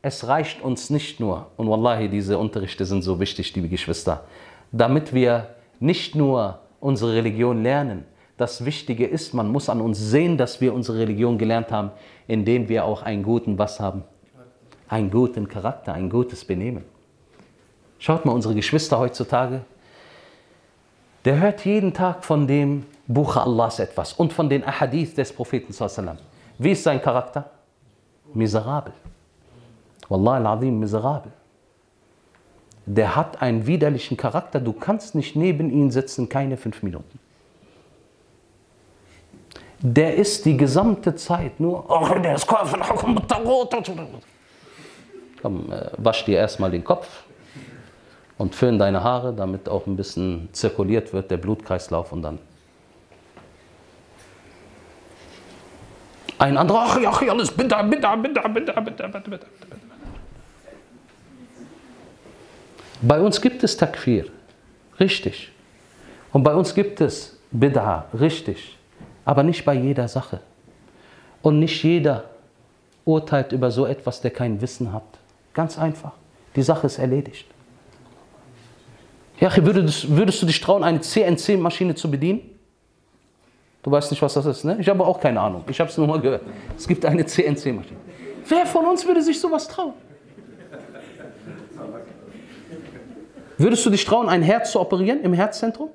es 0.02 0.26
reicht 0.26 0.62
uns 0.62 0.90
nicht 0.90 1.20
nur, 1.20 1.48
und 1.56 1.68
wallahi, 1.68 2.08
diese 2.08 2.38
Unterrichte 2.38 2.84
sind 2.84 3.02
so 3.02 3.18
wichtig, 3.18 3.54
liebe 3.56 3.68
Geschwister, 3.68 4.24
damit 4.70 5.12
wir 5.12 5.48
nicht 5.80 6.14
nur 6.14 6.60
unsere 6.80 7.14
Religion 7.14 7.62
lernen. 7.62 8.04
Das 8.36 8.64
Wichtige 8.64 9.04
ist, 9.04 9.34
man 9.34 9.50
muss 9.50 9.68
an 9.68 9.80
uns 9.80 9.98
sehen, 9.98 10.38
dass 10.38 10.60
wir 10.60 10.72
unsere 10.72 10.98
Religion 10.98 11.38
gelernt 11.38 11.72
haben, 11.72 11.90
indem 12.28 12.68
wir 12.68 12.84
auch 12.84 13.02
einen 13.02 13.24
guten 13.24 13.58
was 13.58 13.80
haben? 13.80 14.04
Einen 14.88 15.10
guten 15.10 15.48
Charakter, 15.48 15.92
ein 15.92 16.10
gutes 16.10 16.44
Benehmen. 16.44 16.84
Schaut 17.98 18.24
mal 18.24 18.32
unsere 18.32 18.54
Geschwister 18.54 18.98
heutzutage. 18.98 19.62
der 21.24 21.40
hört 21.40 21.64
jeden 21.64 21.92
Tag 21.92 22.24
von 22.24 22.46
dem 22.46 22.86
Buch 23.06 23.36
Allahs 23.36 23.80
etwas 23.80 24.12
und 24.12 24.32
von 24.32 24.48
den 24.48 24.64
Ahadith 24.64 25.14
des 25.14 25.32
Propheten. 25.32 25.74
Wie 26.58 26.70
ist 26.70 26.82
sein 26.82 27.02
Charakter? 27.02 27.50
Miserabel. 28.32 28.92
Wallah 30.08 30.34
al-Azim, 30.34 30.78
miserabel. 30.78 31.32
Der 32.86 33.14
hat 33.14 33.42
einen 33.42 33.66
widerlichen 33.66 34.16
Charakter. 34.16 34.60
Du 34.60 34.72
kannst 34.72 35.14
nicht 35.14 35.36
neben 35.36 35.70
ihm 35.70 35.90
sitzen, 35.90 36.28
keine 36.28 36.56
fünf 36.56 36.82
Minuten. 36.82 37.18
Der 39.80 40.16
ist 40.16 40.44
die 40.46 40.56
gesamte 40.56 41.14
Zeit 41.14 41.60
nur, 41.60 41.84
oh, 41.88 42.18
der 42.18 42.34
ist 42.34 42.46
Komm, 45.42 45.70
äh, 45.72 45.90
wasch 45.96 46.24
dir 46.24 46.38
erstmal 46.38 46.70
den 46.70 46.84
Kopf 46.84 47.24
und 48.38 48.54
föhn 48.54 48.78
deine 48.78 49.02
Haare, 49.02 49.32
damit 49.32 49.68
auch 49.68 49.86
ein 49.86 49.96
bisschen 49.96 50.48
zirkuliert 50.52 51.12
wird, 51.12 51.30
der 51.30 51.36
Blutkreislauf 51.36 52.12
und 52.12 52.22
dann. 52.22 52.38
Ein 56.38 56.56
anderer, 56.56 56.86
ach 56.86 57.00
ja, 57.00 57.32
alles 57.32 57.50
bitter, 57.50 57.82
bitter, 57.82 58.16
bitter, 58.16 58.48
bitter, 58.48 58.80
bitter, 58.80 59.08
bitter, 59.08 59.30
bitter. 59.30 59.46
Bei 63.02 63.20
uns 63.20 63.40
gibt 63.40 63.62
es 63.62 63.76
Takfir, 63.76 64.26
richtig. 64.98 65.52
Und 66.32 66.42
bei 66.42 66.54
uns 66.54 66.74
gibt 66.74 67.00
es 67.00 67.38
Bid'a, 67.52 68.04
richtig. 68.18 68.76
Aber 69.24 69.42
nicht 69.42 69.64
bei 69.64 69.74
jeder 69.74 70.08
Sache. 70.08 70.40
Und 71.42 71.58
nicht 71.58 71.82
jeder 71.82 72.24
urteilt 73.04 73.52
über 73.52 73.70
so 73.70 73.86
etwas, 73.86 74.20
der 74.20 74.30
kein 74.30 74.60
Wissen 74.60 74.92
hat. 74.92 75.17
Ganz 75.58 75.76
einfach. 75.76 76.12
Die 76.54 76.62
Sache 76.62 76.86
ist 76.86 76.98
erledigt. 76.98 77.44
Ja, 79.40 79.50
würdest, 79.56 80.16
würdest 80.16 80.40
du 80.40 80.46
dich 80.46 80.60
trauen, 80.60 80.84
eine 80.84 81.00
CNC-Maschine 81.00 81.96
zu 81.96 82.08
bedienen? 82.08 82.42
Du 83.82 83.90
weißt 83.90 84.08
nicht, 84.12 84.22
was 84.22 84.34
das 84.34 84.46
ist, 84.46 84.62
ne? 84.62 84.76
Ich 84.78 84.88
habe 84.88 85.04
auch 85.04 85.18
keine 85.18 85.40
Ahnung. 85.40 85.64
Ich 85.68 85.80
habe 85.80 85.90
es 85.90 85.96
nur 85.98 86.06
mal 86.06 86.20
gehört. 86.20 86.42
Es 86.76 86.86
gibt 86.86 87.04
eine 87.04 87.26
CNC-Maschine. 87.26 87.98
Wer 88.46 88.66
von 88.66 88.86
uns 88.86 89.04
würde 89.04 89.20
sich 89.20 89.40
sowas 89.40 89.66
trauen? 89.66 89.94
Würdest 93.56 93.84
du 93.84 93.90
dich 93.90 94.04
trauen, 94.04 94.28
ein 94.28 94.42
Herz 94.42 94.70
zu 94.70 94.78
operieren 94.78 95.22
im 95.22 95.32
Herzzentrum? 95.32 95.88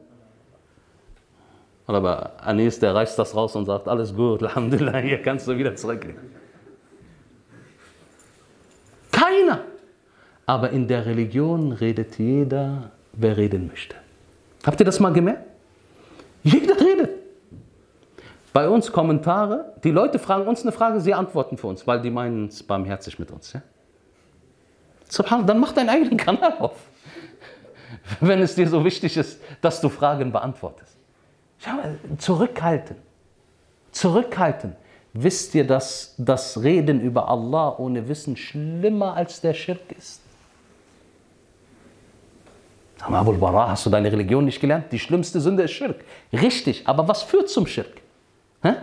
Aber 1.87 2.33
Anis, 2.41 2.79
der 2.79 2.93
reißt 2.93 3.17
das 3.17 3.33
raus 3.33 3.55
und 3.55 3.65
sagt, 3.65 3.87
alles 3.87 4.13
gut, 4.13 4.43
Alhamdulillah, 4.43 4.97
hier 4.97 5.21
kannst 5.21 5.47
du 5.47 5.57
wieder 5.57 5.73
zurückgehen. 5.73 6.42
Keiner. 9.33 9.61
Aber 10.45 10.69
in 10.71 10.87
der 10.87 11.05
Religion 11.05 11.71
redet 11.71 12.17
jeder, 12.17 12.91
wer 13.13 13.37
reden 13.37 13.67
möchte. 13.67 13.95
Habt 14.65 14.79
ihr 14.79 14.85
das 14.85 14.99
mal 14.99 15.13
gemerkt? 15.13 15.43
Jeder 16.43 16.79
redet. 16.79 17.09
Bei 18.51 18.67
uns 18.67 18.91
Kommentare, 18.91 19.73
die 19.83 19.91
Leute 19.91 20.19
fragen 20.19 20.47
uns 20.47 20.61
eine 20.61 20.71
Frage, 20.71 20.99
sie 20.99 21.13
antworten 21.13 21.57
für 21.57 21.67
uns, 21.67 21.87
weil 21.87 22.01
die 22.01 22.11
meinen 22.11 22.47
es 22.47 22.61
barmherzig 22.61 23.17
mit 23.17 23.31
uns. 23.31 23.53
Ja? 23.53 23.61
Dann 25.45 25.59
mach 25.59 25.71
deinen 25.71 25.89
eigenen 25.89 26.17
Kanal 26.17 26.53
auf 26.59 26.75
wenn 28.19 28.41
es 28.41 28.55
dir 28.55 28.67
so 28.67 28.83
wichtig 28.83 29.17
ist, 29.17 29.39
dass 29.61 29.81
du 29.81 29.89
Fragen 29.89 30.31
beantwortest. 30.31 30.97
Schau 31.59 31.73
mal, 31.73 31.99
zurückhalten. 32.17 32.97
Zurückhalten. 33.91 34.75
Wisst 35.13 35.53
ihr, 35.55 35.65
dass 35.65 36.15
das 36.17 36.61
Reden 36.61 36.99
über 36.99 37.29
Allah 37.29 37.75
ohne 37.77 38.07
Wissen 38.07 38.35
schlimmer 38.35 39.15
als 39.15 39.41
der 39.41 39.53
Schirk 39.53 39.91
ist? 39.97 40.21
Abul 42.99 43.37
Bara, 43.37 43.69
hast 43.69 43.85
du 43.85 43.89
deine 43.89 44.11
Religion 44.11 44.45
nicht 44.45 44.59
gelernt? 44.59 44.85
Die 44.91 44.99
schlimmste 44.99 45.39
Sünde 45.39 45.63
ist 45.63 45.71
Schirk. 45.71 46.03
Richtig, 46.31 46.87
aber 46.87 47.07
was 47.07 47.21
führt 47.21 47.49
zum 47.49 47.67
Schirk? 47.67 48.01
Hä? 48.61 48.73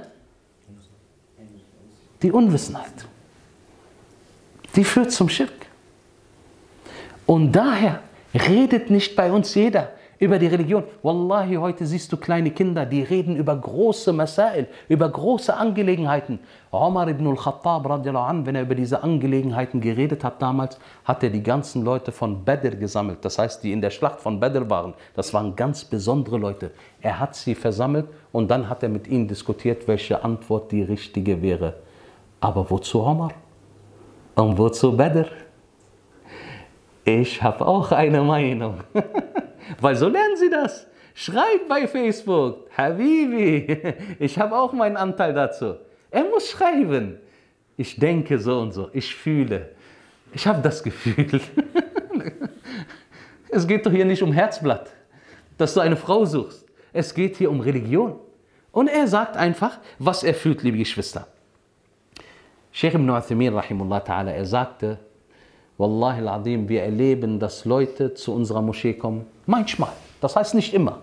Die 2.22 2.30
Unwissenheit. 2.30 3.06
Die 4.76 4.84
führt 4.84 5.10
zum 5.10 5.28
Schirk. 5.28 5.52
Und 7.26 7.52
daher 7.52 8.02
Redet 8.34 8.90
nicht 8.90 9.16
bei 9.16 9.32
uns 9.32 9.54
jeder 9.54 9.92
über 10.20 10.38
die 10.38 10.46
Religion. 10.46 10.84
Wallahi, 11.02 11.56
heute 11.56 11.86
siehst 11.86 12.12
du 12.12 12.16
kleine 12.18 12.50
Kinder, 12.50 12.84
die 12.84 13.02
reden 13.02 13.36
über 13.36 13.56
große 13.56 14.12
Masail, 14.12 14.68
über 14.88 15.08
große 15.08 15.52
Angelegenheiten. 15.52 16.38
Omar 16.70 17.08
ibn 17.08 17.26
al-Khattab, 17.26 17.88
wenn 18.44 18.54
er 18.54 18.62
über 18.62 18.74
diese 18.74 19.02
Angelegenheiten 19.02 19.80
geredet 19.80 20.22
hat 20.22 20.40
damals, 20.40 20.78
hat 21.04 21.24
er 21.24 21.30
die 21.30 21.42
ganzen 21.42 21.84
Leute 21.84 22.12
von 22.12 22.44
Badr 22.44 22.76
gesammelt. 22.76 23.24
Das 23.24 23.38
heißt, 23.38 23.64
die 23.64 23.72
in 23.72 23.80
der 23.80 23.90
Schlacht 23.90 24.20
von 24.20 24.38
Badr 24.38 24.68
waren. 24.68 24.94
Das 25.16 25.32
waren 25.32 25.56
ganz 25.56 25.84
besondere 25.84 26.36
Leute. 26.36 26.70
Er 27.00 27.18
hat 27.18 27.34
sie 27.34 27.54
versammelt 27.54 28.06
und 28.30 28.50
dann 28.50 28.68
hat 28.68 28.82
er 28.82 28.90
mit 28.90 29.08
ihnen 29.08 29.26
diskutiert, 29.26 29.88
welche 29.88 30.22
Antwort 30.22 30.70
die 30.70 30.82
richtige 30.82 31.40
wäre. 31.40 31.74
Aber 32.40 32.70
wozu 32.70 33.02
Omar? 33.02 33.32
Und 34.34 34.58
wozu 34.58 34.94
Badr? 34.94 35.26
Ich 37.04 37.42
habe 37.42 37.66
auch 37.66 37.90
eine 37.90 38.22
Meinung. 38.22 38.80
Weil 39.80 39.96
so 39.96 40.08
lernen 40.08 40.36
Sie 40.36 40.50
das. 40.50 40.86
Schreibt 41.14 41.68
bei 41.68 41.86
Facebook, 41.86 42.70
Habibi, 42.76 43.78
ich 44.18 44.38
habe 44.38 44.56
auch 44.56 44.72
meinen 44.72 44.96
Anteil 44.96 45.34
dazu. 45.34 45.76
Er 46.10 46.24
muss 46.24 46.48
schreiben. 46.48 47.18
Ich 47.76 47.96
denke 47.96 48.38
so 48.38 48.60
und 48.60 48.72
so, 48.72 48.90
ich 48.92 49.14
fühle. 49.14 49.70
Ich 50.32 50.46
habe 50.46 50.62
das 50.62 50.82
Gefühl. 50.82 51.40
es 53.48 53.66
geht 53.66 53.84
doch 53.84 53.90
hier 53.90 54.04
nicht 54.04 54.22
um 54.22 54.32
Herzblatt, 54.32 54.90
dass 55.58 55.74
du 55.74 55.80
eine 55.80 55.96
Frau 55.96 56.24
suchst. 56.24 56.66
Es 56.92 57.14
geht 57.14 57.36
hier 57.36 57.50
um 57.50 57.60
Religion. 57.60 58.18
Und 58.72 58.88
er 58.88 59.06
sagt 59.08 59.36
einfach, 59.36 59.78
was 59.98 60.22
er 60.22 60.34
fühlt, 60.34 60.62
liebe 60.62 60.78
Geschwister. 60.78 61.26
Sheikh 62.72 62.94
ibn 62.94 63.10
Uthaymin, 63.10 63.52
rahimullah 63.52 63.98
ta'ala, 63.98 64.30
er 64.30 64.46
sagte, 64.46 64.98
Wallahi 65.80 66.20
al-Adim, 66.20 66.68
wir 66.68 66.82
erleben, 66.82 67.38
dass 67.38 67.64
Leute 67.64 68.12
zu 68.12 68.34
unserer 68.34 68.60
Moschee 68.60 68.92
kommen. 68.92 69.24
Manchmal, 69.46 69.92
das 70.20 70.36
heißt 70.36 70.54
nicht 70.54 70.74
immer. 70.74 70.98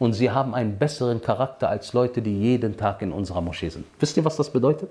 Und 0.00 0.14
sie 0.14 0.32
haben 0.32 0.52
einen 0.52 0.78
besseren 0.78 1.22
Charakter 1.22 1.68
als 1.68 1.92
Leute, 1.92 2.20
die 2.20 2.36
jeden 2.36 2.76
Tag 2.76 3.02
in 3.02 3.12
unserer 3.12 3.40
Moschee 3.40 3.68
sind. 3.68 3.86
Wisst 4.00 4.16
ihr, 4.16 4.24
was 4.24 4.34
das 4.34 4.50
bedeutet? 4.50 4.90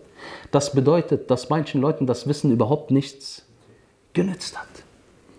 Das 0.51 0.71
bedeutet, 0.71 1.29
dass 1.29 1.49
manchen 1.49 1.81
Leuten 1.81 2.07
das 2.07 2.29
Wissen 2.29 2.49
überhaupt 2.49 2.91
nichts 2.91 3.45
genützt 4.13 4.57
hat. 4.57 4.69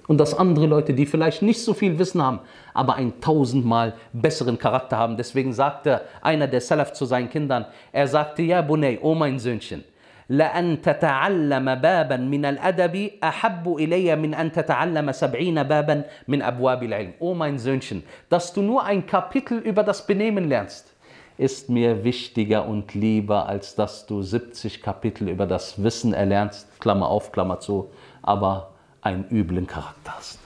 Und 0.06 0.18
dass 0.18 0.34
andere 0.34 0.66
Leute, 0.66 0.92
die 0.92 1.06
vielleicht 1.06 1.40
nicht 1.40 1.64
so 1.64 1.72
viel 1.72 1.98
Wissen 1.98 2.22
haben, 2.22 2.40
aber 2.74 2.96
einen 2.96 3.18
tausendmal 3.22 3.94
besseren 4.12 4.58
Charakter 4.58 4.98
haben. 4.98 5.16
Deswegen 5.16 5.54
sagte 5.54 6.02
einer 6.20 6.48
der 6.48 6.60
Salaf 6.60 6.92
zu 6.92 7.06
seinen 7.06 7.30
Kindern, 7.30 7.64
er 7.92 8.06
sagte, 8.08 8.42
ja 8.42 8.60
Bunay, 8.60 8.98
oh 9.00 9.14
mein 9.14 9.38
Söhnchen, 9.38 9.84
لأن 10.29 10.81
تتعلم 10.81 11.75
بابا 11.75 12.17
من 12.17 12.45
الأدب 12.45 13.11
أحب 13.23 13.75
إلي 13.79 14.15
من 14.15 14.33
أن 14.33 14.51
تتعلم 14.51 15.11
سبعين 15.11 15.63
بابا 15.63 16.03
من 16.27 16.41
أبواب 16.41 16.83
العلم. 16.83 17.13
Oh 17.19 17.33
mein 17.33 17.59
Söhnchen, 17.59 18.03
dass 18.29 18.53
du 18.53 18.61
nur 18.61 18.83
ein 18.85 19.05
Kapitel 19.05 19.57
über 19.57 19.83
das 19.83 20.07
Benehmen 20.07 20.47
lernst, 20.47 20.93
ist 21.37 21.69
mir 21.69 22.03
wichtiger 22.05 22.65
und 22.65 22.93
lieber, 22.93 23.49
als 23.49 23.75
dass 23.75 24.05
du 24.05 24.21
70 24.21 24.81
Kapitel 24.81 25.27
über 25.27 25.47
das 25.47 25.83
Wissen 25.83 26.13
erlernst, 26.13 26.79
Klammer 26.79 27.09
auf, 27.09 27.31
Klammer 27.31 27.59
zu, 27.59 27.89
aber 28.21 28.71
einen 29.01 29.25
üblen 29.29 29.67
Charakter 29.67 30.13
hast. 30.15 30.39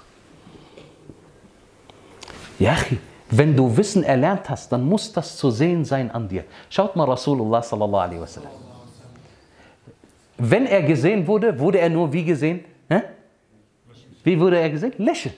Ja, 2.57 2.75
wenn 3.29 3.55
du 3.55 3.75
Wissen 3.77 4.03
erlernt 4.03 4.49
hast, 4.49 4.71
dann 4.71 4.83
muss 4.83 5.11
das 5.11 5.37
zu 5.37 5.51
sehen 5.51 5.83
sein 5.85 6.09
an 6.09 6.27
dir. 6.27 6.45
Schaut 6.69 6.95
mal 6.95 7.03
Rasulullah 7.03 7.61
sallallahu 7.61 8.01
alaihi 8.01 8.21
wasallam. 8.21 8.68
Wenn 10.42 10.64
er 10.64 10.82
gesehen 10.82 11.26
wurde, 11.26 11.58
wurde 11.58 11.78
er 11.78 11.90
nur 11.90 12.10
wie 12.10 12.24
gesehen? 12.24 12.64
Hä? 12.88 13.02
Wie 14.24 14.40
wurde 14.40 14.58
er 14.58 14.70
gesehen? 14.70 14.94
Lächelnd. 14.96 15.36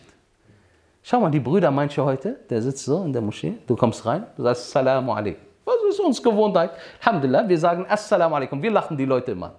Schau 1.02 1.18
mal, 1.18 1.30
die 1.30 1.40
Brüder 1.40 1.72
manche 1.72 2.04
heute, 2.04 2.38
der 2.48 2.62
sitzt 2.62 2.84
so 2.84 3.02
in 3.02 3.12
der 3.12 3.20
Moschee, 3.20 3.54
du 3.66 3.74
kommst 3.74 4.06
rein, 4.06 4.24
du 4.36 4.44
sagst 4.44 4.68
Assalamu 4.68 5.12
alaikum. 5.12 5.42
Was 5.64 5.74
ist 5.90 5.98
uns 5.98 6.22
Gewohnheit? 6.22 6.70
Alhamdulillah, 7.00 7.48
wir 7.48 7.58
sagen 7.58 7.84
Assalamu 7.88 8.36
alaikum. 8.36 8.62
Wir 8.62 8.70
lachen 8.70 8.96
die 8.96 9.04
Leute 9.04 9.32
immer. 9.32 9.56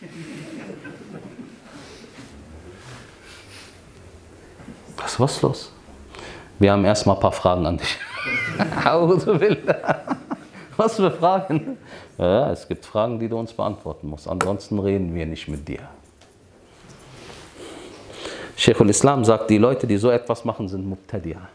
Was, 4.96 5.20
was 5.20 5.42
los? 5.42 5.70
Wir 6.58 6.72
haben 6.72 6.84
erstmal 6.84 7.16
ein 7.16 7.20
paar 7.20 7.32
Fragen 7.32 7.66
an 7.66 7.76
dich. 7.76 7.98
Was 10.76 10.96
für 10.96 11.10
Fragen? 11.10 11.78
Ja, 12.18 12.50
es 12.50 12.66
gibt 12.66 12.84
Fragen, 12.84 13.18
die 13.18 13.28
du 13.28 13.38
uns 13.38 13.52
beantworten 13.52 14.08
musst. 14.08 14.28
Ansonsten 14.28 14.78
reden 14.78 15.14
wir 15.14 15.26
nicht 15.26 15.48
mit 15.48 15.66
dir. 15.66 15.80
Sheikhul 18.56 18.90
Islam 18.90 19.24
sagt, 19.24 19.50
die 19.50 19.58
Leute, 19.58 19.86
die 19.86 19.96
so 19.96 20.10
etwas 20.10 20.44
machen, 20.44 20.68
sind 20.68 20.86
Mubtadi'a. 20.86 21.48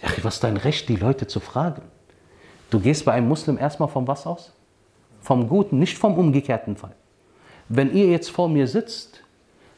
Ja, 0.00 0.08
was 0.22 0.34
ist 0.34 0.44
dein 0.44 0.56
Recht, 0.56 0.88
die 0.88 0.96
Leute 0.96 1.26
zu 1.26 1.40
fragen? 1.40 1.82
Du 2.70 2.80
gehst 2.80 3.04
bei 3.04 3.12
einem 3.12 3.28
Muslim 3.28 3.58
erstmal 3.58 3.88
vom 3.88 4.06
was 4.06 4.26
aus? 4.26 4.52
Vom 5.20 5.48
Guten, 5.48 5.78
nicht 5.78 5.98
vom 5.98 6.16
umgekehrten 6.16 6.76
Fall. 6.76 6.94
Wenn 7.68 7.94
ihr 7.94 8.06
jetzt 8.06 8.30
vor 8.30 8.48
mir 8.48 8.66
sitzt, 8.66 9.22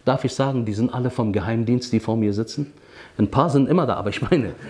Darf 0.05 0.25
ich 0.25 0.35
sagen, 0.35 0.65
die 0.65 0.75
sind 0.75 0.93
alle 0.93 1.11
vom 1.11 1.33
Geheimdienst, 1.33 1.93
die 1.93 2.01
vor 2.01 2.17
mir 2.17 2.35
sitzen? 2.35 2.73
Ein 3.17 3.31
paar 3.31 3.49
sind 3.49 3.69
immer 3.69 3.87
da, 3.87 3.95
aber 3.95 4.11
ich 4.11 4.21
meine. 4.21 4.55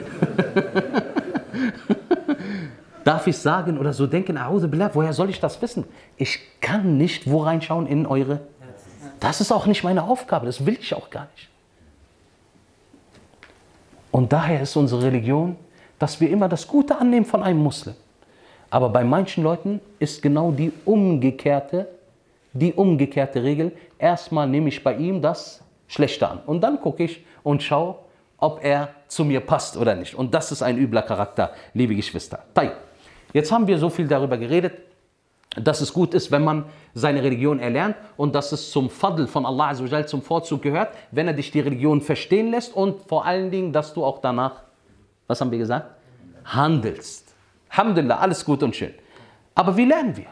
Darf 3.04 3.26
ich 3.26 3.36
sagen 3.36 3.78
oder 3.78 3.92
so 3.92 4.06
denken, 4.06 4.38
Billah, 4.70 4.90
woher 4.94 5.12
soll 5.12 5.28
ich 5.30 5.38
das 5.38 5.60
wissen? 5.60 5.84
Ich 6.16 6.40
kann 6.60 6.96
nicht 6.96 7.30
wo 7.30 7.42
reinschauen 7.42 7.86
in 7.86 8.06
eure. 8.06 8.40
Das 9.20 9.40
ist 9.40 9.52
auch 9.52 9.66
nicht 9.66 9.84
meine 9.84 10.02
Aufgabe, 10.02 10.46
das 10.46 10.64
will 10.66 10.78
ich 10.80 10.94
auch 10.94 11.10
gar 11.10 11.28
nicht. 11.34 11.48
Und 14.10 14.32
daher 14.32 14.62
ist 14.62 14.74
unsere 14.76 15.02
Religion, 15.02 15.56
dass 15.98 16.20
wir 16.20 16.30
immer 16.30 16.48
das 16.48 16.66
Gute 16.66 16.98
annehmen 16.98 17.26
von 17.26 17.42
einem 17.42 17.62
Muslim. 17.62 17.94
Aber 18.70 18.88
bei 18.88 19.04
manchen 19.04 19.44
Leuten 19.44 19.80
ist 19.98 20.22
genau 20.22 20.50
die 20.50 20.72
umgekehrte, 20.84 21.88
die 22.52 22.72
umgekehrte 22.72 23.42
Regel. 23.42 23.72
Erstmal 23.98 24.48
nehme 24.48 24.68
ich 24.68 24.82
bei 24.82 24.96
ihm 24.96 25.20
das 25.20 25.62
Schlechte 25.88 26.28
an 26.28 26.40
und 26.46 26.60
dann 26.60 26.80
gucke 26.80 27.04
ich 27.04 27.24
und 27.42 27.62
schaue, 27.62 27.96
ob 28.38 28.64
er 28.64 28.88
zu 29.08 29.24
mir 29.24 29.40
passt 29.40 29.76
oder 29.76 29.94
nicht. 29.94 30.14
Und 30.14 30.34
das 30.34 30.52
ist 30.52 30.62
ein 30.62 30.76
übler 30.76 31.02
Charakter, 31.02 31.52
liebe 31.72 31.94
Geschwister. 31.94 32.40
Jetzt 33.34 33.50
haben 33.50 33.66
wir 33.66 33.78
so 33.78 33.90
viel 33.90 34.06
darüber 34.06 34.38
geredet, 34.38 34.74
dass 35.56 35.80
es 35.80 35.92
gut 35.92 36.14
ist, 36.14 36.30
wenn 36.30 36.44
man 36.44 36.66
seine 36.94 37.22
Religion 37.22 37.58
erlernt 37.58 37.96
und 38.16 38.34
dass 38.34 38.52
es 38.52 38.70
zum 38.70 38.88
Fadl 38.88 39.26
von 39.26 39.44
Allah 39.44 39.74
zum 40.06 40.22
Vorzug 40.22 40.62
gehört, 40.62 40.94
wenn 41.10 41.26
er 41.26 41.34
dich 41.34 41.50
die 41.50 41.60
Religion 41.60 42.00
verstehen 42.00 42.52
lässt 42.52 42.74
und 42.74 43.02
vor 43.08 43.26
allen 43.26 43.50
Dingen, 43.50 43.72
dass 43.72 43.92
du 43.92 44.04
auch 44.04 44.20
danach, 44.20 44.62
was 45.26 45.40
haben 45.40 45.50
wir 45.50 45.58
gesagt, 45.58 45.90
handelst. 46.44 47.34
Alhamdulillah, 47.70 48.18
alles 48.18 48.44
gut 48.44 48.62
und 48.62 48.74
schön. 48.74 48.94
Aber 49.56 49.76
wie 49.76 49.84
lernen 49.84 50.16
wir? 50.16 50.26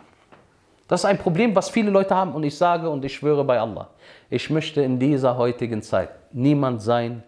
Das 0.86 1.00
ist 1.00 1.04
ein 1.04 1.18
Problem, 1.18 1.56
was 1.56 1.70
viele 1.70 1.90
Leute 1.90 2.14
haben 2.14 2.32
und 2.32 2.44
ich 2.44 2.56
sage 2.56 2.88
und 2.88 3.04
ich 3.04 3.14
schwöre 3.14 3.42
bei 3.42 3.58
Allah, 3.58 3.88
ich 4.30 4.48
möchte 4.48 4.80
in 4.80 5.00
dieser 5.00 5.36
heutigen 5.36 5.82
Zeit 5.82 6.10
niemand 6.32 6.82
sein, 6.82 7.24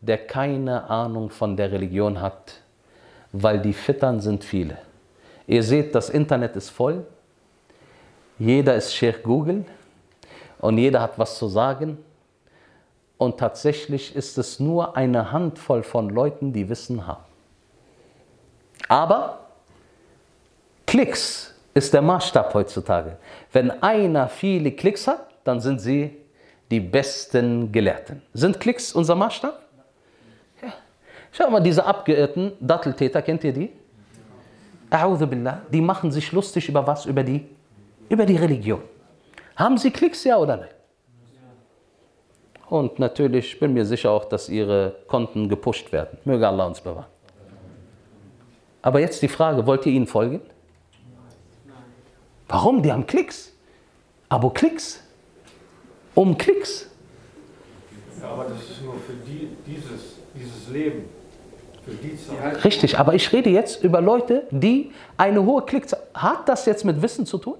der 0.00 0.18
keine 0.18 0.88
Ahnung 0.88 1.28
von 1.28 1.54
der 1.54 1.70
Religion 1.70 2.20
hat, 2.22 2.62
weil 3.32 3.60
die 3.60 3.74
Fittern 3.74 4.20
sind 4.20 4.42
viele. 4.42 4.78
Ihr 5.48 5.62
seht, 5.62 5.94
das 5.94 6.10
Internet 6.10 6.54
ist 6.56 6.68
voll, 6.68 7.06
jeder 8.38 8.74
ist 8.76 8.94
Sheikh 8.94 9.22
Google 9.22 9.64
und 10.60 10.76
jeder 10.76 11.00
hat 11.00 11.18
was 11.18 11.38
zu 11.38 11.48
sagen 11.48 11.96
und 13.16 13.38
tatsächlich 13.38 14.14
ist 14.14 14.36
es 14.36 14.60
nur 14.60 14.94
eine 14.94 15.32
Handvoll 15.32 15.82
von 15.82 16.10
Leuten, 16.10 16.52
die 16.52 16.68
Wissen 16.68 17.06
haben. 17.06 17.24
Aber 18.88 19.46
Klicks 20.86 21.54
ist 21.72 21.94
der 21.94 22.02
Maßstab 22.02 22.52
heutzutage. 22.52 23.16
Wenn 23.50 23.70
einer 23.82 24.28
viele 24.28 24.72
Klicks 24.72 25.06
hat, 25.06 25.28
dann 25.44 25.62
sind 25.62 25.80
sie 25.80 26.14
die 26.70 26.80
besten 26.80 27.72
Gelehrten. 27.72 28.20
Sind 28.34 28.60
Klicks 28.60 28.92
unser 28.92 29.14
Maßstab? 29.14 29.58
Ja. 30.60 30.74
Schau 31.32 31.48
mal, 31.48 31.60
diese 31.60 31.86
abgeirrten 31.86 32.52
Datteltäter, 32.60 33.22
kennt 33.22 33.44
ihr 33.44 33.54
die? 33.54 33.72
Die 34.90 35.80
machen 35.80 36.10
sich 36.10 36.32
lustig 36.32 36.68
über 36.68 36.86
was? 36.86 37.06
Über 37.06 37.22
die, 37.22 37.46
über 38.08 38.24
die 38.24 38.36
Religion. 38.36 38.82
Haben 39.56 39.76
sie 39.76 39.90
Klicks, 39.90 40.24
ja 40.24 40.36
oder 40.36 40.56
nein? 40.56 40.68
Und 42.68 42.98
natürlich 42.98 43.58
bin 43.58 43.72
mir 43.72 43.84
sicher 43.84 44.10
auch, 44.10 44.26
dass 44.26 44.48
ihre 44.48 44.96
Konten 45.06 45.48
gepusht 45.48 45.90
werden. 45.90 46.18
Möge 46.24 46.46
Allah 46.46 46.66
uns 46.66 46.80
bewahren. 46.80 47.06
Aber 48.82 49.00
jetzt 49.00 49.22
die 49.22 49.28
Frage, 49.28 49.66
wollt 49.66 49.86
ihr 49.86 49.92
ihnen 49.92 50.06
folgen? 50.06 50.40
Warum? 52.46 52.82
Die 52.82 52.92
haben 52.92 53.06
Klicks. 53.06 53.52
Abo 54.28 54.50
Klicks. 54.50 55.02
Um 56.14 56.36
Klicks. 56.36 56.90
Ja, 58.20 58.30
aber 58.30 58.44
das 58.44 58.62
ist 58.62 58.82
nur 58.82 58.94
für 58.94 59.14
die, 59.26 59.50
dieses, 59.66 60.16
dieses 60.34 60.68
Leben. 60.68 61.04
Richtig, 62.64 62.98
aber 62.98 63.14
ich 63.14 63.32
rede 63.32 63.50
jetzt 63.50 63.82
über 63.82 64.00
Leute, 64.00 64.46
die 64.50 64.90
eine 65.16 65.44
hohe 65.44 65.62
Klickzahl. 65.62 66.00
Hat 66.14 66.48
das 66.48 66.66
jetzt 66.66 66.84
mit 66.84 67.00
Wissen 67.02 67.26
zu 67.26 67.38
tun? 67.38 67.56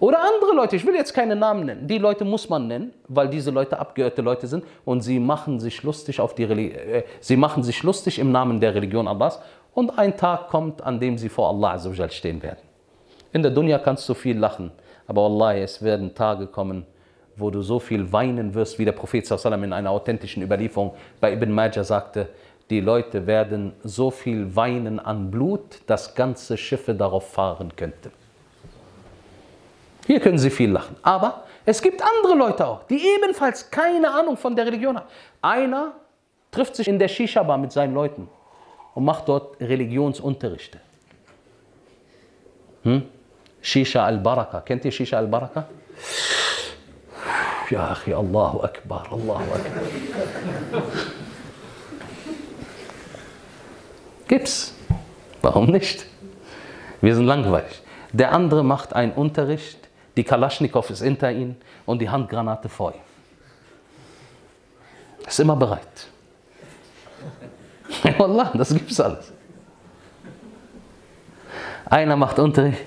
Oder 0.00 0.18
andere 0.18 0.54
Leute, 0.54 0.76
ich 0.76 0.86
will 0.86 0.94
jetzt 0.94 1.12
keine 1.12 1.36
Namen 1.36 1.66
nennen. 1.66 1.86
Die 1.86 1.98
Leute 1.98 2.24
muss 2.24 2.48
man 2.48 2.66
nennen, 2.66 2.92
weil 3.06 3.28
diese 3.28 3.50
Leute 3.50 3.78
abgeirrte 3.78 4.22
Leute 4.22 4.46
sind 4.46 4.64
und 4.86 5.02
sie 5.02 5.20
machen 5.20 5.60
sich 5.60 5.82
lustig 5.82 6.20
auf 6.20 6.34
die 6.34 6.44
Reli 6.44 6.68
äh, 6.68 7.04
sie 7.20 7.36
machen 7.36 7.62
sich 7.62 7.82
lustig 7.82 8.18
im 8.18 8.32
Namen 8.32 8.60
der 8.60 8.74
Religion 8.74 9.06
Allahs 9.06 9.40
und 9.74 9.98
ein 9.98 10.16
Tag 10.16 10.48
kommt, 10.48 10.82
an 10.82 11.00
dem 11.00 11.18
sie 11.18 11.28
vor 11.28 11.50
Allah 11.50 11.74
Azzawajal 11.74 12.10
stehen 12.10 12.42
werden. 12.42 12.60
In 13.32 13.42
der 13.42 13.50
Dunya 13.50 13.78
kannst 13.78 14.08
du 14.08 14.14
viel 14.14 14.38
lachen, 14.38 14.72
aber 15.06 15.22
Wallahi, 15.22 15.60
es 15.60 15.82
werden 15.82 16.14
Tage 16.14 16.46
kommen, 16.46 16.86
wo 17.36 17.50
du 17.50 17.60
so 17.60 17.78
viel 17.78 18.10
weinen 18.10 18.54
wirst, 18.54 18.78
wie 18.78 18.86
der 18.86 18.92
Prophet 18.92 19.30
in 19.30 19.72
einer 19.72 19.90
authentischen 19.90 20.42
Überlieferung 20.42 20.94
bei 21.20 21.32
Ibn 21.32 21.52
Majah 21.52 21.84
sagte, 21.84 22.28
die 22.70 22.80
Leute 22.80 23.26
werden 23.26 23.72
so 23.82 24.10
viel 24.10 24.54
weinen 24.54 25.00
an 25.00 25.30
Blut, 25.30 25.80
dass 25.86 26.14
ganze 26.14 26.56
Schiffe 26.56 26.94
darauf 26.94 27.32
fahren 27.32 27.74
könnten. 27.74 28.12
Hier 30.06 30.20
können 30.20 30.38
sie 30.38 30.50
viel 30.50 30.70
lachen. 30.70 30.96
Aber 31.02 31.44
es 31.66 31.82
gibt 31.82 32.00
andere 32.02 32.34
Leute 32.34 32.66
auch, 32.66 32.84
die 32.84 33.00
ebenfalls 33.16 33.70
keine 33.70 34.10
Ahnung 34.10 34.36
von 34.36 34.54
der 34.54 34.66
Religion 34.66 34.96
haben. 34.96 35.08
Einer 35.42 35.92
trifft 36.50 36.76
sich 36.76 36.88
in 36.88 36.98
der 36.98 37.08
Shisha-Bar 37.08 37.58
mit 37.58 37.72
seinen 37.72 37.92
Leuten 37.94 38.28
und 38.94 39.04
macht 39.04 39.28
dort 39.28 39.60
Religionsunterrichte. 39.60 40.80
Hm? 42.84 43.02
Shisha 43.60 44.04
al-Baraka. 44.04 44.60
Kennt 44.60 44.84
ihr 44.84 44.92
Shisha 44.92 45.18
al-Baraka? 45.18 45.66
Ja, 47.68 47.96
Allahu 48.06 48.62
Akbar, 48.62 49.06
Allahu 49.12 49.42
Akbar. 49.52 50.82
Gibt's. 54.30 54.72
Warum 55.42 55.66
nicht? 55.66 56.06
Wir 57.00 57.16
sind 57.16 57.26
langweilig. 57.26 57.82
Der 58.12 58.30
andere 58.30 58.62
macht 58.62 58.92
einen 58.92 59.10
Unterricht, 59.10 59.88
die 60.16 60.22
Kalaschnikow 60.22 60.88
ist 60.88 61.02
hinter 61.02 61.32
ihm 61.32 61.56
und 61.84 61.98
die 62.00 62.08
Handgranate 62.08 62.68
vor 62.68 62.94
ihm. 62.94 63.00
Ist 65.26 65.40
immer 65.40 65.56
bereit. 65.56 66.06
Wallah, 68.18 68.52
das 68.54 68.68
gibt's 68.72 69.00
alles. 69.00 69.32
Einer 71.86 72.14
macht 72.14 72.38
Unterricht. 72.38 72.86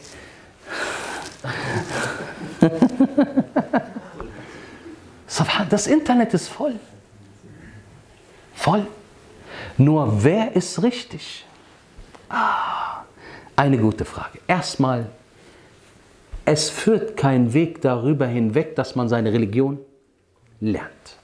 Das 5.70 5.88
Internet 5.88 6.36
ist 6.36 6.50
voll. 6.50 6.76
Voll. 8.54 8.86
Nur 9.78 10.24
wer 10.24 10.56
ist 10.56 10.82
richtig? 10.84 11.46
Ah, 12.30 13.04
eine 13.56 13.78
gute 13.78 14.06
Frage. 14.06 14.40
Erstmal, 14.48 15.08
es 16.46 16.70
führt 16.70 17.18
kein 17.18 17.54
Weg 17.54 17.82
darüber 17.82 18.28
hinweg, 18.28 18.76
dass 18.76 18.96
man 18.96 19.10
seine 19.10 19.32
Religion 19.32 19.80
lernt. 20.60 21.18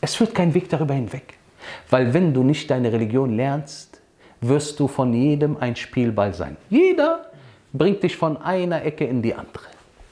Es 0.00 0.14
führt 0.14 0.34
kein 0.34 0.54
Weg 0.54 0.68
darüber 0.68 0.94
hinweg. 0.94 1.34
Weil 1.90 2.12
wenn 2.14 2.34
du 2.34 2.42
nicht 2.42 2.70
deine 2.70 2.92
Religion 2.92 3.36
lernst, 3.36 4.00
wirst 4.40 4.80
du 4.80 4.88
von 4.88 5.12
jedem 5.12 5.56
ein 5.56 5.76
Spielball 5.76 6.34
sein. 6.34 6.56
Jeder 6.68 7.30
bringt 7.72 8.02
dich 8.02 8.16
von 8.16 8.36
einer 8.36 8.84
Ecke 8.84 9.04
in 9.04 9.22
die 9.22 9.34
andere. 9.34 9.66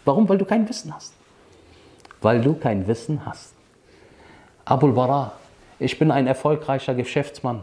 Warum? 0.04 0.28
Weil 0.28 0.38
du 0.38 0.44
kein 0.44 0.68
Wissen 0.68 0.94
hast. 0.94 1.12
Weil 2.22 2.40
du 2.40 2.54
kein 2.54 2.86
Wissen 2.86 3.24
hast. 3.26 3.54
Abul 4.64 4.92
Bara, 4.92 5.32
ich 5.80 5.98
bin 5.98 6.10
ein 6.10 6.26
erfolgreicher 6.26 6.94
Geschäftsmann 6.94 7.62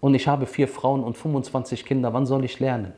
und 0.00 0.14
ich 0.14 0.26
habe 0.26 0.46
vier 0.46 0.66
Frauen 0.66 1.04
und 1.04 1.16
25 1.16 1.84
Kinder. 1.84 2.12
Wann 2.12 2.26
soll 2.26 2.44
ich 2.44 2.58
lernen? 2.58 2.92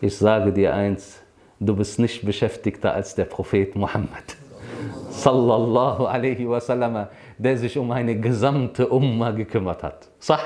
Ich 0.00 0.16
sage 0.16 0.52
dir 0.52 0.74
eins, 0.74 1.20
du 1.58 1.74
bist 1.74 1.98
nicht 1.98 2.24
beschäftigter 2.24 2.94
als 2.94 3.16
der 3.16 3.24
Prophet 3.24 3.74
Muhammad. 3.74 4.36
Sallallahu 5.10 6.06
alaihi 6.06 6.48
wasallam, 6.48 7.08
der 7.36 7.58
sich 7.58 7.76
um 7.76 7.90
eine 7.90 8.18
gesamte 8.18 8.88
Umma 8.88 9.32
gekümmert 9.32 9.82
hat. 9.82 10.08
Sah? 10.20 10.38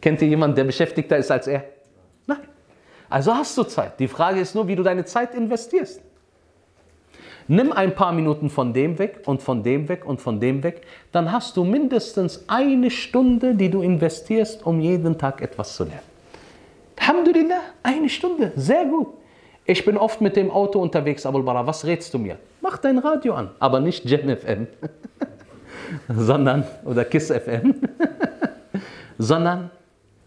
Kennt 0.00 0.20
ihr 0.22 0.28
jemanden, 0.28 0.56
der 0.56 0.64
beschäftigter 0.64 1.16
ist 1.16 1.30
als 1.30 1.46
er? 1.46 1.64
Nein. 2.26 2.40
Also 3.08 3.34
hast 3.34 3.56
du 3.56 3.64
Zeit. 3.64 3.98
Die 3.98 4.08
Frage 4.08 4.40
ist 4.40 4.54
nur, 4.54 4.68
wie 4.68 4.76
du 4.76 4.82
deine 4.82 5.04
Zeit 5.06 5.34
investierst. 5.34 6.02
Nimm 7.50 7.72
ein 7.72 7.94
paar 7.94 8.12
Minuten 8.12 8.50
von 8.50 8.74
dem 8.74 8.98
weg 8.98 9.22
und 9.24 9.42
von 9.42 9.62
dem 9.62 9.88
weg 9.88 10.04
und 10.04 10.20
von 10.20 10.38
dem 10.38 10.62
weg, 10.62 10.82
dann 11.12 11.32
hast 11.32 11.56
du 11.56 11.64
mindestens 11.64 12.44
eine 12.46 12.90
Stunde, 12.90 13.54
die 13.54 13.70
du 13.70 13.80
investierst, 13.80 14.66
um 14.66 14.80
jeden 14.80 15.16
Tag 15.16 15.40
etwas 15.40 15.74
zu 15.74 15.84
lernen. 15.84 16.02
Alhamdulillah, 17.00 17.60
eine 17.82 18.08
Stunde, 18.10 18.52
sehr 18.54 18.84
gut. 18.84 19.08
Ich 19.64 19.84
bin 19.84 19.96
oft 19.96 20.20
mit 20.20 20.36
dem 20.36 20.50
Auto 20.50 20.78
unterwegs, 20.80 21.24
Abul 21.24 21.42
Bara, 21.42 21.66
was 21.66 21.86
rätst 21.86 22.12
du 22.12 22.18
mir? 22.18 22.38
Mach 22.60 22.76
dein 22.76 22.98
Radio 22.98 23.34
an, 23.34 23.50
aber 23.58 23.80
nicht 23.80 24.04
Jam 24.04 24.28
FM, 24.28 24.66
sondern, 26.08 26.64
oder 26.84 27.04
Kiss 27.06 27.30
FM, 27.30 27.74
sondern 29.18 29.70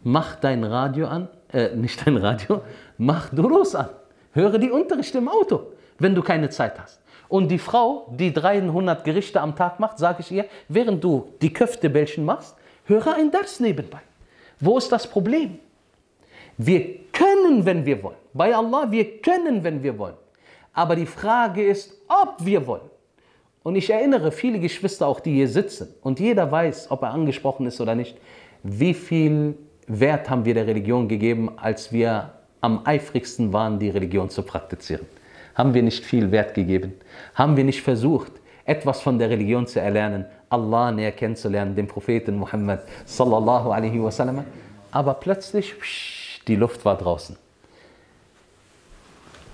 mach 0.04 0.36
dein 0.36 0.64
Radio 0.64 1.08
an, 1.08 1.28
äh, 1.54 1.76
nicht 1.76 2.06
dein 2.06 2.18
Radio, 2.18 2.62
mach 2.98 3.30
Durus 3.30 3.76
an. 3.76 3.90
Höre 4.34 4.58
die 4.58 4.72
Unterrichte 4.72 5.20
im 5.20 5.28
Auto, 5.28 5.68
wenn 6.00 6.16
du 6.16 6.22
keine 6.24 6.50
Zeit 6.50 6.80
hast. 6.80 7.01
Und 7.32 7.48
die 7.48 7.60
Frau, 7.60 8.08
die 8.12 8.34
300 8.34 9.06
Gerichte 9.06 9.40
am 9.40 9.56
Tag 9.56 9.80
macht, 9.80 9.98
sage 9.98 10.18
ich 10.20 10.34
ihr, 10.34 10.48
während 10.68 11.02
du 11.02 11.30
die 11.42 11.54
Köftebällchen 11.54 12.26
machst, 12.26 12.58
höre 12.88 13.16
ein 13.16 13.32
Dars 13.32 13.62
nebenbei. 13.62 14.02
Wo 14.60 14.78
ist 14.78 14.92
das 14.92 15.08
Problem? 15.08 15.58
Wir 16.58 17.06
können, 17.14 17.66
wenn 17.66 17.86
wir 17.86 18.04
wollen. 18.04 18.18
Bei 18.34 18.54
Allah, 18.54 18.92
wir 18.92 19.22
können, 19.22 19.64
wenn 19.64 19.82
wir 19.82 19.98
wollen. 19.98 20.18
Aber 20.74 20.94
die 20.98 21.06
Frage 21.06 21.64
ist, 21.64 21.94
ob 22.10 22.36
wir 22.40 22.68
wollen. 22.68 22.90
Und 23.64 23.78
ich 23.78 23.90
erinnere 23.90 24.34
viele 24.34 24.60
Geschwister 24.60 25.08
auch, 25.08 25.22
die 25.22 25.36
hier 25.36 25.48
sitzen. 25.48 25.88
Und 26.02 26.20
jeder 26.20 26.52
weiß, 26.52 26.92
ob 26.92 27.02
er 27.04 27.12
angesprochen 27.12 27.66
ist 27.66 27.80
oder 27.80 27.96
nicht. 27.96 28.18
Wie 28.62 28.94
viel 28.94 29.58
Wert 29.88 30.30
haben 30.30 30.44
wir 30.44 30.54
der 30.54 30.68
Religion 30.68 31.08
gegeben, 31.08 31.50
als 31.56 31.94
wir 31.94 32.34
am 32.60 32.82
eifrigsten 32.84 33.54
waren, 33.54 33.80
die 33.80 33.90
Religion 33.90 34.30
zu 34.30 34.44
praktizieren? 34.44 35.06
Haben 35.62 35.76
wir 35.76 35.84
nicht 35.84 36.04
viel 36.04 36.32
Wert 36.32 36.56
gegeben? 36.56 36.94
Haben 37.36 37.56
wir 37.56 37.64
nicht 37.64 37.84
versucht, 37.84 38.32
etwas 38.66 39.00
von 39.00 39.20
der 39.20 39.30
Religion 39.30 39.68
zu 39.68 39.80
erlernen, 39.80 40.26
Allah 40.50 40.92
näher 40.92 41.12
kennenzulernen, 41.12 41.76
den 41.76 41.88
Propheten 41.88 42.36
Muhammad 42.36 42.82
sallallahu 43.06 43.70
alaihi 43.70 44.02
wasallam? 44.02 44.44
Aber 44.92 45.14
plötzlich, 45.14 45.78
psch, 45.78 46.42
die 46.48 46.56
Luft 46.56 46.84
war 46.84 46.98
draußen. 46.98 47.38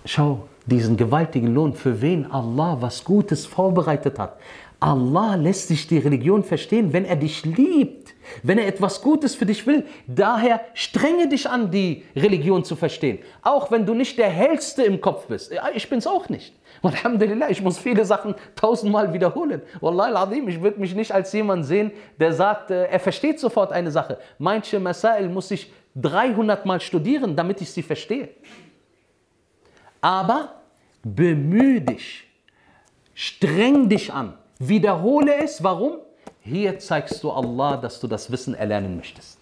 Schau, 0.05 0.47
diesen 0.65 0.95
gewaltigen 0.95 1.53
Lohn, 1.53 1.73
für 1.73 2.01
wen 2.01 2.31
Allah 2.31 2.77
was 2.79 3.03
Gutes 3.03 3.45
vorbereitet 3.45 4.17
hat. 4.17 4.37
Allah 4.79 5.35
lässt 5.35 5.69
sich 5.69 5.87
die 5.87 5.97
Religion 5.97 6.43
verstehen, 6.43 6.93
wenn 6.93 7.05
er 7.05 7.15
dich 7.15 7.43
liebt, 7.45 8.13
wenn 8.43 8.59
er 8.59 8.67
etwas 8.67 9.01
Gutes 9.01 9.33
für 9.33 9.45
dich 9.45 9.65
will. 9.65 9.85
Daher 10.05 10.61
strenge 10.75 11.27
dich 11.27 11.49
an, 11.49 11.71
die 11.71 12.03
Religion 12.15 12.63
zu 12.63 12.75
verstehen. 12.75 13.19
Auch 13.41 13.71
wenn 13.71 13.85
du 13.85 13.95
nicht 13.95 14.17
der 14.19 14.29
Hellste 14.29 14.83
im 14.83 15.01
Kopf 15.01 15.27
bist. 15.27 15.51
Ja, 15.51 15.69
ich 15.73 15.89
bin 15.89 15.97
es 15.97 16.05
auch 16.05 16.29
nicht. 16.29 16.53
Alhamdulillah, 16.83 17.49
ich 17.49 17.61
muss 17.61 17.79
viele 17.79 18.05
Sachen 18.05 18.35
tausendmal 18.55 19.11
wiederholen. 19.13 19.61
Wallahi 19.81 20.13
al 20.13 20.49
ich 20.49 20.61
würde 20.61 20.79
mich 20.79 20.93
nicht 20.93 21.11
als 21.11 21.33
jemand 21.33 21.65
sehen, 21.65 21.91
der 22.19 22.33
sagt, 22.33 22.69
äh, 22.69 22.85
er 22.85 22.99
versteht 22.99 23.39
sofort 23.39 23.71
eine 23.71 23.89
Sache. 23.89 24.19
Manche 24.37 24.79
Masail 24.79 25.27
muss 25.29 25.49
ich 25.49 25.71
300 25.95 26.65
Mal 26.65 26.79
studieren, 26.79 27.35
damit 27.35 27.61
ich 27.61 27.71
sie 27.71 27.81
verstehe. 27.81 28.29
Aber 30.01 30.61
bemühe 31.03 31.81
dich, 31.81 32.27
streng 33.15 33.89
dich 33.89 34.13
an, 34.13 34.37
wiederhole 34.59 35.43
es. 35.43 35.63
Warum? 35.63 35.99
Hier 36.41 36.79
zeigst 36.79 37.23
du 37.23 37.31
Allah, 37.31 37.77
dass 37.77 37.99
du 37.99 38.07
das 38.07 38.31
Wissen 38.31 38.53
erlernen 38.53 38.95
möchtest. 38.95 39.37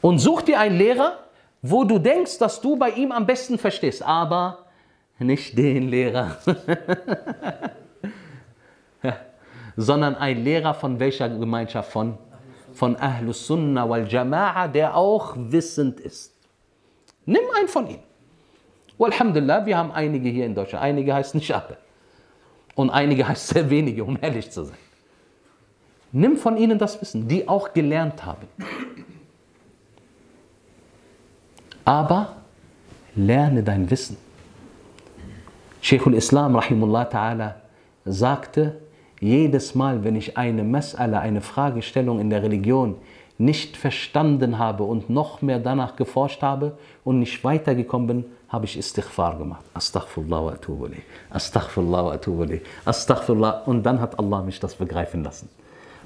Und 0.00 0.18
such 0.18 0.42
dir 0.42 0.60
einen 0.60 0.78
Lehrer, 0.78 1.18
wo 1.62 1.84
du 1.84 1.98
denkst, 1.98 2.38
dass 2.38 2.60
du 2.60 2.76
bei 2.76 2.90
ihm 2.90 3.12
am 3.12 3.26
besten 3.26 3.58
verstehst, 3.58 4.02
aber 4.02 4.66
nicht 5.18 5.56
den 5.56 5.88
Lehrer, 5.88 6.36
sondern 9.76 10.14
ein 10.16 10.44
Lehrer 10.44 10.74
von 10.74 11.00
welcher 11.00 11.28
Gemeinschaft? 11.28 11.90
Von, 11.90 12.18
von 12.72 12.96
Ahlus 12.96 13.46
Sunnah 13.46 13.88
wal 13.88 14.04
Jama'a, 14.04 14.68
der 14.68 14.96
auch 14.96 15.34
wissend 15.36 16.00
ist. 16.00 16.34
Nimm 17.24 17.42
einen 17.56 17.68
von 17.68 17.88
ihnen. 17.88 18.02
Alhamdulillah, 18.98 19.66
wir 19.66 19.76
haben 19.76 19.92
einige 19.92 20.28
hier 20.28 20.46
in 20.46 20.54
Deutschland. 20.54 20.84
Einige 20.84 21.12
heißt 21.14 21.34
nicht 21.34 21.52
alle. 21.52 21.76
Und 22.76 22.90
einige 22.90 23.26
heißt 23.26 23.48
sehr 23.48 23.68
wenige, 23.68 24.04
um 24.04 24.16
ehrlich 24.20 24.50
zu 24.52 24.64
sein. 24.64 24.76
Nimm 26.12 26.36
von 26.36 26.56
ihnen 26.56 26.78
das 26.78 27.00
Wissen, 27.00 27.26
die 27.26 27.48
auch 27.48 27.72
gelernt 27.72 28.24
haben. 28.24 28.46
Aber 31.84 32.36
lerne 33.16 33.62
dein 33.62 33.90
Wissen. 33.90 34.16
Sheikhul 35.80 36.14
Islam 36.14 36.54
rahimullah 36.54 37.08
ta'ala 37.08 37.54
sagte, 38.04 38.76
jedes 39.20 39.74
Mal, 39.74 40.04
wenn 40.04 40.16
ich 40.16 40.36
eine 40.36 40.62
Mas'ala, 40.62 41.20
eine 41.20 41.40
Fragestellung 41.40 42.20
in 42.20 42.28
der 42.28 42.42
Religion 42.42 42.96
nicht 43.38 43.76
verstanden 43.76 44.58
habe 44.58 44.84
und 44.84 45.10
noch 45.10 45.42
mehr 45.42 45.58
danach 45.58 45.96
geforscht 45.96 46.42
habe 46.42 46.78
und 47.04 47.18
nicht 47.18 47.44
weitergekommen 47.44 48.06
bin, 48.06 48.24
habe 48.48 48.64
ich 48.64 48.78
Istighfar 48.78 49.36
gemacht. 49.36 49.64
Astaghfirullah 49.74 50.44
wa 50.44 50.52
atubuli. 50.52 51.02
Astaghfirullah 51.30 52.04
wa 52.06 52.12
atubuli. 52.12 52.62
Astaghfirullah. 52.84 53.62
Und 53.66 53.82
dann 53.82 54.00
hat 54.00 54.18
Allah 54.18 54.42
mich 54.42 54.60
das 54.60 54.74
begreifen 54.76 55.24
lassen. 55.24 55.48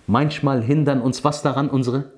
Manchmal 0.07 0.63
hindern 0.63 1.01
uns 1.01 1.23
was 1.23 1.43
daran? 1.43 1.69
Unsere, 1.69 2.11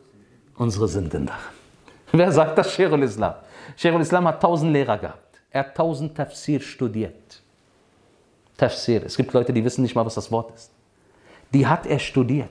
unsere 0.57 0.89
Sünden 0.89 1.27
daran. 1.27 1.41
Wer 2.13 2.33
sagt 2.33 2.57
das? 2.57 2.73
Sheikhul 2.73 3.03
Islam. 3.03 3.35
Sheikhul 3.77 4.01
Islam 4.01 4.27
hat 4.29 4.41
tausend 4.41 4.73
Lehrer 4.73 4.97
gehabt. 4.99 5.41
Er 5.51 5.61
hat 5.61 5.77
tausend 5.77 6.17
Tafsir 6.17 6.61
studiert. 6.61 7.43
Tafsir. 8.57 9.05
Es 9.05 9.17
gibt 9.17 9.33
Leute, 9.33 9.53
die 9.53 9.65
wissen 9.65 9.83
nicht 9.83 9.95
mal, 9.95 10.07
was 10.07 10.15
das 10.15 10.31
Wort 10.31 10.55
ist. 10.55 10.71
Die 11.53 11.67
hat 11.67 11.87
er 11.87 11.99
studiert. 11.99 12.49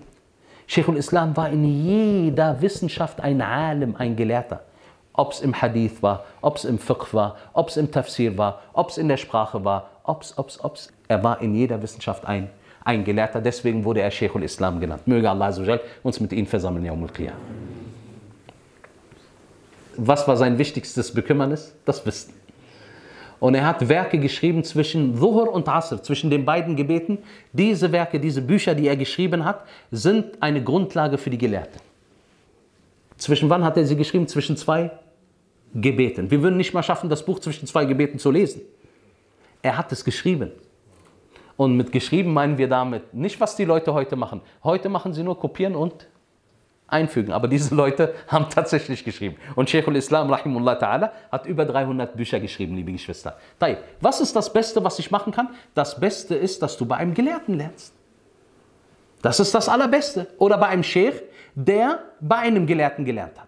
Sheikhul 0.68 0.98
Islam 0.98 1.36
war 1.36 1.50
in 1.50 1.64
jeder 1.66 2.62
Wissenschaft 2.62 3.22
ein 3.22 3.42
Alim, 3.42 3.96
ein 3.98 4.16
Gelehrter. 4.16 4.62
Ob 5.14 5.34
es 5.34 5.42
im 5.42 5.62
Hadith 5.62 6.02
war, 6.02 6.24
ob 6.42 6.56
es 6.58 6.66
im 6.66 6.80
Fiqh 6.80 7.14
war, 7.14 7.36
ob 7.54 7.70
es 7.70 7.78
im 7.78 7.92
Tafsir 7.92 8.38
war, 8.38 8.62
ob 8.74 8.90
es 8.90 8.98
in 8.98 9.08
der 9.08 9.18
Sprache 9.18 9.64
war, 9.66 9.90
ob 10.04 10.22
es, 10.22 10.38
ob 10.38 10.50
es, 10.50 10.64
ob 10.64 10.76
es. 10.76 10.90
Er 11.08 11.24
war 11.24 11.42
in 11.42 11.54
jeder 11.54 11.82
Wissenschaft 11.82 12.26
ein, 12.26 12.50
ein 12.86 13.04
Gelehrter, 13.04 13.42
deswegen 13.42 13.84
wurde 13.84 14.02
er 14.02 14.12
Sheikhul 14.12 14.44
Islam 14.44 14.80
genannt. 14.80 15.06
Möge 15.08 15.30
Allah 15.30 15.54
uns 16.04 16.20
mit 16.20 16.32
ihm 16.32 16.48
versammeln, 16.48 16.86
Yawmul 16.86 17.10
Qiyam. 17.10 17.36
Was 19.98 20.28
war 20.28 20.38
sein 20.38 20.58
wichtigstes 20.58 21.14
Bekümmernis? 21.14 21.76
Das 21.86 22.06
Wissen. 22.06 22.34
Und 23.42 23.56
er 23.56 23.66
hat 23.66 23.90
Werke 23.90 24.20
geschrieben 24.20 24.64
zwischen 24.64 25.16
Dhuhr 25.16 25.52
und 25.52 25.68
Asr, 25.68 26.04
zwischen 26.04 26.30
den 26.30 26.46
beiden 26.46 26.76
Gebeten. 26.76 27.18
Diese 27.52 27.92
Werke, 27.92 28.20
diese 28.20 28.40
Bücher, 28.40 28.76
die 28.76 28.88
er 28.88 28.96
geschrieben 28.96 29.44
hat, 29.44 29.66
sind 29.90 30.40
eine 30.40 30.64
Grundlage 30.64 31.18
für 31.18 31.32
die 31.32 31.40
Gelehrten. 31.40 31.82
Zwischen 33.18 33.50
wann 33.50 33.64
hat 33.64 33.78
er 33.78 33.86
sie 33.86 33.96
geschrieben? 33.96 34.28
Zwischen 34.28 34.58
zwei 34.58 34.92
Gebeten. 35.74 36.30
Wir 36.30 36.44
würden 36.44 36.56
nicht 36.56 36.72
mal 36.76 36.84
schaffen, 36.84 37.10
das 37.10 37.26
Buch 37.26 37.40
zwischen 37.40 37.66
zwei 37.66 37.86
Gebeten 37.86 38.20
zu 38.20 38.30
lesen. 38.30 38.62
Er 39.64 39.76
hat 39.76 39.92
es 39.92 40.06
geschrieben. 40.06 40.52
Und 41.58 41.76
mit 41.76 41.92
geschrieben 41.92 42.34
meinen 42.34 42.60
wir 42.60 42.68
damit 42.68 43.12
nicht, 43.12 43.40
was 43.40 43.56
die 43.56 43.66
Leute 43.66 43.92
heute 43.96 44.16
machen. 44.16 44.42
Heute 44.64 44.88
machen 44.88 45.14
sie 45.14 45.24
nur 45.24 45.40
kopieren 45.40 45.76
und 45.76 46.08
einfügen. 46.92 47.32
Aber 47.32 47.48
diese 47.48 47.74
Leute 47.74 48.14
haben 48.28 48.48
tatsächlich 48.50 49.04
geschrieben. 49.04 49.38
Und 49.56 49.70
Sheikhul 49.70 49.96
Islam, 49.96 50.32
rahimullah 50.32 50.74
ta'ala, 50.74 51.12
hat 51.32 51.46
über 51.46 51.66
300 51.66 52.16
Bücher 52.16 52.40
geschrieben, 52.40 52.76
liebe 52.76 52.92
Geschwister. 52.92 53.38
Was 54.02 54.22
ist 54.22 54.36
das 54.36 54.52
Beste, 54.52 54.84
was 54.84 55.00
ich 55.00 55.12
machen 55.12 55.32
kann? 55.32 55.50
Das 55.74 56.00
Beste 56.00 56.36
ist, 56.36 56.62
dass 56.62 56.78
du 56.78 56.86
bei 56.86 56.98
einem 56.98 57.14
Gelehrten 57.14 57.58
lernst. 57.58 57.94
Das 59.22 59.40
ist 59.40 59.54
das 59.54 59.70
Allerbeste. 59.70 60.28
Oder 60.38 60.58
bei 60.58 60.68
einem 60.68 60.84
Sheikh, 60.84 61.22
der 61.56 62.00
bei 62.20 62.38
einem 62.38 62.66
Gelehrten 62.66 63.06
gelernt 63.06 63.40
hat. 63.40 63.48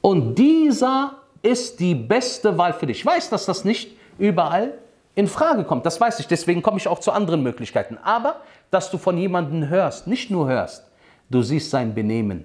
Und 0.00 0.36
dieser 0.36 1.18
ist 1.42 1.80
die 1.80 1.94
beste 1.94 2.56
Wahl 2.56 2.72
für 2.72 2.86
dich. 2.86 3.00
Ich 3.00 3.06
weiß, 3.06 3.30
dass 3.30 3.46
das 3.46 3.64
nicht 3.64 3.96
überall 4.18 4.72
in 5.14 5.26
Frage 5.26 5.64
kommt. 5.64 5.84
Das 5.84 6.00
weiß 6.00 6.20
ich. 6.20 6.28
Deswegen 6.28 6.62
komme 6.62 6.78
ich 6.78 6.88
auch 6.88 7.00
zu 7.00 7.12
anderen 7.12 7.42
Möglichkeiten. 7.42 7.98
Aber, 8.02 8.40
dass 8.70 8.90
du 8.90 8.98
von 8.98 9.16
jemandem 9.16 9.68
hörst, 9.68 10.06
nicht 10.06 10.30
nur 10.30 10.48
hörst, 10.48 10.90
du 11.30 11.42
siehst 11.42 11.70
sein 11.70 11.94
Benehmen, 11.94 12.44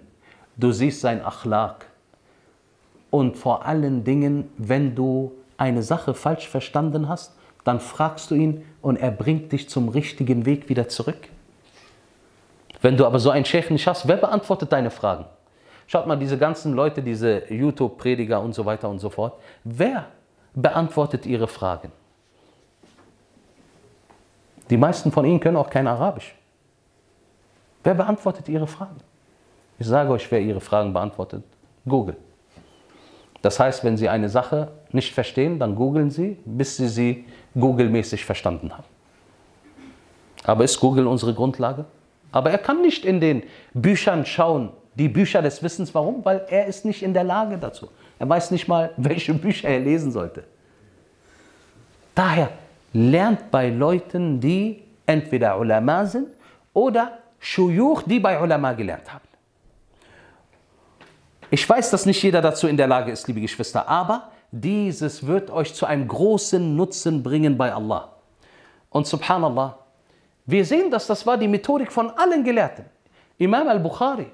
du 0.57 0.71
siehst 0.71 1.01
sein 1.01 1.23
Achlaq. 1.23 1.85
Und 3.09 3.37
vor 3.37 3.65
allen 3.65 4.03
Dingen, 4.03 4.49
wenn 4.57 4.95
du 4.95 5.33
eine 5.57 5.83
Sache 5.83 6.13
falsch 6.13 6.47
verstanden 6.47 7.07
hast, 7.07 7.35
dann 7.63 7.79
fragst 7.79 8.31
du 8.31 8.35
ihn 8.35 8.65
und 8.81 8.97
er 8.97 9.11
bringt 9.11 9.51
dich 9.51 9.69
zum 9.69 9.89
richtigen 9.89 10.45
Weg 10.45 10.67
wieder 10.69 10.89
zurück. 10.89 11.29
Wenn 12.81 12.97
du 12.97 13.05
aber 13.05 13.19
so 13.19 13.29
einen 13.29 13.45
Chef 13.45 13.69
nicht 13.69 13.87
hast, 13.87 14.07
wer 14.07 14.17
beantwortet 14.17 14.71
deine 14.71 14.91
Fragen? 14.91 15.25
Schaut 15.87 16.07
mal, 16.07 16.17
diese 16.17 16.37
ganzen 16.37 16.73
Leute, 16.73 17.01
diese 17.01 17.43
YouTube-Prediger 17.51 18.41
und 18.41 18.53
so 18.53 18.65
weiter 18.65 18.89
und 18.89 18.99
so 18.99 19.09
fort, 19.09 19.39
wer 19.63 20.07
beantwortet 20.53 21.25
ihre 21.25 21.47
Fragen? 21.47 21.91
Die 24.69 24.77
meisten 24.77 25.11
von 25.11 25.25
ihnen 25.25 25.39
können 25.39 25.57
auch 25.57 25.69
kein 25.69 25.87
Arabisch. 25.87 26.35
Wer 27.83 27.93
beantwortet 27.93 28.47
ihre 28.47 28.67
Fragen? 28.67 28.97
Ich 29.77 29.87
sage 29.87 30.09
euch, 30.11 30.29
wer 30.31 30.39
ihre 30.39 30.61
Fragen 30.61 30.93
beantwortet. 30.93 31.43
Google. 31.85 32.15
Das 33.41 33.59
heißt, 33.59 33.83
wenn 33.83 33.97
Sie 33.97 34.07
eine 34.07 34.29
Sache 34.29 34.71
nicht 34.91 35.13
verstehen, 35.13 35.59
dann 35.59 35.75
googeln 35.75 36.09
Sie, 36.09 36.37
bis 36.45 36.77
Sie 36.77 36.87
sie 36.87 37.25
Google-mäßig 37.59 38.23
verstanden 38.23 38.71
haben. 38.71 38.85
Aber 40.45 40.63
ist 40.63 40.79
Google 40.79 41.07
unsere 41.07 41.33
Grundlage? 41.33 41.85
Aber 42.31 42.51
er 42.51 42.57
kann 42.57 42.81
nicht 42.81 43.03
in 43.03 43.19
den 43.19 43.43
Büchern 43.73 44.25
schauen, 44.25 44.71
die 44.95 45.09
Bücher 45.09 45.41
des 45.41 45.61
Wissens. 45.61 45.93
Warum? 45.93 46.23
Weil 46.23 46.45
er 46.49 46.67
ist 46.67 46.85
nicht 46.85 47.03
in 47.03 47.13
der 47.13 47.25
Lage 47.25 47.57
dazu. 47.57 47.89
Er 48.17 48.29
weiß 48.29 48.51
nicht 48.51 48.67
mal, 48.67 48.91
welche 48.95 49.33
Bücher 49.33 49.67
er 49.67 49.79
lesen 49.79 50.11
sollte. 50.11 50.45
Daher 52.15 52.49
lernt 52.93 53.51
bei 53.51 53.69
Leuten, 53.69 54.39
die 54.39 54.83
entweder 55.05 55.59
Ulama 55.59 56.05
sind 56.05 56.29
oder 56.73 57.19
Shuyuch, 57.39 58.03
die 58.03 58.19
bei 58.19 58.39
Ulama 58.41 58.73
gelernt 58.73 59.11
haben. 59.11 59.27
Ich 61.49 61.67
weiß, 61.67 61.91
dass 61.91 62.05
nicht 62.05 62.23
jeder 62.23 62.41
dazu 62.41 62.67
in 62.67 62.77
der 62.77 62.87
Lage 62.87 63.11
ist, 63.11 63.27
liebe 63.27 63.41
Geschwister, 63.41 63.87
aber 63.87 64.31
dieses 64.51 65.25
wird 65.25 65.51
euch 65.51 65.73
zu 65.73 65.85
einem 65.85 66.07
großen 66.07 66.75
Nutzen 66.75 67.21
bringen 67.21 67.57
bei 67.57 67.73
Allah. 67.73 68.09
Und 68.89 69.07
subhanallah, 69.07 69.77
wir 70.45 70.65
sehen, 70.65 70.89
dass 70.89 71.07
das 71.07 71.25
war 71.25 71.37
die 71.37 71.47
Methodik 71.47 71.91
von 71.91 72.11
allen 72.11 72.43
Gelehrten. 72.43 72.85
Imam 73.37 73.67
al-Bukhari, 73.67 74.27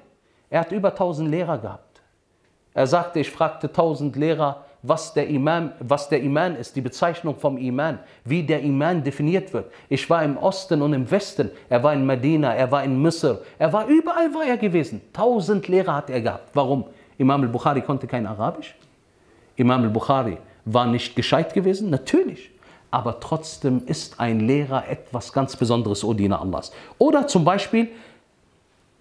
er 0.48 0.60
hat 0.60 0.72
über 0.72 0.90
1000 0.90 1.28
Lehrer 1.28 1.58
gehabt. 1.58 2.00
Er 2.74 2.86
sagte, 2.86 3.20
ich 3.20 3.30
fragte 3.30 3.68
1000 3.68 4.14
Lehrer, 4.16 4.64
was 4.82 5.12
der, 5.12 5.28
Iman, 5.28 5.72
was 5.80 6.08
der 6.08 6.22
Iman 6.22 6.56
ist, 6.56 6.74
die 6.74 6.80
Bezeichnung 6.80 7.36
vom 7.36 7.58
Iman, 7.58 7.98
wie 8.24 8.42
der 8.42 8.62
Iman 8.62 9.02
definiert 9.04 9.52
wird. 9.52 9.70
Ich 9.88 10.08
war 10.08 10.22
im 10.24 10.36
Osten 10.38 10.80
und 10.80 10.94
im 10.94 11.10
Westen, 11.10 11.50
er 11.68 11.82
war 11.82 11.92
in 11.92 12.06
Medina, 12.06 12.54
er 12.54 12.70
war 12.70 12.82
in 12.82 13.00
Misr, 13.00 13.40
er 13.58 13.72
war 13.72 13.86
überall 13.86 14.32
war 14.32 14.44
er 14.44 14.56
gewesen. 14.56 15.02
Tausend 15.12 15.68
Lehrer 15.68 15.96
hat 15.96 16.10
er 16.10 16.20
gehabt. 16.20 16.50
Warum? 16.54 16.84
Imam 17.18 17.42
al-Bukhari 17.42 17.82
konnte 17.82 18.06
kein 18.06 18.26
Arabisch. 18.26 18.74
Imam 19.56 19.82
al-Bukhari 19.82 20.38
war 20.64 20.86
nicht 20.86 21.14
gescheit 21.14 21.52
gewesen, 21.52 21.90
natürlich. 21.90 22.50
Aber 22.90 23.20
trotzdem 23.20 23.82
ist 23.86 24.18
ein 24.18 24.40
Lehrer 24.40 24.88
etwas 24.88 25.32
ganz 25.32 25.54
Besonderes, 25.54 26.02
O 26.02 26.14
Diener 26.14 26.40
Allahs. 26.40 26.72
Oder 26.98 27.26
zum 27.26 27.44
Beispiel 27.44 27.88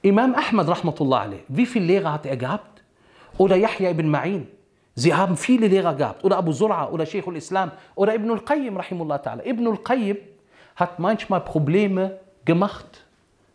Imam 0.02 0.36
Ahmad, 0.36 0.68
rahmatullah 0.68 1.22
alayh. 1.22 1.40
Wie 1.48 1.66
viele 1.66 1.86
Lehrer 1.86 2.14
hat 2.14 2.26
er 2.26 2.38
gehabt? 2.38 2.84
Oder 3.38 3.56
Yahya 3.56 3.90
ibn 3.92 4.14
Ma'in. 4.14 4.46
Sie 4.96 5.14
haben 5.14 5.38
viele 5.38 5.68
Lehrer 5.68 5.96
gehabt. 5.96 6.24
Oder 6.24 6.38
Abu 6.38 6.52
Zur'a 6.52 6.90
oder 6.90 7.06
Sheikh 7.06 7.28
al-Islam 7.28 7.72
oder 7.96 8.14
Ibn 8.16 8.32
al-Qayyim, 8.32 8.76
rahimullah 8.76 9.18
ta'ala. 9.18 9.46
Ibn 9.46 9.68
al-Qayyim 9.68 10.18
hat 10.76 11.00
manchmal 11.00 11.42
Probleme 11.42 12.20
gemacht. 12.46 13.06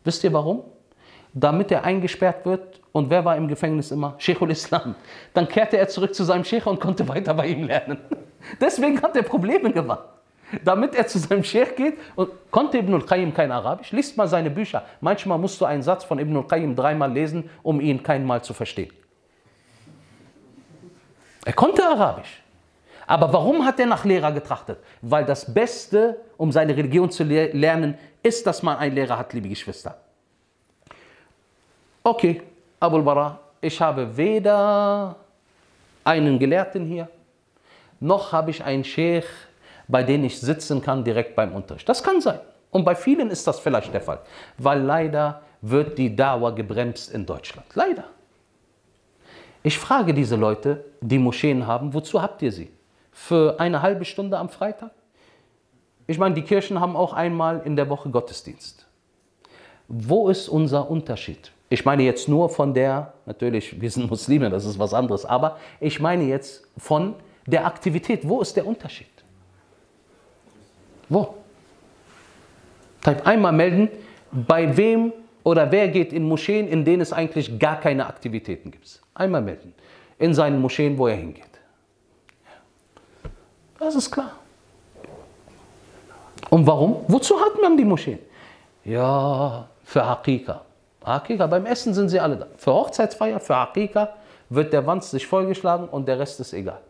Wisst 0.05 0.25
ihr 0.25 0.33
warum? 0.33 0.63
Damit 1.33 1.71
er 1.73 1.85
eingesperrt 1.85 2.47
wird. 2.47 2.81
Und 2.93 3.11
wer 3.11 3.25
war 3.25 3.37
im 3.37 3.49
Gefängnis 3.49 3.91
immer? 3.91 4.15
Sheikh 4.19 4.41
al-Islam. 4.43 4.95
Dann 5.33 5.49
kehrte 5.49 5.77
er 5.77 5.89
zurück 5.89 6.15
zu 6.15 6.25
seinem 6.25 6.45
Sheikh 6.45 6.67
und 6.69 6.81
konnte 6.81 7.09
weiter 7.09 7.35
bei 7.35 7.49
ihm 7.49 7.65
lernen. 7.65 7.99
Deswegen 8.61 9.03
hat 9.03 9.17
er 9.17 9.23
Probleme 9.23 9.73
gemacht. 9.73 10.05
Damit 10.65 10.95
er 10.95 11.07
zu 11.07 11.19
seinem 11.19 11.43
Sheikh 11.43 11.75
geht 11.77 11.99
und 12.15 12.31
konnte 12.51 12.79
Ibn 12.79 12.95
al-Qayyim 12.95 13.35
kein 13.35 13.51
Arabisch, 13.51 13.91
liest 13.93 14.17
mal 14.17 14.29
seine 14.29 14.51
Bücher. 14.51 14.85
Manchmal 15.01 15.39
musst 15.39 15.61
du 15.61 15.65
einen 15.65 15.83
Satz 15.83 16.05
von 16.05 16.19
Ibn 16.19 16.37
al-Qayyim 16.37 16.77
dreimal 16.77 17.13
lesen, 17.13 17.51
um 17.63 17.81
ihn 17.81 18.03
keinmal 18.03 18.43
zu 18.45 18.55
verstehen. 18.55 18.93
Er 21.45 21.53
konnte 21.53 21.85
Arabisch. 21.85 22.43
Aber 23.07 23.33
warum 23.33 23.65
hat 23.65 23.79
er 23.79 23.87
nach 23.87 24.05
Lehrer 24.05 24.33
getrachtet? 24.33 24.79
Weil 25.03 25.25
das 25.25 25.53
Beste, 25.53 26.21
um 26.37 26.51
seine 26.51 26.75
Religion 26.77 27.11
zu 27.11 27.23
le 27.23 27.53
lernen, 27.53 27.99
ist, 28.23 28.47
dass 28.47 28.63
man 28.63 28.79
einen 28.79 28.95
Lehrer 28.95 29.19
hat, 29.19 29.33
liebe 29.35 29.49
Geschwister. 29.49 29.99
Okay, 32.03 32.43
Abul 32.81 33.03
Bara, 33.03 33.39
ich 33.61 33.79
habe 33.81 34.17
weder 34.17 35.17
einen 36.03 36.39
Gelehrten 36.39 36.87
hier, 36.87 37.09
noch 38.01 38.33
habe 38.33 38.51
ich 38.51 38.65
einen 38.65 38.85
Sheikh, 38.85 39.27
bei 39.87 40.03
dem 40.03 40.25
ich 40.25 40.41
sitzen 40.41 40.81
kann 40.81 41.05
direkt 41.05 41.37
beim 41.37 41.53
Unterricht. 41.55 41.89
Das 41.89 42.03
kann 42.03 42.21
sein. 42.21 42.41
Und 42.71 42.85
bei 42.85 42.95
vielen 42.95 43.31
ist 43.31 43.47
das 43.47 43.61
vielleicht 43.61 43.93
der 43.93 44.01
Fall. 44.01 44.21
Weil 44.59 44.81
leider 44.81 45.43
wird 45.61 45.97
die 45.97 46.15
Dauer 46.15 46.55
gebremst 46.55 47.13
in 47.13 47.25
Deutschland. 47.25 47.67
Leider. 47.75 48.05
Ich 49.67 49.79
frage 49.79 50.13
diese 50.13 50.37
Leute, 50.37 50.85
die 51.01 51.19
Moscheen 51.19 51.67
haben, 51.67 51.95
wozu 51.95 52.21
habt 52.21 52.43
ihr 52.43 52.53
sie? 52.53 52.71
Für 53.11 53.59
eine 53.59 53.81
halbe 53.81 54.05
Stunde 54.05 54.39
am 54.39 54.51
Freitag? 54.51 54.91
Ich 56.07 56.19
meine, 56.19 56.35
die 56.35 56.43
Kirchen 56.43 56.81
haben 56.81 56.97
auch 56.97 57.15
einmal 57.15 57.63
in 57.65 57.75
der 57.75 57.89
Woche 57.89 58.11
Gottesdienst. 58.11 58.87
Wo 59.89 60.29
ist 60.29 60.51
unser 60.51 60.91
Unterschied? 60.91 61.51
Ich 61.71 61.87
meine 61.87 62.03
jetzt 62.03 62.29
nur 62.29 62.51
von 62.51 62.75
der, 62.75 63.15
natürlich, 63.25 63.81
wir 63.81 63.91
sind 63.91 64.11
Muslime, 64.11 64.51
das 64.51 64.67
ist 64.67 64.79
was 64.79 64.93
anderes, 64.93 65.25
aber 65.25 65.57
ich 65.81 65.99
meine 65.99 66.25
jetzt 66.25 66.69
von 66.77 67.15
der 67.47 67.65
Aktivität. 67.65 68.29
Wo 68.29 68.43
ist 68.43 68.55
der 68.57 68.67
Unterschied? 68.67 69.09
Wo? 71.09 71.37
Einmal 73.25 73.53
melden, 73.53 73.89
bei 74.31 74.77
wem 74.77 75.15
oder 75.45 75.71
wer 75.71 75.89
geht 75.89 76.13
in 76.13 76.25
Moscheen, 76.25 76.67
in 76.67 76.85
denen 76.85 77.03
es 77.03 77.13
eigentlich 77.13 77.59
gar 77.59 77.79
keine 77.79 78.07
Aktivitäten 78.07 78.71
gibt. 78.71 79.01
Einmal 79.15 79.43
melden. 79.43 79.75
In 80.19 80.35
seinen 80.35 80.61
Moscheen, 80.61 80.99
wo 80.99 81.07
er 81.07 81.17
hingeht. 81.17 81.45
Das 83.79 83.95
ist 83.95 84.11
klar. 84.11 84.33
Und 86.49 86.67
warum? 86.67 87.05
Wozu 87.09 87.39
hat 87.39 87.61
man 87.61 87.77
die 87.77 87.85
Moscheen? 87.85 88.19
Ja, 88.85 89.69
für 89.85 90.05
Hakika. 90.05 90.63
Hakika, 91.05 91.47
beim 91.47 91.67
Essen 91.67 91.93
sind 91.93 92.09
sie 92.09 92.19
alle 92.19 92.37
da. 92.37 92.47
Für 92.57 92.73
Hochzeitsfeier, 92.73 93.39
für 93.39 93.57
Hakika 93.57 94.15
wird 94.49 94.73
der 94.73 94.87
Wanz 94.87 95.11
sich 95.11 95.27
vollgeschlagen 95.27 95.89
und 95.89 96.09
der 96.09 96.19
Rest 96.19 96.41
ist 96.41 96.55
egal. 96.55 96.81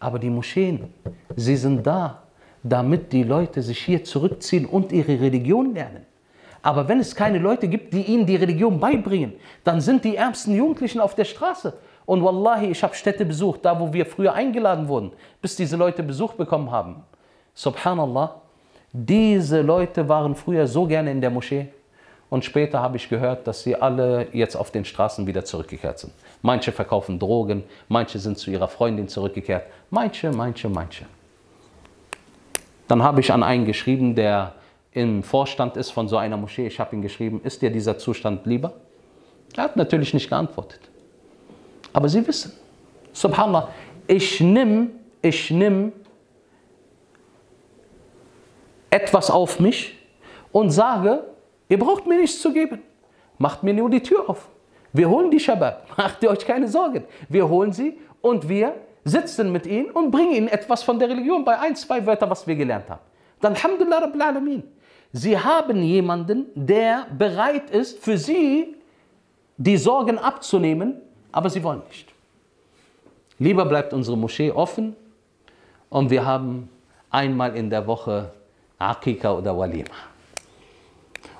Aber 0.00 0.18
die 0.18 0.30
Moscheen, 0.30 0.92
sie 1.36 1.56
sind 1.56 1.86
da, 1.86 2.22
damit 2.62 3.12
die 3.12 3.22
Leute 3.22 3.62
sich 3.62 3.78
hier 3.78 4.02
zurückziehen 4.02 4.66
und 4.66 4.90
ihre 4.90 5.20
Religion 5.20 5.74
lernen. 5.74 6.06
Aber 6.62 6.88
wenn 6.88 7.00
es 7.00 7.14
keine 7.14 7.38
Leute 7.38 7.68
gibt, 7.68 7.92
die 7.94 8.02
ihnen 8.02 8.26
die 8.26 8.36
Religion 8.36 8.78
beibringen, 8.78 9.34
dann 9.64 9.80
sind 9.80 10.04
die 10.04 10.16
ärmsten 10.16 10.54
Jugendlichen 10.54 11.00
auf 11.00 11.14
der 11.14 11.24
Straße. 11.24 11.72
Und 12.04 12.24
wallahi, 12.24 12.66
ich 12.66 12.82
habe 12.82 12.94
Städte 12.94 13.24
besucht, 13.24 13.64
da 13.64 13.78
wo 13.78 13.92
wir 13.92 14.04
früher 14.04 14.34
eingeladen 14.34 14.88
wurden, 14.88 15.12
bis 15.40 15.56
diese 15.56 15.76
Leute 15.76 16.02
Besuch 16.02 16.34
bekommen 16.34 16.70
haben. 16.70 17.04
Subhanallah, 17.54 18.40
diese 18.92 19.60
Leute 19.62 20.08
waren 20.08 20.34
früher 20.34 20.66
so 20.66 20.86
gerne 20.86 21.10
in 21.12 21.20
der 21.20 21.30
Moschee. 21.30 21.68
Und 22.28 22.44
später 22.44 22.80
habe 22.80 22.96
ich 22.96 23.08
gehört, 23.08 23.46
dass 23.46 23.62
sie 23.62 23.74
alle 23.74 24.28
jetzt 24.32 24.54
auf 24.54 24.70
den 24.70 24.84
Straßen 24.84 25.26
wieder 25.26 25.44
zurückgekehrt 25.44 25.98
sind. 25.98 26.12
Manche 26.42 26.72
verkaufen 26.72 27.18
Drogen, 27.18 27.64
manche 27.88 28.18
sind 28.18 28.38
zu 28.38 28.50
ihrer 28.50 28.68
Freundin 28.68 29.08
zurückgekehrt. 29.08 29.64
Manche, 29.90 30.30
manche, 30.30 30.68
manche. 30.68 31.06
Dann 32.86 33.02
habe 33.02 33.20
ich 33.20 33.32
an 33.32 33.42
einen 33.42 33.66
geschrieben, 33.66 34.14
der 34.14 34.54
im 34.92 35.22
Vorstand 35.22 35.76
ist 35.76 35.90
von 35.90 36.08
so 36.08 36.16
einer 36.16 36.36
Moschee. 36.36 36.66
Ich 36.66 36.80
habe 36.80 36.96
ihn 36.96 37.02
geschrieben, 37.02 37.40
ist 37.44 37.62
dir 37.62 37.70
dieser 37.70 37.98
Zustand 37.98 38.46
lieber? 38.46 38.72
Er 39.56 39.64
hat 39.64 39.76
natürlich 39.76 40.14
nicht 40.14 40.28
geantwortet. 40.28 40.80
Aber 41.92 42.08
Sie 42.08 42.26
wissen, 42.26 42.52
subhanallah, 43.12 43.68
ich 44.06 44.40
nehme 44.40 44.90
ich 45.22 45.50
nehm 45.50 45.92
etwas 48.88 49.30
auf 49.30 49.60
mich 49.60 49.98
und 50.52 50.70
sage, 50.70 51.24
ihr 51.68 51.78
braucht 51.78 52.06
mir 52.06 52.16
nichts 52.16 52.40
zu 52.40 52.52
geben. 52.52 52.82
Macht 53.38 53.62
mir 53.62 53.74
nur 53.74 53.90
die 53.90 54.02
Tür 54.02 54.28
auf. 54.28 54.48
Wir 54.92 55.08
holen 55.08 55.30
die 55.30 55.38
Shabab. 55.38 55.86
Macht 55.96 56.22
ihr 56.22 56.30
euch 56.30 56.44
keine 56.44 56.68
Sorgen. 56.68 57.04
Wir 57.28 57.48
holen 57.48 57.72
sie 57.72 57.98
und 58.20 58.48
wir 58.48 58.74
sitzen 59.04 59.52
mit 59.52 59.66
ihnen 59.66 59.90
und 59.90 60.10
bringen 60.10 60.32
ihnen 60.32 60.48
etwas 60.48 60.82
von 60.82 60.98
der 60.98 61.08
Religion 61.08 61.44
bei 61.44 61.58
ein, 61.58 61.76
zwei 61.76 62.04
Wörtern, 62.04 62.28
was 62.30 62.46
wir 62.46 62.56
gelernt 62.56 62.90
haben. 62.90 63.00
Dann 63.40 63.54
Alhamdulillah 63.54 63.98
Rabbil 63.98 64.22
Alamin. 64.22 64.62
Sie 65.12 65.38
haben 65.38 65.82
jemanden, 65.82 66.46
der 66.54 67.06
bereit 67.16 67.70
ist, 67.70 67.98
für 67.98 68.16
sie 68.16 68.76
die 69.56 69.76
Sorgen 69.76 70.18
abzunehmen, 70.18 71.00
aber 71.32 71.50
sie 71.50 71.62
wollen 71.62 71.82
nicht. 71.88 72.12
Lieber 73.38 73.64
bleibt 73.64 73.92
unsere 73.92 74.16
Moschee 74.16 74.50
offen 74.50 74.94
und 75.88 76.10
wir 76.10 76.24
haben 76.24 76.68
einmal 77.10 77.56
in 77.56 77.70
der 77.70 77.86
Woche 77.86 78.32
Akika 78.78 79.32
oder 79.32 79.56
Walima. 79.56 80.09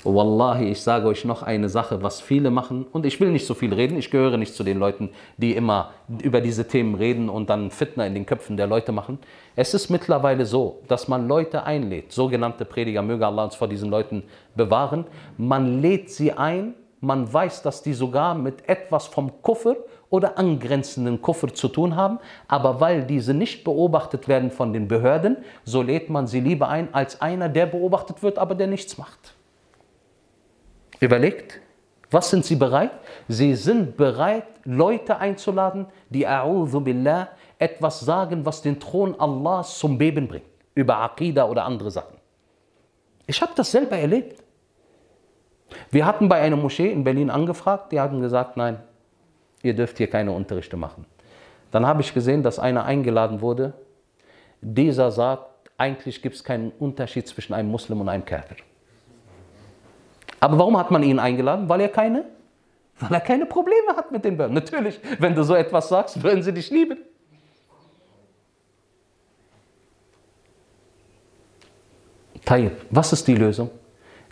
Wallahi, 0.03 0.71
ich 0.71 0.81
sage 0.81 1.07
euch 1.09 1.27
noch 1.27 1.43
eine 1.43 1.69
Sache, 1.69 2.03
was 2.03 2.23
viele 2.23 2.51
machen. 2.51 2.87
Und 2.91 3.05
ich 3.05 3.21
will 3.21 3.31
nicht 3.31 3.47
so 3.47 3.53
viel 3.53 3.75
reden. 3.75 3.99
Ich 3.99 4.11
gehöre 4.11 4.39
nicht 4.39 4.55
zu 4.55 4.65
den 4.65 4.79
Leuten, 4.79 5.11
die 5.37 5.55
immer 5.55 5.91
über 6.23 6.41
diese 6.41 6.67
Themen 6.67 6.95
reden 6.95 7.29
und 7.29 7.51
dann 7.51 7.71
Fitner 7.71 8.07
in 8.07 8.15
den 8.15 8.25
Köpfen 8.25 8.57
der 8.57 8.67
Leute 8.67 8.93
machen. 8.93 9.19
Es 9.57 9.75
ist 9.75 9.91
mittlerweile 9.91 10.47
so, 10.47 10.81
dass 10.89 11.07
man 11.07 11.29
Leute 11.29 11.65
einlädt, 11.65 12.13
sogenannte 12.13 12.65
Prediger, 12.65 13.03
möge 13.03 13.27
Allah 13.27 13.45
uns 13.45 13.57
vor 13.57 13.69
diesen 13.69 13.91
Leuten 13.91 14.23
bewahren. 14.57 15.05
Man 15.37 15.83
lädt 15.83 16.11
sie 16.11 16.33
ein, 16.33 16.75
man 17.01 17.31
weiß, 17.31 17.61
dass 17.61 17.83
die 17.83 17.93
sogar 17.93 18.35
mit 18.35 18.69
etwas 18.71 19.07
vom 19.07 19.43
Kuffer 19.43 19.77
oder 20.09 20.39
angrenzenden 20.39 21.21
Kuffer 21.21 21.53
zu 21.53 21.69
tun 21.69 21.95
haben, 21.95 22.19
aber 22.49 22.81
weil 22.81 23.05
diese 23.05 23.35
nicht 23.35 23.65
beobachtet 23.65 24.29
werden 24.29 24.51
von 24.51 24.73
den 24.73 24.89
Behörden, 24.89 25.37
so 25.65 25.83
lädt 25.83 26.09
man 26.09 26.27
sie 26.27 26.41
lieber 26.41 26.69
ein 26.69 26.93
als 26.95 27.21
einer, 27.21 27.51
der 27.51 27.67
beobachtet 27.67 28.23
wird, 28.23 28.39
aber 28.39 28.55
der 28.55 28.67
nichts 28.67 28.97
macht. 28.97 29.35
Überlegt, 31.01 31.61
was 32.11 32.31
sind 32.31 32.45
sie 32.45 32.57
bereit? 32.57 32.91
Sie 33.29 33.55
sind 33.55 33.97
bereit, 33.97 34.45
Leute 34.65 35.17
einzuladen, 35.17 35.87
die 36.11 36.27
Billah 36.27 37.29
etwas 37.59 38.01
sagen, 38.01 38.45
was 38.45 38.63
den 38.63 38.79
Thron 38.79 39.19
Allahs 39.19 39.79
zum 39.79 39.97
Beben 39.97 40.29
bringt. 40.29 40.45
Über 40.75 40.99
Aqidah 40.99 41.49
oder 41.49 41.65
andere 41.65 41.91
Sachen. 41.91 42.17
Ich 43.27 43.41
habe 43.41 43.53
das 43.55 43.71
selber 43.71 43.97
erlebt. 43.97 44.43
Wir 45.91 46.05
hatten 46.05 46.29
bei 46.29 46.41
einer 46.41 46.57
Moschee 46.57 46.91
in 46.91 47.05
Berlin 47.05 47.31
angefragt, 47.31 47.93
die 47.93 48.01
hatten 48.01 48.21
gesagt, 48.21 48.57
nein, 48.57 48.81
ihr 49.63 49.75
dürft 49.75 49.99
hier 49.99 50.09
keine 50.09 50.33
Unterrichte 50.33 50.77
machen. 50.77 51.07
Dann 51.71 51.87
habe 51.87 52.03
ich 52.03 52.13
gesehen, 52.13 52.43
dass 52.43 52.59
einer 52.59 52.85
eingeladen 52.85 53.41
wurde. 53.41 53.73
Dieser 54.61 55.11
sagt, 55.13 55.71
eigentlich 55.79 56.23
gibt 56.23 56.35
es 56.35 56.45
keinen 56.45 56.73
Unterschied 56.73 57.29
zwischen 57.29 57.55
einem 57.55 57.71
Muslim 57.71 58.01
und 58.01 58.09
einem 58.09 58.25
Kafir. 58.25 58.57
Aber 60.41 60.59
warum 60.59 60.76
hat 60.78 60.91
man 60.91 61.03
ihn 61.03 61.18
eingeladen? 61.18 61.68
Weil 61.68 61.82
er 61.82 61.88
keine, 61.88 62.24
weil 62.99 63.12
er 63.12 63.20
keine 63.20 63.47
Probleme 63.47 63.95
hat 63.95 64.11
mit 64.11 64.24
den 64.24 64.36
Bösen. 64.36 64.55
Natürlich, 64.55 64.99
wenn 65.18 65.34
du 65.34 65.45
so 65.45 65.55
etwas 65.55 65.88
sagst, 65.88 66.22
würden 66.22 66.43
sie 66.43 66.53
dich 66.53 66.70
lieben. 66.70 66.99
Tayyip, 72.45 72.72
was 72.91 73.12
ist 73.12 73.28
die 73.28 73.34
Lösung? 73.34 73.70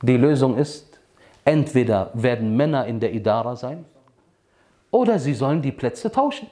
Die 0.02 0.16
Lösung 0.16 0.56
ist, 0.56 0.98
entweder 1.44 2.10
werden 2.14 2.56
Männer 2.56 2.86
in 2.86 2.98
der 2.98 3.12
Idara 3.12 3.54
sein 3.54 3.84
oder 4.90 5.18
sie 5.18 5.34
sollen 5.34 5.62
die 5.62 5.72
Plätze 5.72 6.10
tauschen. 6.10 6.48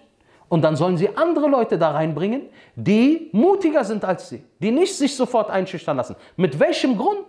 Und 0.48 0.62
dann 0.62 0.76
sollen 0.76 0.96
sie 0.96 1.08
andere 1.16 1.48
Leute 1.48 1.76
da 1.76 1.90
reinbringen, 1.90 2.42
die 2.76 3.30
mutiger 3.32 3.84
sind 3.84 4.04
als 4.04 4.28
sie, 4.28 4.44
die 4.60 4.70
nicht 4.70 4.96
sich 4.96 5.16
sofort 5.16 5.50
einschüchtern 5.50 5.96
lassen. 5.96 6.14
Mit 6.36 6.58
welchem 6.60 6.96
Grund? 6.96 7.24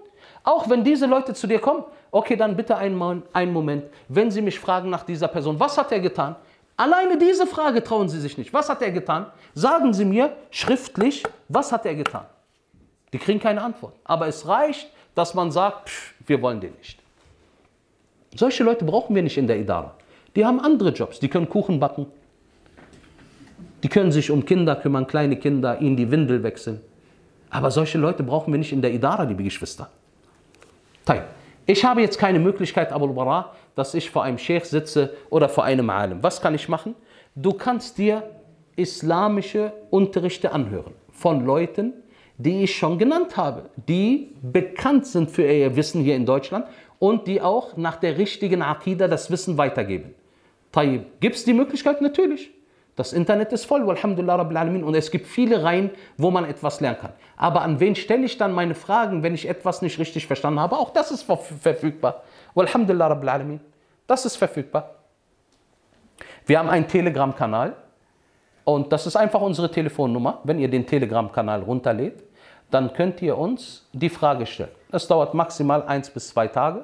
Auch 0.48 0.70
wenn 0.70 0.82
diese 0.82 1.08
Leute 1.08 1.34
zu 1.34 1.45
dir 1.45 1.60
kommen, 1.60 1.84
okay, 2.10 2.38
dann 2.38 2.56
bitte 2.56 2.78
einen, 2.78 3.22
einen 3.34 3.52
Moment, 3.52 3.84
wenn 4.08 4.32
sie 4.32 4.41
mich 4.41 4.58
fragen 4.58 4.89
nach 4.89 5.04
dieser 5.04 5.28
Person, 5.28 5.60
was 5.60 5.78
hat 5.78 5.91
er 5.91 6.00
getan? 6.00 6.38
Alleine 6.78 7.18
diese 7.18 7.45
Frage 7.45 7.84
trauen 7.84 8.08
sie 8.08 8.22
sich 8.22 8.38
nicht. 8.38 8.54
Was 8.54 8.70
hat 8.70 8.82
er 8.82 8.91
getan? 8.91 9.26
Sagen 9.56 9.93
sie 9.93 10.06
mir 10.06 10.32
schriftlich, 10.50 11.24
was 11.50 11.74
hat 11.74 11.86
er 11.86 11.95
getan? 11.95 12.24
Die 13.12 13.18
kriegen 13.18 13.41
keine 13.41 13.62
Antwort. 13.62 13.95
Aber 14.06 14.28
es 14.28 14.48
reicht, 14.48 14.89
dass 15.16 15.34
man 15.34 15.52
sagt, 15.52 15.89
pff, 15.89 16.14
wir 16.26 16.41
wollen 16.41 16.62
den 16.62 16.72
nicht. 16.78 16.98
Solche 18.34 18.64
Leute 18.64 18.86
brauchen 18.86 19.14
wir 19.18 19.24
nicht 19.24 19.38
in 19.38 19.48
der 19.48 19.60
Idara. 19.60 19.95
Die 20.34 20.45
haben 20.45 20.62
andere 20.62 20.91
Jobs. 20.91 21.20
Die 21.20 21.28
können 21.28 21.50
Kuchen 21.50 21.78
backen. 21.78 22.06
Die 23.84 23.89
können 23.89 24.14
sich 24.14 24.32
um 24.32 24.45
Kinder 24.45 24.78
kümmern, 24.78 25.08
kleine 25.08 25.36
Kinder, 25.36 25.82
ihnen 25.82 25.98
die 25.98 26.10
Windel 26.10 26.41
wechseln. 26.41 26.80
Aber 27.50 27.70
solche 27.70 27.98
Leute 27.98 28.24
brauchen 28.24 28.54
wir 28.54 28.58
nicht 28.58 28.72
in 28.72 28.82
der 28.82 28.93
Idara, 28.93 29.24
liebe 29.24 29.43
Geschwister. 29.43 29.89
Ich 31.66 31.84
habe 31.84 32.01
jetzt 32.01 32.18
keine 32.18 32.39
Möglichkeit, 32.39 32.91
Abu 32.93 33.14
Bara, 33.14 33.53
dass 33.76 33.93
ich 33.93 34.10
vor 34.10 34.24
einem 34.24 34.38
Sheikh 34.38 34.66
sitze 34.66 35.14
oder 35.30 35.49
vor 35.49 35.64
einem 35.66 35.89
Alim. 35.89 36.24
Was 36.24 36.41
kann 36.41 36.55
ich 36.55 36.70
machen? 36.70 36.95
Du 37.36 37.53
kannst 37.53 37.97
dir 37.97 38.24
islamische 38.76 39.74
Unterrichte 39.89 40.51
anhören 40.51 40.93
von 41.12 41.45
Leuten, 41.45 41.93
die 42.38 42.64
ich 42.64 42.76
schon 42.76 42.97
genannt 42.97 43.36
habe, 43.36 43.70
die 43.88 44.36
bekannt 44.41 45.08
sind 45.08 45.32
für 45.32 45.43
ihr 45.51 45.76
Wissen 45.76 46.03
hier 46.03 46.16
in 46.16 46.26
Deutschland 46.26 46.68
und 46.99 47.28
die 47.28 47.41
auch 47.41 47.76
nach 47.78 47.97
der 47.97 48.18
richtigen 48.18 48.62
Akida 48.62 49.08
das 49.08 49.30
Wissen 49.32 49.58
weitergeben. 49.58 50.14
Gibt 51.20 51.36
es 51.36 51.43
die 51.43 51.53
Möglichkeit? 51.53 52.01
Natürlich. 52.01 52.51
Das 52.98 53.14
Internet 53.14 53.54
ist 53.54 53.66
voll, 53.66 53.88
Alhamdulillah 53.88 54.38
Rabbil 54.38 54.58
Alamin, 54.58 54.84
und 54.84 54.95
es 54.95 55.12
gibt 55.12 55.28
viele 55.28 55.64
Reihen, 55.64 55.91
wo 56.18 56.32
man 56.32 56.45
etwas 56.45 56.82
lernen 56.82 56.98
kann. 57.00 57.14
Aber 57.38 57.62
an 57.62 57.80
wen 57.80 57.95
stelle 57.95 58.26
ich 58.26 58.39
dann 58.39 58.52
meine 58.52 58.74
Fragen, 58.74 59.22
wenn 59.22 59.36
ich 59.36 59.48
etwas 59.48 59.84
nicht 59.84 60.00
richtig 60.00 60.26
verstanden 60.26 60.60
habe? 60.60 60.76
Auch 60.76 60.89
das 60.89 61.12
ist 61.12 61.22
verfügbar. 61.22 62.24
Alhamdulillah 62.56 63.08
Rabbil 63.08 63.30
Alamin. 63.30 63.60
Das 64.08 64.26
ist 64.26 64.36
verfügbar. 64.36 64.95
Wir 66.48 66.58
haben 66.58 66.70
einen 66.70 66.88
Telegram-Kanal 66.88 67.76
und 68.64 68.91
das 68.91 69.06
ist 69.06 69.16
einfach 69.16 69.41
unsere 69.41 69.70
Telefonnummer. 69.70 70.39
Wenn 70.43 70.58
ihr 70.58 70.68
den 70.68 70.88
Telegram-Kanal 70.88 71.62
runterlädt, 71.62 72.24
dann 72.72 72.93
könnt 72.93 73.22
ihr 73.22 73.38
uns 73.38 73.88
die 73.93 74.10
Frage 74.10 74.48
stellen. 74.48 74.72
Es 74.91 75.08
dauert 75.08 75.36
maximal 75.36 75.84
eins 75.84 76.10
bis 76.10 76.30
zwei 76.30 76.48
Tage, 76.48 76.84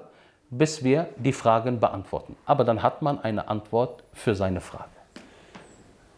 bis 0.51 0.83
wir 0.83 1.07
die 1.17 1.33
Fragen 1.33 1.79
beantworten. 1.79 2.35
Aber 2.45 2.63
dann 2.63 2.83
hat 2.83 3.01
man 3.01 3.19
eine 3.19 3.47
Antwort 3.47 4.03
für 4.13 4.35
seine 4.35 4.61
Frage. 4.61 5.02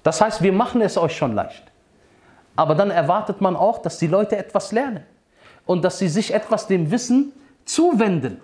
Das 0.06 0.22
heißt, 0.22 0.44
wir 0.44 0.54
machen 0.54 0.82
es 0.82 1.00
euch 1.00 1.18
schon 1.18 1.34
leicht. 1.34 1.64
Aber 2.56 2.76
dann 2.76 2.92
erwartet 2.92 3.42
man 3.42 3.56
auch, 3.56 3.80
dass 3.80 3.98
die 3.98 4.06
Leute 4.06 4.38
etwas 4.38 4.72
lernen 4.72 5.04
und 5.66 5.84
dass 5.84 5.98
sie 5.98 6.08
sich 6.08 6.32
etwas 6.32 6.68
dem 6.68 6.92
Wissen 6.92 7.34
zuwenden. 7.66 8.40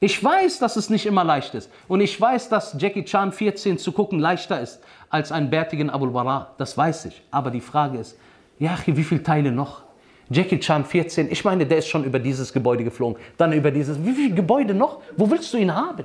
Ich 0.00 0.22
weiß, 0.22 0.58
dass 0.58 0.74
es 0.74 0.90
nicht 0.90 1.06
immer 1.06 1.22
leicht 1.22 1.54
ist. 1.54 1.70
Und 1.86 2.00
ich 2.00 2.20
weiß, 2.20 2.48
dass 2.48 2.74
Jackie 2.76 3.04
Chan 3.04 3.30
14 3.30 3.78
zu 3.78 3.92
gucken 3.92 4.18
leichter 4.18 4.60
ist 4.60 4.80
als 5.08 5.30
einen 5.30 5.50
bärtigen 5.50 5.88
Abul 5.88 6.10
Bara. 6.10 6.50
Das 6.58 6.76
weiß 6.76 7.04
ich. 7.04 7.22
Aber 7.30 7.52
die 7.52 7.60
Frage 7.60 7.98
ist, 7.98 8.18
ja, 8.58 8.76
wie 8.84 9.04
viele 9.04 9.22
Teile 9.22 9.52
noch? 9.52 9.82
Jackie 10.30 10.58
Chan 10.58 10.84
14, 10.84 11.30
ich 11.30 11.44
meine, 11.44 11.64
der 11.64 11.78
ist 11.78 11.86
schon 11.86 12.02
über 12.02 12.18
dieses 12.18 12.52
Gebäude 12.52 12.82
geflogen. 12.82 13.22
Dann 13.36 13.52
über 13.52 13.70
dieses, 13.70 14.04
wie 14.04 14.14
viele 14.14 14.34
Gebäude 14.34 14.74
noch? 14.74 15.00
Wo 15.16 15.30
willst 15.30 15.52
du 15.52 15.58
ihn 15.58 15.72
haben? 15.72 16.02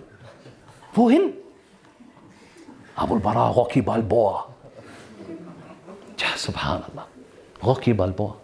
Wohin? 0.93 1.34
Abul 2.95 3.19
Bara, 3.19 3.49
Rocky 3.49 3.82
Balboa. 3.82 4.49
Ja, 6.18 6.28
subhanallah. 6.36 7.07
Rocky 7.63 7.93
Balboa. 7.93 8.36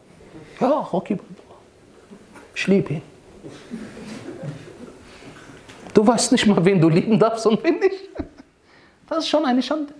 Ja, 0.59 0.67
Rocky 0.67 1.15
Balboa. 1.15 1.57
Ich 2.55 2.67
liebe 2.67 2.93
ihn. 2.93 3.01
Du 5.93 6.05
weißt 6.05 6.31
nicht 6.31 6.45
mal, 6.47 6.63
wen 6.65 6.81
du 6.81 6.89
lieben 6.89 7.19
darfst 7.19 7.45
und 7.45 7.63
wen 7.63 7.79
nicht. 7.79 8.09
Das 9.07 9.19
ist 9.19 9.27
schon 9.27 9.45
eine 9.45 9.61
Schande. 9.61 9.93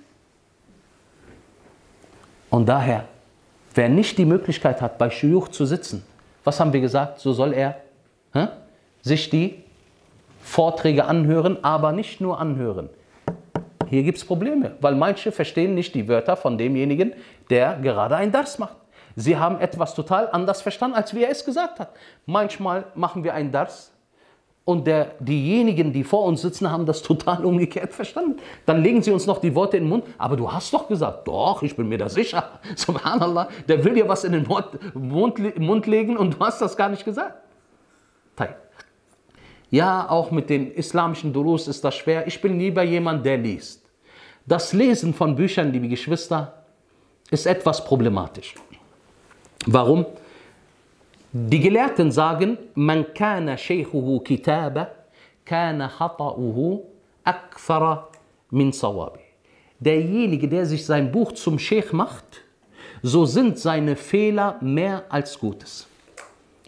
Und 2.50 2.68
daher, 2.68 3.06
wer 3.74 3.90
nicht 3.90 4.18
die 4.18 4.26
Möglichkeit 4.26 4.82
hat, 4.82 4.98
bei 4.98 5.10
Shuyuch 5.10 5.50
zu 5.50 5.66
sitzen, 5.66 6.04
was 6.44 6.60
haben 6.60 6.74
wir 6.74 6.82
gesagt? 6.82 7.20
So 7.20 7.34
soll 7.34 7.54
er 7.54 7.82
hä, 8.34 8.48
sich 9.02 9.30
die 9.30 9.64
Vorträge 10.42 11.06
anhören, 11.06 11.64
aber 11.64 11.92
nicht 11.92 12.22
nur 12.22 12.40
anhören. 12.40 12.90
Hier 13.90 14.04
gibt 14.04 14.18
es 14.18 14.26
Probleme, 14.26 14.76
weil 14.82 14.96
manche 14.96 15.32
verstehen 15.32 15.76
nicht 15.76 15.96
die 15.96 16.08
Wörter 16.08 16.36
von 16.36 16.58
demjenigen, 16.58 17.14
der 17.50 17.78
gerade 17.82 18.16
ein 18.16 18.32
Dars 18.32 18.60
macht. 18.60 18.78
Sie 19.16 19.38
haben 19.38 19.60
etwas 19.60 19.94
total 19.94 20.30
anders 20.32 20.62
verstanden, 20.62 20.96
als 20.96 21.14
wie 21.14 21.24
er 21.24 21.30
es 21.30 21.46
gesagt 21.46 21.80
hat. 21.80 21.92
Manchmal 22.26 22.86
machen 22.96 23.24
wir 23.24 23.34
ein 23.34 23.52
Dars 23.52 23.94
und 24.66 24.88
der, 24.88 25.16
diejenigen, 25.20 25.92
die 25.92 26.06
vor 26.06 26.24
uns 26.24 26.42
sitzen, 26.42 26.72
haben 26.72 26.86
das 26.86 27.02
total 27.02 27.44
umgekehrt 27.44 27.94
verstanden. 27.94 28.38
Dann 28.66 28.82
legen 28.82 29.02
sie 29.02 29.12
uns 29.12 29.28
noch 29.28 29.40
die 29.40 29.54
Worte 29.56 29.76
in 29.76 29.84
den 29.84 29.90
Mund. 29.90 30.06
Aber 30.18 30.38
du 30.38 30.50
hast 30.50 30.74
doch 30.74 30.88
gesagt, 30.88 31.28
doch, 31.28 31.62
ich 31.64 31.76
bin 31.76 31.90
mir 31.90 31.98
da 31.98 32.08
sicher. 32.08 32.60
Subhanallah, 32.76 33.50
der 33.68 33.84
will 33.84 33.94
dir 33.94 34.08
was 34.08 34.24
in 34.24 34.32
den 34.32 34.48
Mund, 34.48 35.60
Mund 35.60 35.86
legen 35.86 36.16
und 36.16 36.36
du 36.36 36.40
hast 36.40 36.62
das 36.62 36.78
gar 36.78 36.88
nicht 36.88 37.04
gesagt. 37.04 37.34
Ja, 39.74 40.08
auch 40.08 40.30
mit 40.30 40.52
den 40.52 40.72
islamischen 40.72 41.34
Durus 41.34 41.68
ist 41.68 41.84
das 41.84 41.96
schwer. 41.96 42.28
Ich 42.28 42.40
bin 42.40 42.60
lieber 42.60 42.84
jemand, 42.84 43.26
der 43.26 43.40
liest. 43.40 43.82
Das 44.46 44.72
Lesen 44.72 45.16
von 45.16 45.36
Büchern, 45.36 45.72
liebe 45.74 45.88
Geschwister, 45.88 46.64
ist 47.32 47.48
etwas 47.48 47.84
problematisch. 47.84 48.54
Warum? 49.66 50.06
Die 51.32 51.60
Gelehrten 51.60 52.12
sagen, 52.12 52.60
man 52.76 53.16
kana 53.16 53.58
shaykhuhu 53.58 54.20
kitaba, 54.20 54.90
kana 55.44 55.88
khata'uhu 55.88 56.82
akthara 57.24 58.10
min 58.52 58.72
sawabi. 58.72 59.22
Derjenige, 59.80 60.48
der 60.48 60.68
sich 60.68 60.86
sein 60.86 61.12
Buch 61.12 61.32
zum 61.32 61.58
Sheikh 61.58 61.94
macht, 61.94 62.44
so 63.02 63.26
sind 63.26 63.58
seine 63.58 63.96
Fehler 63.96 64.56
mehr 64.62 65.06
als 65.10 65.40
Gutes. 65.40 65.88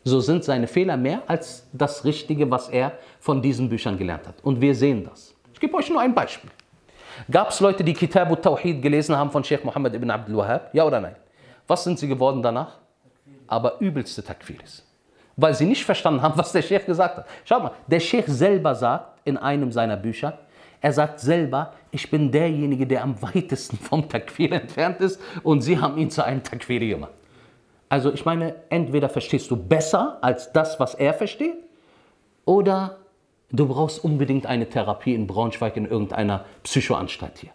So 0.07 0.19
sind 0.19 0.43
seine 0.43 0.67
Fehler 0.67 0.97
mehr 0.97 1.23
als 1.25 1.67
das 1.73 2.05
Richtige, 2.05 2.49
was 2.51 2.69
er 2.69 2.91
von 3.19 3.41
diesen 3.41 3.67
Büchern 3.67 3.97
gelernt 3.97 4.27
hat. 4.27 4.35
Und 4.43 4.61
wir 4.61 4.75
sehen 4.75 5.03
das. 5.03 5.33
Ich 5.51 5.59
gebe 5.59 5.73
euch 5.73 5.89
nur 5.89 5.99
ein 5.99 6.13
Beispiel. 6.13 6.51
Gab 7.31 7.49
es 7.49 7.59
Leute, 7.59 7.83
die 7.83 7.93
Kitab 7.93 8.29
al-Tawhid 8.29 8.83
gelesen 8.83 9.17
haben 9.17 9.31
von 9.31 9.43
Sheikh 9.43 9.65
Muhammad 9.65 9.95
ibn 9.95 10.11
Abdul 10.11 10.37
Wahhab? 10.37 10.69
Ja 10.73 10.85
oder 10.85 11.01
nein? 11.01 11.15
Was 11.65 11.83
sind 11.83 11.97
sie 11.97 12.07
geworden 12.07 12.43
danach? 12.43 12.77
Aber 13.47 13.79
übelste 13.79 14.23
Takfiris. 14.23 14.85
Weil 15.37 15.55
sie 15.55 15.65
nicht 15.65 15.83
verstanden 15.83 16.21
haben, 16.21 16.33
was 16.37 16.51
der 16.51 16.61
Sheikh 16.61 16.85
gesagt 16.85 17.17
hat. 17.17 17.25
Schaut 17.43 17.63
mal, 17.63 17.71
der 17.87 17.99
Sheikh 17.99 18.29
selber 18.29 18.75
sagt 18.75 19.21
in 19.23 19.37
einem 19.37 19.71
seiner 19.71 19.97
Bücher, 19.97 20.37
er 20.81 20.93
sagt 20.93 21.19
selber, 21.19 21.73
ich 21.89 22.11
bin 22.11 22.31
derjenige, 22.31 22.85
der 22.85 23.01
am 23.01 23.19
weitesten 23.23 23.75
vom 23.75 24.07
Takfir 24.07 24.51
entfernt 24.61 25.01
ist 25.01 25.19
und 25.41 25.61
sie 25.61 25.79
haben 25.79 25.97
ihn 25.97 26.11
zu 26.11 26.23
einem 26.23 26.43
Takfiri 26.43 26.89
gemacht. 26.89 27.13
Also 27.89 28.13
ich 28.13 28.25
meine, 28.25 28.55
entweder 28.69 29.09
verstehst 29.09 29.51
du 29.51 29.55
besser 29.55 30.17
als 30.21 30.51
das, 30.51 30.79
was 30.79 30.95
er 30.95 31.13
versteht, 31.13 31.55
oder 32.45 32.97
Du 33.51 33.67
brauchst 33.67 34.03
unbedingt 34.03 34.45
eine 34.45 34.67
Therapie 34.67 35.13
in 35.13 35.27
Braunschweig 35.27 35.77
in 35.77 35.85
irgendeiner 35.85 36.45
Psychoanstalt 36.63 37.37
hier. 37.37 37.51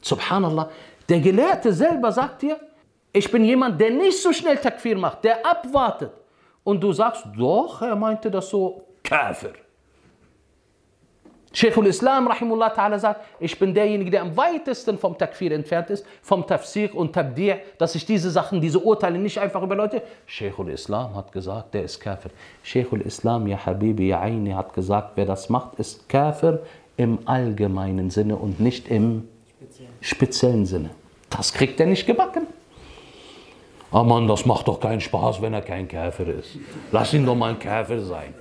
Subhanallah, 0.00 0.70
der 1.08 1.20
Gelehrte 1.20 1.72
selber 1.72 2.12
sagt 2.12 2.42
dir, 2.42 2.58
ich 3.12 3.30
bin 3.30 3.44
jemand, 3.44 3.80
der 3.80 3.90
nicht 3.90 4.20
so 4.20 4.32
schnell 4.32 4.56
Takfir 4.56 4.96
macht, 4.96 5.22
der 5.22 5.46
abwartet. 5.46 6.12
Und 6.64 6.82
du 6.82 6.92
sagst, 6.92 7.24
doch, 7.36 7.82
er 7.82 7.94
meinte 7.94 8.30
das 8.30 8.48
so, 8.48 8.82
Kafir. 9.02 9.52
Sheikhul 11.54 11.86
Islam 11.86 12.26
rahimullah 12.26 12.74
ta'ala 12.74 12.98
sagt, 12.98 13.20
ich 13.38 13.56
bin 13.56 13.72
derjenige, 13.72 14.10
der 14.10 14.22
am 14.22 14.36
weitesten 14.36 14.98
vom 14.98 15.16
Takfir 15.16 15.52
entfernt 15.52 15.88
ist, 15.88 16.04
vom 16.20 16.44
Tafsir 16.44 16.92
und 16.94 17.14
Tabdi', 17.14 17.54
dass 17.78 17.94
ich 17.94 18.04
diese 18.04 18.30
Sachen, 18.30 18.60
diese 18.60 18.80
Urteile 18.80 19.18
nicht 19.18 19.38
einfach 19.38 19.62
über 19.62 19.76
Leute. 19.76 20.02
Sheikhul 20.26 20.70
Islam 20.70 21.14
hat 21.14 21.30
gesagt, 21.30 21.72
der 21.74 21.84
ist 21.84 22.00
Kafir. 22.00 22.32
Sheikhul 22.64 23.02
Islam, 23.02 23.46
ya 23.46 23.64
Habibi, 23.64 24.08
ya 24.08 24.20
Aini, 24.20 24.50
hat 24.50 24.74
gesagt, 24.74 25.12
wer 25.14 25.26
das 25.26 25.48
macht, 25.48 25.78
ist 25.78 26.08
Kafir 26.08 26.60
im 26.96 27.20
allgemeinen 27.24 28.10
Sinne 28.10 28.34
und 28.34 28.58
nicht 28.58 28.88
im 28.88 29.28
speziellen 30.00 30.66
Sinne. 30.66 30.90
Das 31.30 31.52
kriegt 31.52 31.78
er 31.78 31.86
nicht 31.86 32.04
gebacken. 32.04 32.48
Oh 33.92 34.02
Mann, 34.02 34.26
das 34.26 34.44
macht 34.44 34.66
doch 34.66 34.80
keinen 34.80 35.00
Spaß, 35.00 35.40
wenn 35.40 35.54
er 35.54 35.62
kein 35.62 35.86
Käfer 35.86 36.26
ist. 36.26 36.58
Lass 36.90 37.14
ihn 37.14 37.24
doch 37.24 37.36
mal 37.36 37.50
ein 37.50 37.60
Käfer 37.60 38.00
sein. 38.00 38.34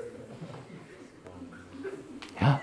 Ja, 2.42 2.60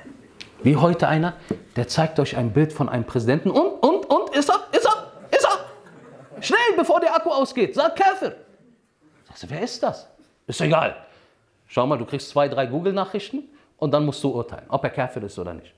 wie 0.63 0.77
heute 0.77 1.09
einer, 1.09 1.35
der 1.77 1.89
zeigt 1.89 2.19
euch 2.21 2.37
ein 2.37 2.53
Bild 2.53 2.73
von 2.73 2.89
einem 2.89 3.05
Präsidenten 3.05 3.51
und, 3.51 3.83
und, 3.83 4.07
und, 4.07 4.37
ist 4.37 4.49
er, 4.49 4.61
ist 4.73 4.87
er, 4.87 5.13
ist 5.31 5.45
er. 5.45 6.43
Schnell, 6.43 6.59
bevor 6.77 7.01
der 7.01 7.15
Akku 7.15 7.31
ausgeht, 7.31 7.75
sagt 7.75 7.97
Käfer. 7.97 8.35
Sagst 9.29 9.43
du, 9.45 9.51
wer 9.51 9.63
ist 9.63 9.83
das? 9.83 10.09
Ist 10.47 10.61
egal. 10.61 10.97
Schau 11.67 11.87
mal, 11.87 11.97
du 11.97 12.05
kriegst 12.05 12.29
zwei, 12.29 12.49
drei 12.49 12.67
Google-Nachrichten 12.67 13.45
und 13.77 13.93
dann 13.93 14.05
musst 14.05 14.23
du 14.25 14.31
urteilen, 14.31 14.65
ob 14.69 14.83
er 14.83 14.91
Kafir 14.91 15.23
ist 15.23 15.39
oder 15.39 15.55
nicht. 15.55 15.73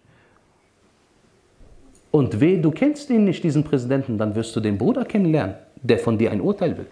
Und 2.11 2.41
weh, 2.41 2.61
du 2.61 2.70
kennst 2.70 3.11
ihn 3.11 3.24
nicht, 3.24 3.45
diesen 3.45 3.64
Präsidenten, 3.64 4.18
dann 4.18 4.35
wirst 4.35 4.55
du 4.57 4.61
den 4.61 4.76
Bruder 4.78 5.05
kennenlernen, 5.05 5.57
der 5.76 5.99
von 5.99 6.18
dir 6.18 6.30
ein 6.30 6.41
Urteil 6.41 6.76
will. 6.76 6.87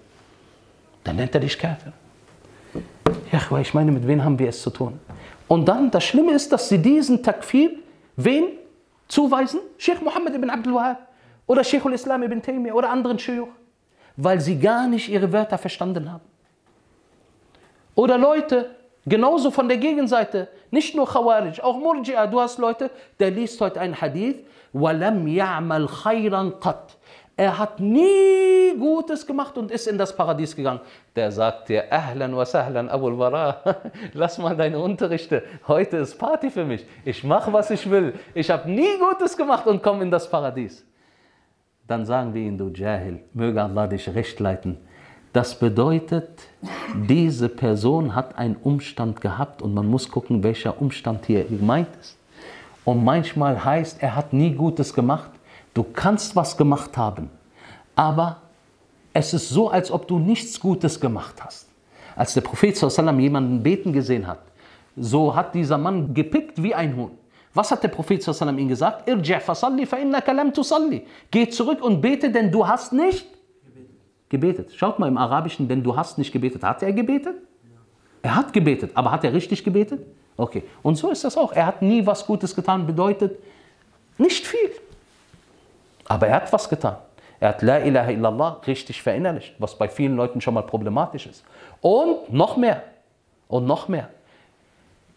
Dann 1.04 1.16
nennt 1.16 1.34
er 1.34 1.40
dich 1.40 1.58
Kafir. 1.58 1.92
Ja, 3.32 3.40
aber 3.48 3.60
ich 3.60 3.74
meine, 3.74 3.92
mit 3.92 4.06
wem 4.06 4.22
haben 4.24 4.38
wir 4.38 4.48
es 4.48 4.62
zu 4.62 4.70
tun? 4.70 5.00
Und 5.48 5.66
dann, 5.66 5.90
das 5.90 6.04
Schlimme 6.04 6.32
ist, 6.32 6.52
dass 6.52 6.68
sie 6.68 6.78
diesen 6.78 7.22
Takfir, 7.22 7.70
wen 8.19 8.45
zuweisen? 9.07 9.59
Sheikh 9.77 10.01
Mohammed 10.01 10.35
ibn 10.35 10.49
Abdul 10.49 10.73
Wahab 10.75 11.07
oder 11.47 11.63
Sheikh 11.63 11.85
al-Islam 11.85 12.23
ibn 12.23 12.41
Taymiyyah 12.41 12.73
oder 12.75 12.89
anderen 12.89 13.19
Shuyukh, 13.19 13.53
weil 14.17 14.39
sie 14.39 14.59
gar 14.59 14.87
nicht 14.87 15.09
ihre 15.09 15.31
Wörter 15.31 15.57
verstanden 15.57 16.11
haben. 16.11 16.23
Oder 17.95 18.17
Leute, 18.17 18.71
genauso 19.05 19.51
von 19.51 19.67
der 19.67 19.77
Gegenseite, 19.77 20.49
nicht 20.71 20.95
nur 20.95 21.07
Khawarij, 21.07 21.61
auch 21.61 21.77
Murji'a, 21.77 22.27
du 22.27 22.41
hast 22.41 22.57
Leute, 22.57 22.91
der 23.19 23.31
liest 23.31 23.61
heute 23.61 23.79
einen 23.79 23.99
Hadith, 23.99 24.37
وَلَمْ 24.73 25.25
يَعْمَلْ 25.27 25.87
خَيْرًا 25.87 26.59
قَطْ 26.59 26.97
er 27.40 27.56
hat 27.56 27.80
nie 27.80 28.76
Gutes 28.78 29.26
gemacht 29.26 29.56
und 29.56 29.70
ist 29.70 29.88
in 29.88 29.96
das 29.96 30.14
Paradies 30.14 30.54
gegangen. 30.54 30.80
Der 31.16 31.32
sagt 31.32 31.70
dir, 31.70 31.90
Ahlan 31.90 32.36
wa 32.36 32.44
sahlan 32.44 32.90
Abul 32.90 33.16
Bara, 33.16 33.62
lass 34.12 34.36
mal 34.36 34.54
deine 34.54 34.78
Unterrichte. 34.78 35.42
Heute 35.66 35.96
ist 35.96 36.18
Party 36.18 36.50
für 36.50 36.66
mich. 36.66 36.84
Ich 37.02 37.24
mache, 37.24 37.50
was 37.50 37.70
ich 37.70 37.90
will. 37.90 38.12
Ich 38.34 38.50
habe 38.50 38.70
nie 38.70 38.98
Gutes 38.98 39.38
gemacht 39.38 39.66
und 39.66 39.82
komme 39.82 40.02
in 40.02 40.10
das 40.10 40.30
Paradies. 40.30 40.84
Dann 41.86 42.04
sagen 42.04 42.34
wir 42.34 42.42
ihm, 42.42 42.58
du 42.58 42.68
Jahil, 42.68 43.20
möge 43.32 43.62
Allah 43.62 43.86
dich 43.86 44.14
recht 44.14 44.38
leiten. 44.38 44.76
Das 45.32 45.58
bedeutet, 45.58 46.28
diese 47.08 47.48
Person 47.48 48.14
hat 48.14 48.36
einen 48.36 48.56
Umstand 48.56 49.22
gehabt 49.22 49.62
und 49.62 49.72
man 49.72 49.86
muss 49.86 50.10
gucken, 50.10 50.42
welcher 50.42 50.78
Umstand 50.78 51.24
hier 51.24 51.44
gemeint 51.44 51.88
ist. 51.98 52.18
Und 52.84 53.02
manchmal 53.02 53.64
heißt, 53.64 54.02
er 54.02 54.14
hat 54.14 54.34
nie 54.34 54.52
Gutes 54.52 54.92
gemacht 54.92 55.30
Du 55.74 55.84
kannst 55.84 56.34
was 56.36 56.56
gemacht 56.56 56.96
haben, 56.96 57.30
aber 57.94 58.38
es 59.12 59.34
ist 59.34 59.48
so, 59.48 59.70
als 59.70 59.90
ob 59.90 60.06
du 60.08 60.18
nichts 60.18 60.58
Gutes 60.58 61.00
gemacht 61.00 61.42
hast. 61.44 61.68
Als 62.16 62.34
der 62.34 62.40
Prophet 62.40 62.76
sallam 62.76 63.20
jemanden 63.20 63.62
beten 63.62 63.92
gesehen 63.92 64.26
hat, 64.26 64.40
so 64.96 65.34
hat 65.34 65.54
dieser 65.54 65.78
Mann 65.78 66.12
gepickt 66.12 66.62
wie 66.62 66.74
ein 66.74 66.96
Huhn. 66.96 67.12
Was 67.54 67.70
hat 67.70 67.82
der 67.82 67.88
Prophet 67.88 68.22
sallam 68.22 68.58
ihm 68.58 68.68
gesagt? 68.68 69.08
Geh 71.30 71.48
zurück 71.48 71.82
und 71.82 72.00
bete, 72.00 72.30
denn 72.30 72.50
du 72.52 72.66
hast 72.66 72.92
nicht 72.92 73.26
gebetet. 74.28 74.72
Schaut 74.74 74.98
mal 74.98 75.08
im 75.08 75.18
Arabischen, 75.18 75.68
denn 75.68 75.82
du 75.82 75.96
hast 75.96 76.18
nicht 76.18 76.32
gebetet. 76.32 76.62
Hat 76.62 76.82
er 76.82 76.92
gebetet? 76.92 77.36
Er 78.22 78.36
hat 78.36 78.52
gebetet, 78.52 78.90
aber 78.94 79.10
hat 79.10 79.24
er 79.24 79.32
richtig 79.32 79.64
gebetet? 79.64 80.06
Okay. 80.36 80.62
Und 80.82 80.96
so 80.96 81.10
ist 81.10 81.24
das 81.24 81.36
auch. 81.36 81.52
Er 81.52 81.66
hat 81.66 81.82
nie 81.82 82.04
was 82.06 82.26
Gutes 82.26 82.54
getan, 82.54 82.86
bedeutet 82.86 83.38
nicht 84.18 84.46
viel. 84.46 84.70
Aber 86.10 86.26
er 86.26 86.34
hat 86.34 86.52
was 86.52 86.68
getan. 86.68 86.96
Er 87.38 87.50
hat 87.50 87.62
La 87.62 87.78
ilaha 87.78 88.10
illallah 88.10 88.60
richtig 88.66 89.00
verinnerlicht, 89.00 89.54
was 89.60 89.78
bei 89.78 89.88
vielen 89.88 90.16
Leuten 90.16 90.40
schon 90.40 90.54
mal 90.54 90.62
problematisch 90.62 91.26
ist. 91.26 91.44
Und 91.80 92.32
noch 92.32 92.56
mehr. 92.56 92.82
Und 93.46 93.64
noch 93.64 93.86
mehr. 93.86 94.08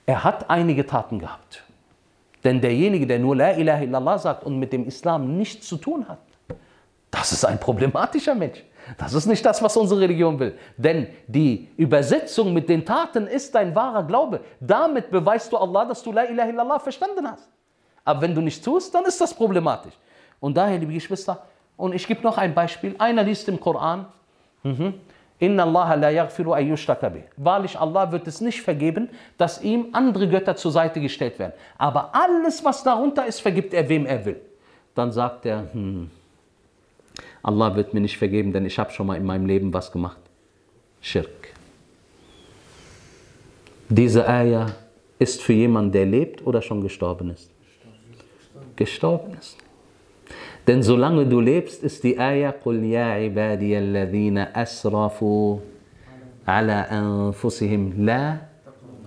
Er 0.05 0.23
hat 0.23 0.51
einige 0.51 0.85
Taten 0.85 1.17
gehabt. 1.17 1.63
Denn 2.43 2.61
derjenige, 2.61 3.07
der 3.07 3.17
nur 3.17 3.35
La 3.35 3.53
ilaha 3.53 3.81
illallah 3.81 4.19
sagt 4.19 4.43
und 4.43 4.59
mit 4.59 4.71
dem 4.71 4.85
Islam 4.85 5.35
nichts 5.35 5.67
zu 5.67 5.77
tun 5.77 6.07
hat, 6.07 6.19
das 7.09 7.31
ist 7.31 7.43
ein 7.43 7.59
problematischer 7.59 8.35
Mensch. 8.35 8.63
Das 8.99 9.13
ist 9.13 9.25
nicht 9.25 9.43
das, 9.43 9.63
was 9.63 9.75
unsere 9.75 10.01
Religion 10.01 10.37
will. 10.37 10.55
Denn 10.77 11.07
die 11.25 11.69
Übersetzung 11.75 12.53
mit 12.53 12.69
den 12.69 12.85
Taten 12.85 13.25
ist 13.25 13.55
dein 13.55 13.73
wahrer 13.73 14.03
Glaube. 14.03 14.41
Damit 14.59 15.09
beweist 15.09 15.51
du 15.51 15.57
Allah, 15.57 15.85
dass 15.85 16.03
du 16.03 16.11
La 16.11 16.25
ilaha 16.25 16.49
illallah 16.49 16.79
verstanden 16.79 17.27
hast. 17.27 17.49
Aber 18.05 18.21
wenn 18.21 18.35
du 18.35 18.41
nichts 18.41 18.63
tust, 18.63 18.93
dann 18.93 19.05
ist 19.05 19.19
das 19.19 19.33
problematisch. 19.33 19.93
Und 20.43 20.57
daher, 20.57 20.77
liebe 20.77 20.91
Geschwister, 20.91 21.41
und 21.77 21.95
ich 21.95 22.05
gebe 22.05 22.21
noch 22.21 22.37
ein 22.37 22.53
Beispiel. 22.53 22.95
Einer 22.99 23.23
liest 23.23 23.47
im 23.47 23.57
Koran, 23.61 24.07
mhm, 24.63 24.95
Inna 25.39 25.63
Allah 25.63 25.95
la 25.95 26.09
yaghfiru 26.09 26.51
ayyushtaka 26.51 27.09
Wahrlich, 27.37 27.79
Allah 27.79 28.11
wird 28.11 28.27
es 28.27 28.41
nicht 28.41 28.61
vergeben, 28.61 29.07
dass 29.37 29.61
ihm 29.61 29.87
andere 29.93 30.27
Götter 30.27 30.53
zur 30.57 30.73
Seite 30.73 30.99
gestellt 30.99 31.39
werden. 31.39 31.53
Aber 31.77 32.13
alles, 32.13 32.61
was 32.65 32.83
darunter 32.83 33.25
ist, 33.25 33.39
vergibt 33.39 33.73
er, 33.73 33.87
wem 33.87 34.05
er 34.05 34.25
will. 34.25 34.41
Dann 34.93 35.13
sagt 35.13 35.45
er, 35.45 35.65
hm, 35.71 36.11
Allah 37.41 37.73
wird 37.77 37.93
mir 37.93 38.01
nicht 38.01 38.17
vergeben, 38.17 38.51
denn 38.51 38.65
ich 38.65 38.77
habe 38.77 38.91
schon 38.91 39.07
mal 39.07 39.15
in 39.15 39.25
meinem 39.25 39.45
Leben 39.45 39.73
was 39.73 39.93
gemacht. 39.93 40.19
Schirk. 40.99 41.53
Diese 43.87 44.27
Ayah 44.27 44.75
ist 45.19 45.41
für 45.41 45.53
jemanden, 45.53 45.93
der 45.93 46.05
lebt 46.05 46.45
oder 46.45 46.61
schon 46.61 46.81
gestorben 46.81 47.29
ist. 47.29 47.49
Gestorben 48.75 49.37
ist. 49.39 49.62
Denn 50.66 50.82
solange 50.82 51.26
du 51.26 51.40
lebst, 51.40 51.82
ist 51.82 52.04
die 52.04 52.18
Ayah 52.18 52.52
قُلْ 52.52 52.84
يَا 52.84 53.16
عِبَادِيَ 53.16 53.78
الَّذِينَ 53.78 54.38
أَسْرَفُوا 54.52 55.58
عَلَىٰ 56.46 56.90
أَنفُسِهِمْ 56.90 58.04
لَا 58.04 58.38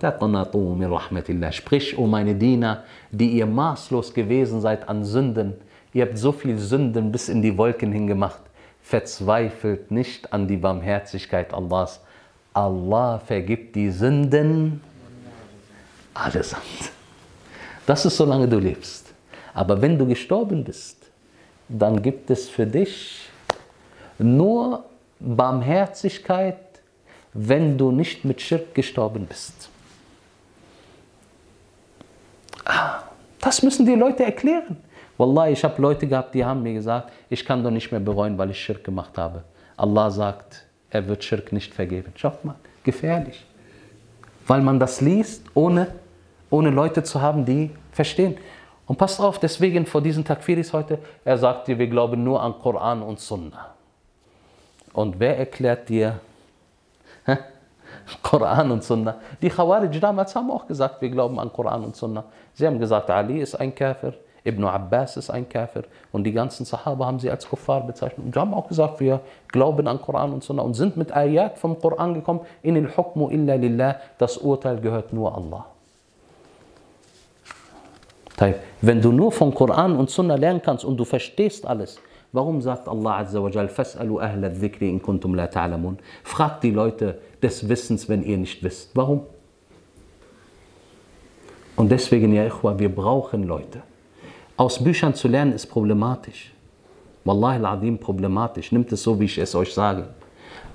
تَقْنَطُوا 0.00 0.74
مِنْ 0.74 0.90
رَحْمَةِ 0.90 1.26
اللَّهِ 1.30 1.52
Sprich, 1.52 1.96
o 1.96 2.02
oh 2.02 2.06
meine 2.06 2.34
Diener, 2.34 2.82
die 3.10 3.28
ihr 3.38 3.46
maßlos 3.46 4.12
gewesen 4.14 4.60
seid 4.60 4.88
an 4.88 5.04
Sünden, 5.04 5.54
ihr 5.92 6.06
habt 6.06 6.18
so 6.18 6.32
viel 6.32 6.58
Sünden 6.58 7.12
bis 7.12 7.28
in 7.28 7.42
die 7.42 7.56
Wolken 7.56 7.92
hingemacht, 7.92 8.42
verzweifelt 8.82 9.90
nicht 9.90 10.32
an 10.32 10.48
die 10.48 10.56
Barmherzigkeit 10.56 11.54
Allahs. 11.54 12.00
Allah 12.52 13.18
vergibt 13.20 13.76
die 13.76 13.90
Sünden 13.90 14.80
allesamt. 16.12 16.90
Das 17.86 18.04
ist 18.04 18.16
solange 18.16 18.48
du 18.48 18.58
lebst. 18.58 19.12
Aber 19.54 19.80
wenn 19.80 19.98
du 19.98 20.06
gestorben 20.06 20.64
bist, 20.64 20.95
dann 21.69 22.01
gibt 22.01 22.29
es 22.29 22.49
für 22.49 22.65
dich 22.65 23.29
nur 24.17 24.85
Barmherzigkeit, 25.19 26.57
wenn 27.33 27.77
du 27.77 27.91
nicht 27.91 28.25
mit 28.25 28.41
Schirk 28.41 28.73
gestorben 28.73 29.25
bist. 29.25 29.69
Ah, 32.65 33.03
das 33.39 33.61
müssen 33.61 33.85
die 33.85 33.95
Leute 33.95 34.23
erklären. 34.23 34.77
Wallah, 35.17 35.49
ich 35.49 35.63
habe 35.63 35.81
Leute 35.81 36.07
gehabt, 36.07 36.35
die 36.35 36.43
haben 36.43 36.61
mir 36.63 36.73
gesagt, 36.73 37.11
ich 37.29 37.43
kann 37.43 37.63
doch 37.63 37.71
nicht 37.71 37.91
mehr 37.91 37.99
bereuen, 37.99 38.37
weil 38.37 38.51
ich 38.51 38.59
Schirk 38.59 38.83
gemacht 38.83 39.17
habe. 39.17 39.43
Allah 39.75 40.11
sagt, 40.11 40.65
er 40.89 41.07
wird 41.07 41.23
Schirk 41.23 41.51
nicht 41.51 41.73
vergeben. 41.73 42.11
Schaut 42.15 42.43
mal, 42.45 42.55
gefährlich. 42.83 43.45
Weil 44.45 44.61
man 44.61 44.79
das 44.79 45.01
liest, 45.01 45.43
ohne, 45.53 45.87
ohne 46.49 46.69
Leute 46.69 47.03
zu 47.03 47.21
haben, 47.21 47.45
die 47.45 47.71
verstehen. 47.91 48.37
Und 48.87 48.97
passt 48.97 49.19
auf, 49.19 49.37
deswegen 49.37 49.85
vor 49.85 50.01
diesen 50.01 50.23
Takfiris 50.23 50.71
heute, 50.71 50.99
er 51.25 51.37
sagt 51.37 51.67
dir, 51.67 51.77
wir 51.77 51.87
glauben 51.87 52.23
nur 52.23 52.41
an 52.41 52.57
Koran 52.57 53.01
und 53.01 53.19
Sunnah. 53.19 53.73
Und 54.93 55.19
wer 55.19 55.37
erklärt 55.37 55.89
dir 55.89 56.19
Koran 58.23 58.71
und 58.71 58.83
Sunnah? 58.83 59.17
Die 59.41 59.49
Khawarij 59.49 59.99
damals 59.99 60.33
haben 60.35 60.49
auch 60.49 60.65
gesagt, 60.65 61.01
wir 61.01 61.09
glauben 61.09 61.37
an 61.37 61.51
Koran 61.51 61.83
und 61.83 61.97
Sunnah. 61.97 62.23
Sie 62.53 62.65
haben 62.65 62.79
gesagt, 62.79 63.09
Ali 63.09 63.41
ist 63.41 63.55
ein 63.55 63.75
Kafir, 63.75 64.13
Ibn 64.45 64.63
Abbas 64.63 65.17
ist 65.17 65.29
ein 65.29 65.49
Kafir 65.49 65.83
und 66.13 66.23
die 66.23 66.31
ganzen 66.31 66.63
Sahaba 66.63 67.05
haben 67.05 67.19
sie 67.19 67.29
als 67.29 67.47
Kuffar 67.49 67.81
bezeichnet. 67.81 68.25
Und 68.25 68.33
sie 68.33 68.39
haben 68.39 68.53
auch 68.53 68.69
gesagt, 68.69 69.01
wir 69.01 69.19
glauben 69.49 69.85
an 69.89 70.01
Koran 70.01 70.31
und 70.31 70.45
Sunnah 70.45 70.63
und 70.63 70.75
sind 70.75 70.95
mit 70.95 71.13
Ayat 71.13 71.59
vom 71.59 71.77
Koran 71.77 72.13
gekommen, 72.13 72.39
in 72.63 72.77
el 72.77 72.95
Hukmu 72.95 73.29
illa 73.29 73.55
lillah, 73.55 73.97
das 74.17 74.37
Urteil 74.37 74.79
gehört 74.79 75.11
nur 75.11 75.35
Allah. 75.35 75.65
Wenn 78.81 79.01
du 79.01 79.11
nur 79.11 79.31
von 79.31 79.53
Koran 79.53 79.95
und 79.95 80.09
Sunna 80.09 80.35
lernen 80.35 80.61
kannst 80.61 80.85
und 80.85 80.97
du 80.97 81.05
verstehst 81.05 81.65
alles, 81.65 81.99
warum 82.31 82.61
sagt 82.61 82.87
Allah 82.87 83.17
Azza 83.17 83.41
wa 83.41 83.49
Jal, 83.49 83.67
Fas'alu 83.67 84.19
ahla 84.19 84.49
dhikri 84.49 84.89
in 84.89 85.01
kuntum 85.01 85.33
la 85.33 85.47
ta'lamun? 85.47 85.97
Fragt 86.23 86.63
die 86.63 86.71
Leute 86.71 87.17
des 87.41 87.67
Wissens, 87.67 88.07
wenn 88.07 88.23
ihr 88.23 88.37
nicht 88.37 88.63
wisst. 88.63 88.91
Warum? 88.95 89.23
Und 91.75 91.91
deswegen, 91.91 92.33
ja 92.33 92.45
Ikhwa, 92.45 92.77
wir 92.77 92.93
brauchen 92.93 93.43
Leute. 93.43 93.81
Aus 94.55 94.83
Büchern 94.83 95.13
zu 95.13 95.27
lernen 95.27 95.53
ist 95.53 95.67
problematisch. 95.67 96.51
Wallahi 97.23 97.57
al-Adim 97.57 97.97
problematisch. 97.99 98.71
Nimmt 98.71 98.91
es 98.91 99.03
so, 99.03 99.19
wie 99.19 99.25
ich 99.25 99.37
es 99.37 99.53
euch 99.53 99.73
sage. 99.73 100.07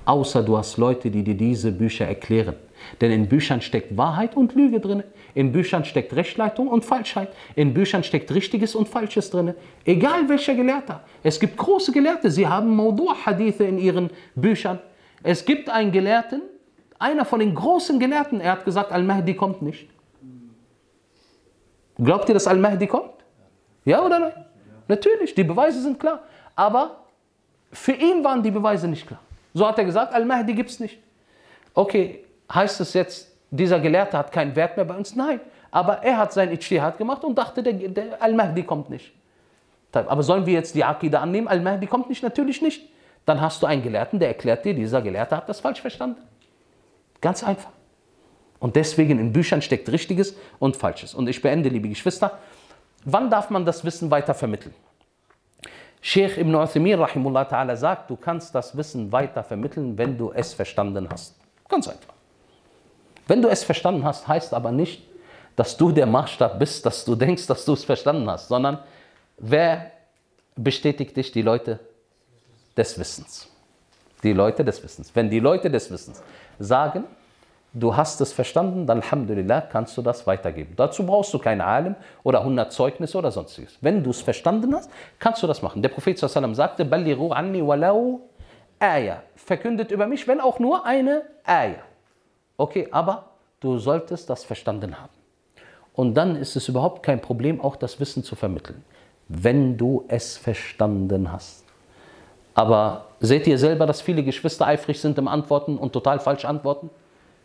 Außer 0.05 0.43
du 0.43 0.57
hast 0.57 0.77
Leute, 0.77 1.09
die 1.09 1.23
dir 1.23 1.35
diese 1.35 1.71
Bücher 1.71 2.05
erklären. 2.05 2.55
Denn 2.99 3.11
in 3.11 3.27
Büchern 3.27 3.61
steckt 3.61 3.95
Wahrheit 3.97 4.35
und 4.35 4.53
Lüge 4.55 4.79
drin. 4.79 5.03
In 5.35 5.51
Büchern 5.51 5.83
steckt 5.83 6.15
Rechtleitung 6.15 6.67
und 6.67 6.85
Falschheit. 6.85 7.29
In 7.55 7.73
Büchern 7.73 8.03
steckt 8.03 8.31
Richtiges 8.31 8.75
und 8.75 8.87
Falsches 8.87 9.29
drin. 9.31 9.55
Egal 9.85 10.29
welcher 10.29 10.53
Gelehrter. 10.53 11.03
Es 11.23 11.39
gibt 11.39 11.57
große 11.57 11.91
Gelehrte, 11.91 12.29
sie 12.29 12.47
haben 12.47 12.75
Maudu-Hadithe 12.75 13.63
in 13.63 13.79
ihren 13.79 14.11
Büchern. 14.35 14.79
Es 15.23 15.43
gibt 15.43 15.69
einen 15.69 15.91
Gelehrten, 15.91 16.41
einer 16.99 17.25
von 17.25 17.39
den 17.39 17.55
großen 17.55 17.99
Gelehrten, 17.99 18.39
er 18.39 18.53
hat 18.53 18.65
gesagt, 18.65 18.91
Al-Mahdi 18.91 19.33
kommt 19.33 19.61
nicht. 19.61 19.89
Glaubt 21.97 22.29
ihr, 22.29 22.33
dass 22.33 22.47
Al-Mahdi 22.47 22.87
kommt? 22.87 23.11
Ja 23.85 24.03
oder 24.03 24.19
nein? 24.19 24.45
Natürlich, 24.87 25.33
die 25.33 25.43
Beweise 25.43 25.81
sind 25.81 25.99
klar. 25.99 26.23
Aber 26.55 27.03
für 27.71 27.93
ihn 27.93 28.23
waren 28.23 28.43
die 28.43 28.51
Beweise 28.51 28.87
nicht 28.87 29.07
klar. 29.07 29.19
So 29.53 29.67
hat 29.67 29.77
er 29.77 29.85
gesagt, 29.85 30.13
Al-Mahdi 30.13 30.53
gibt 30.53 30.69
es 30.69 30.79
nicht. 30.79 30.99
Okay, 31.73 32.23
heißt 32.53 32.79
es 32.81 32.93
jetzt, 32.93 33.32
dieser 33.57 33.79
Gelehrte 33.79 34.17
hat 34.17 34.31
keinen 34.31 34.55
Wert 34.55 34.77
mehr 34.77 34.85
bei 34.85 34.95
uns. 34.95 35.15
Nein, 35.15 35.39
aber 35.69 36.03
er 36.03 36.17
hat 36.17 36.33
sein 36.33 36.49
Ijtihad 36.49 36.97
gemacht 36.97 37.23
und 37.23 37.37
dachte, 37.37 37.61
der, 37.61 37.73
der 37.73 38.21
Al-Mahdi 38.21 38.63
kommt 38.63 38.89
nicht. 38.89 39.13
Aber 39.91 40.23
sollen 40.23 40.45
wir 40.45 40.53
jetzt 40.53 40.73
die 40.73 40.83
Akida 40.83 41.21
annehmen? 41.21 41.47
Al-Mahdi 41.47 41.85
kommt 41.85 42.09
nicht? 42.09 42.23
Natürlich 42.23 42.61
nicht. 42.61 42.89
Dann 43.25 43.39
hast 43.39 43.61
du 43.61 43.67
einen 43.67 43.83
Gelehrten, 43.83 44.19
der 44.19 44.29
erklärt 44.29 44.65
dir, 44.65 44.73
dieser 44.73 45.01
Gelehrte 45.01 45.37
hat 45.37 45.47
das 45.47 45.59
falsch 45.59 45.81
verstanden. 45.81 46.21
Ganz 47.21 47.43
einfach. 47.43 47.69
Und 48.59 48.75
deswegen 48.75 49.19
in 49.19 49.31
Büchern 49.31 49.61
steckt 49.61 49.87
Richtiges 49.89 50.35
und 50.57 50.75
Falsches. 50.75 51.13
Und 51.13 51.27
ich 51.29 51.41
beende, 51.41 51.69
liebe 51.69 51.89
Geschwister, 51.89 52.39
wann 53.05 53.29
darf 53.29 53.49
man 53.49 53.65
das 53.65 53.85
Wissen 53.85 54.09
weiter 54.09 54.33
vermitteln? 54.33 54.73
Sheikh 56.01 56.41
Ibn 56.41 56.55
Uthaymin 56.55 56.99
rahimullah 56.99 57.43
ta'ala 57.43 57.75
sagt, 57.75 58.09
du 58.09 58.15
kannst 58.15 58.53
das 58.55 58.75
Wissen 58.75 59.11
weiter 59.11 59.43
vermitteln, 59.43 59.97
wenn 59.97 60.17
du 60.17 60.31
es 60.31 60.53
verstanden 60.53 61.07
hast. 61.09 61.35
Ganz 61.69 61.87
einfach. 61.87 62.12
Wenn 63.27 63.41
du 63.41 63.49
es 63.49 63.63
verstanden 63.63 64.03
hast, 64.03 64.27
heißt 64.27 64.53
aber 64.53 64.71
nicht, 64.71 65.07
dass 65.55 65.77
du 65.77 65.91
der 65.91 66.05
Maßstab 66.05 66.59
bist, 66.59 66.85
dass 66.85 67.05
du 67.05 67.15
denkst, 67.15 67.47
dass 67.47 67.65
du 67.65 67.73
es 67.73 67.83
verstanden 67.83 68.29
hast, 68.29 68.47
sondern 68.47 68.79
wer 69.37 69.91
bestätigt 70.55 71.15
dich? 71.15 71.31
Die 71.31 71.41
Leute 71.41 71.79
des 72.75 72.97
Wissens. 72.97 73.47
Die 74.23 74.33
Leute 74.33 74.63
des 74.63 74.83
Wissens. 74.83 75.11
Wenn 75.13 75.29
die 75.29 75.39
Leute 75.39 75.69
des 75.69 75.91
Wissens 75.91 76.23
sagen, 76.59 77.03
du 77.73 77.95
hast 77.95 78.21
es 78.21 78.31
verstanden, 78.31 78.87
dann 78.87 79.01
Alhamdulillah 79.01 79.61
kannst 79.61 79.97
du 79.97 80.01
das 80.01 80.25
weitergeben. 80.25 80.73
Dazu 80.75 81.05
brauchst 81.05 81.33
du 81.33 81.39
kein 81.39 81.61
Alim 81.61 81.95
oder 82.23 82.39
100 82.39 82.71
Zeugnisse 82.71 83.17
oder 83.17 83.31
sonstiges. 83.31 83.77
Wenn 83.81 84.03
du 84.03 84.11
es 84.11 84.21
verstanden 84.21 84.73
hast, 84.75 84.89
kannst 85.19 85.43
du 85.43 85.47
das 85.47 85.61
machen. 85.61 85.81
Der 85.81 85.89
Prophet 85.89 86.17
sallam 86.17 86.55
sagte, 86.55 86.87
anni 86.89 87.65
walau 87.65 88.21
aya. 88.79 89.23
Verkündet 89.35 89.91
über 89.91 90.07
mich, 90.07 90.27
wenn 90.27 90.39
auch 90.39 90.59
nur 90.59 90.85
eine 90.85 91.23
Aya. 91.43 91.75
Okay, 92.63 92.87
aber 92.91 93.25
du 93.59 93.77
solltest 93.77 94.29
das 94.29 94.45
verstanden 94.45 94.97
haben. 94.97 95.11
Und 95.91 96.13
dann 96.13 96.37
ist 96.37 96.55
es 96.55 96.69
überhaupt 96.69 97.03
kein 97.03 97.19
Problem, 97.19 97.59
auch 97.59 97.75
das 97.75 97.99
Wissen 97.99 98.23
zu 98.23 98.37
vermitteln, 98.37 98.85
wenn 99.27 99.75
du 99.75 100.05
es 100.07 100.37
verstanden 100.37 101.29
hast. 101.29 101.65
Aber 102.55 103.07
seht 103.19 103.47
ihr 103.47 103.57
selber, 103.57 103.85
dass 103.85 103.99
viele 103.99 104.23
Geschwister 104.23 104.65
eifrig 104.65 105.01
sind 105.01 105.17
im 105.17 105.27
Antworten 105.27 105.77
und 105.77 105.91
total 105.91 106.21
falsch 106.21 106.45
antworten? 106.45 106.89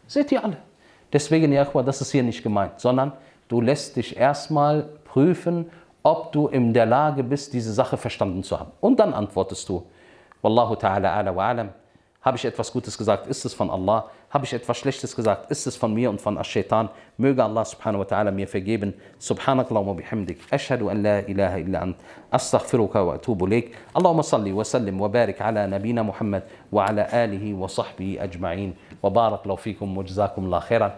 Seht 0.07 0.31
ihr 0.31 0.45
alle. 0.45 0.59
Deswegen, 1.13 1.51
Jachwa, 1.51 1.83
das 1.83 2.01
ist 2.01 2.13
hier 2.13 2.23
nicht 2.23 2.45
gemeint, 2.45 2.79
sondern 2.79 3.11
du 3.49 3.61
lässt 3.61 3.97
dich 3.97 4.17
erstmal 4.17 4.85
prüfen, 5.05 5.69
ob 6.05 6.31
du 6.31 6.47
in 6.47 6.73
der 6.73 6.87
Lage 6.87 7.25
bist, 7.25 7.53
diese 7.55 7.73
Sache 7.73 7.97
verstanden 7.97 8.45
zu 8.45 8.61
haben. 8.61 8.71
Und 8.81 9.01
dann 9.01 9.13
antwortest 9.13 9.69
du, 9.69 9.85
Wallahu 10.43 10.75
ta'ala 10.75 11.13
ala 11.13 11.35
wa 11.35 11.49
alam. 11.49 11.71
Habe 12.23 12.37
ich 12.37 12.45
etwas 12.45 12.73
Gutes 12.73 12.97
gesagt, 12.97 13.27
ist 13.27 13.45
es 13.45 13.53
von 13.53 13.69
Allah. 13.69 14.09
Habe 14.31 14.45
ich 14.45 14.53
etwas 14.53 14.77
Schlechtes 14.77 15.17
gesagt, 15.17 15.51
ist 15.51 15.67
es 15.67 15.77
von 15.77 15.95
mir 15.95 16.11
und 16.11 16.21
von 16.21 16.37
Ash-Shaitan. 16.37 16.91
Möge 17.17 17.43
Allah 17.43 17.65
subhanahu 17.65 18.01
wa 18.01 18.05
ta'ala 18.05 18.31
mir 18.31 18.47
vergeben. 18.47 18.93
Subhanakallahumma 19.19 19.95
bihamdik. 19.95 20.39
Ashhadu 20.51 20.91
an 20.91 21.03
la 21.03 21.21
ilaha 21.21 21.59
illa 21.59 21.81
ant. 21.81 21.97
Astaghfiruka 22.31 23.07
wa 23.07 23.15
atubu 23.15 23.47
ilayk. 23.47 23.75
Allahumma 23.95 24.23
salli 24.23 24.53
wa 24.53 24.65
sallim 24.65 24.99
wa 24.99 25.09
barik 25.09 25.41
ala 25.41 25.67
nabina 25.67 26.05
Muhammad 26.05 26.43
wa 26.71 26.85
ala 26.87 27.09
alihi 27.11 27.55
wa 27.55 27.69
sahbihi 27.69 28.21
ajma'in. 28.21 28.75
Wa 29.01 29.09
barak 29.09 29.47
law 29.47 29.57
fikum 29.57 29.97
wa 29.97 30.03
jazakum 30.03 30.45
Allah 30.45 30.61
khairan. 30.61 30.93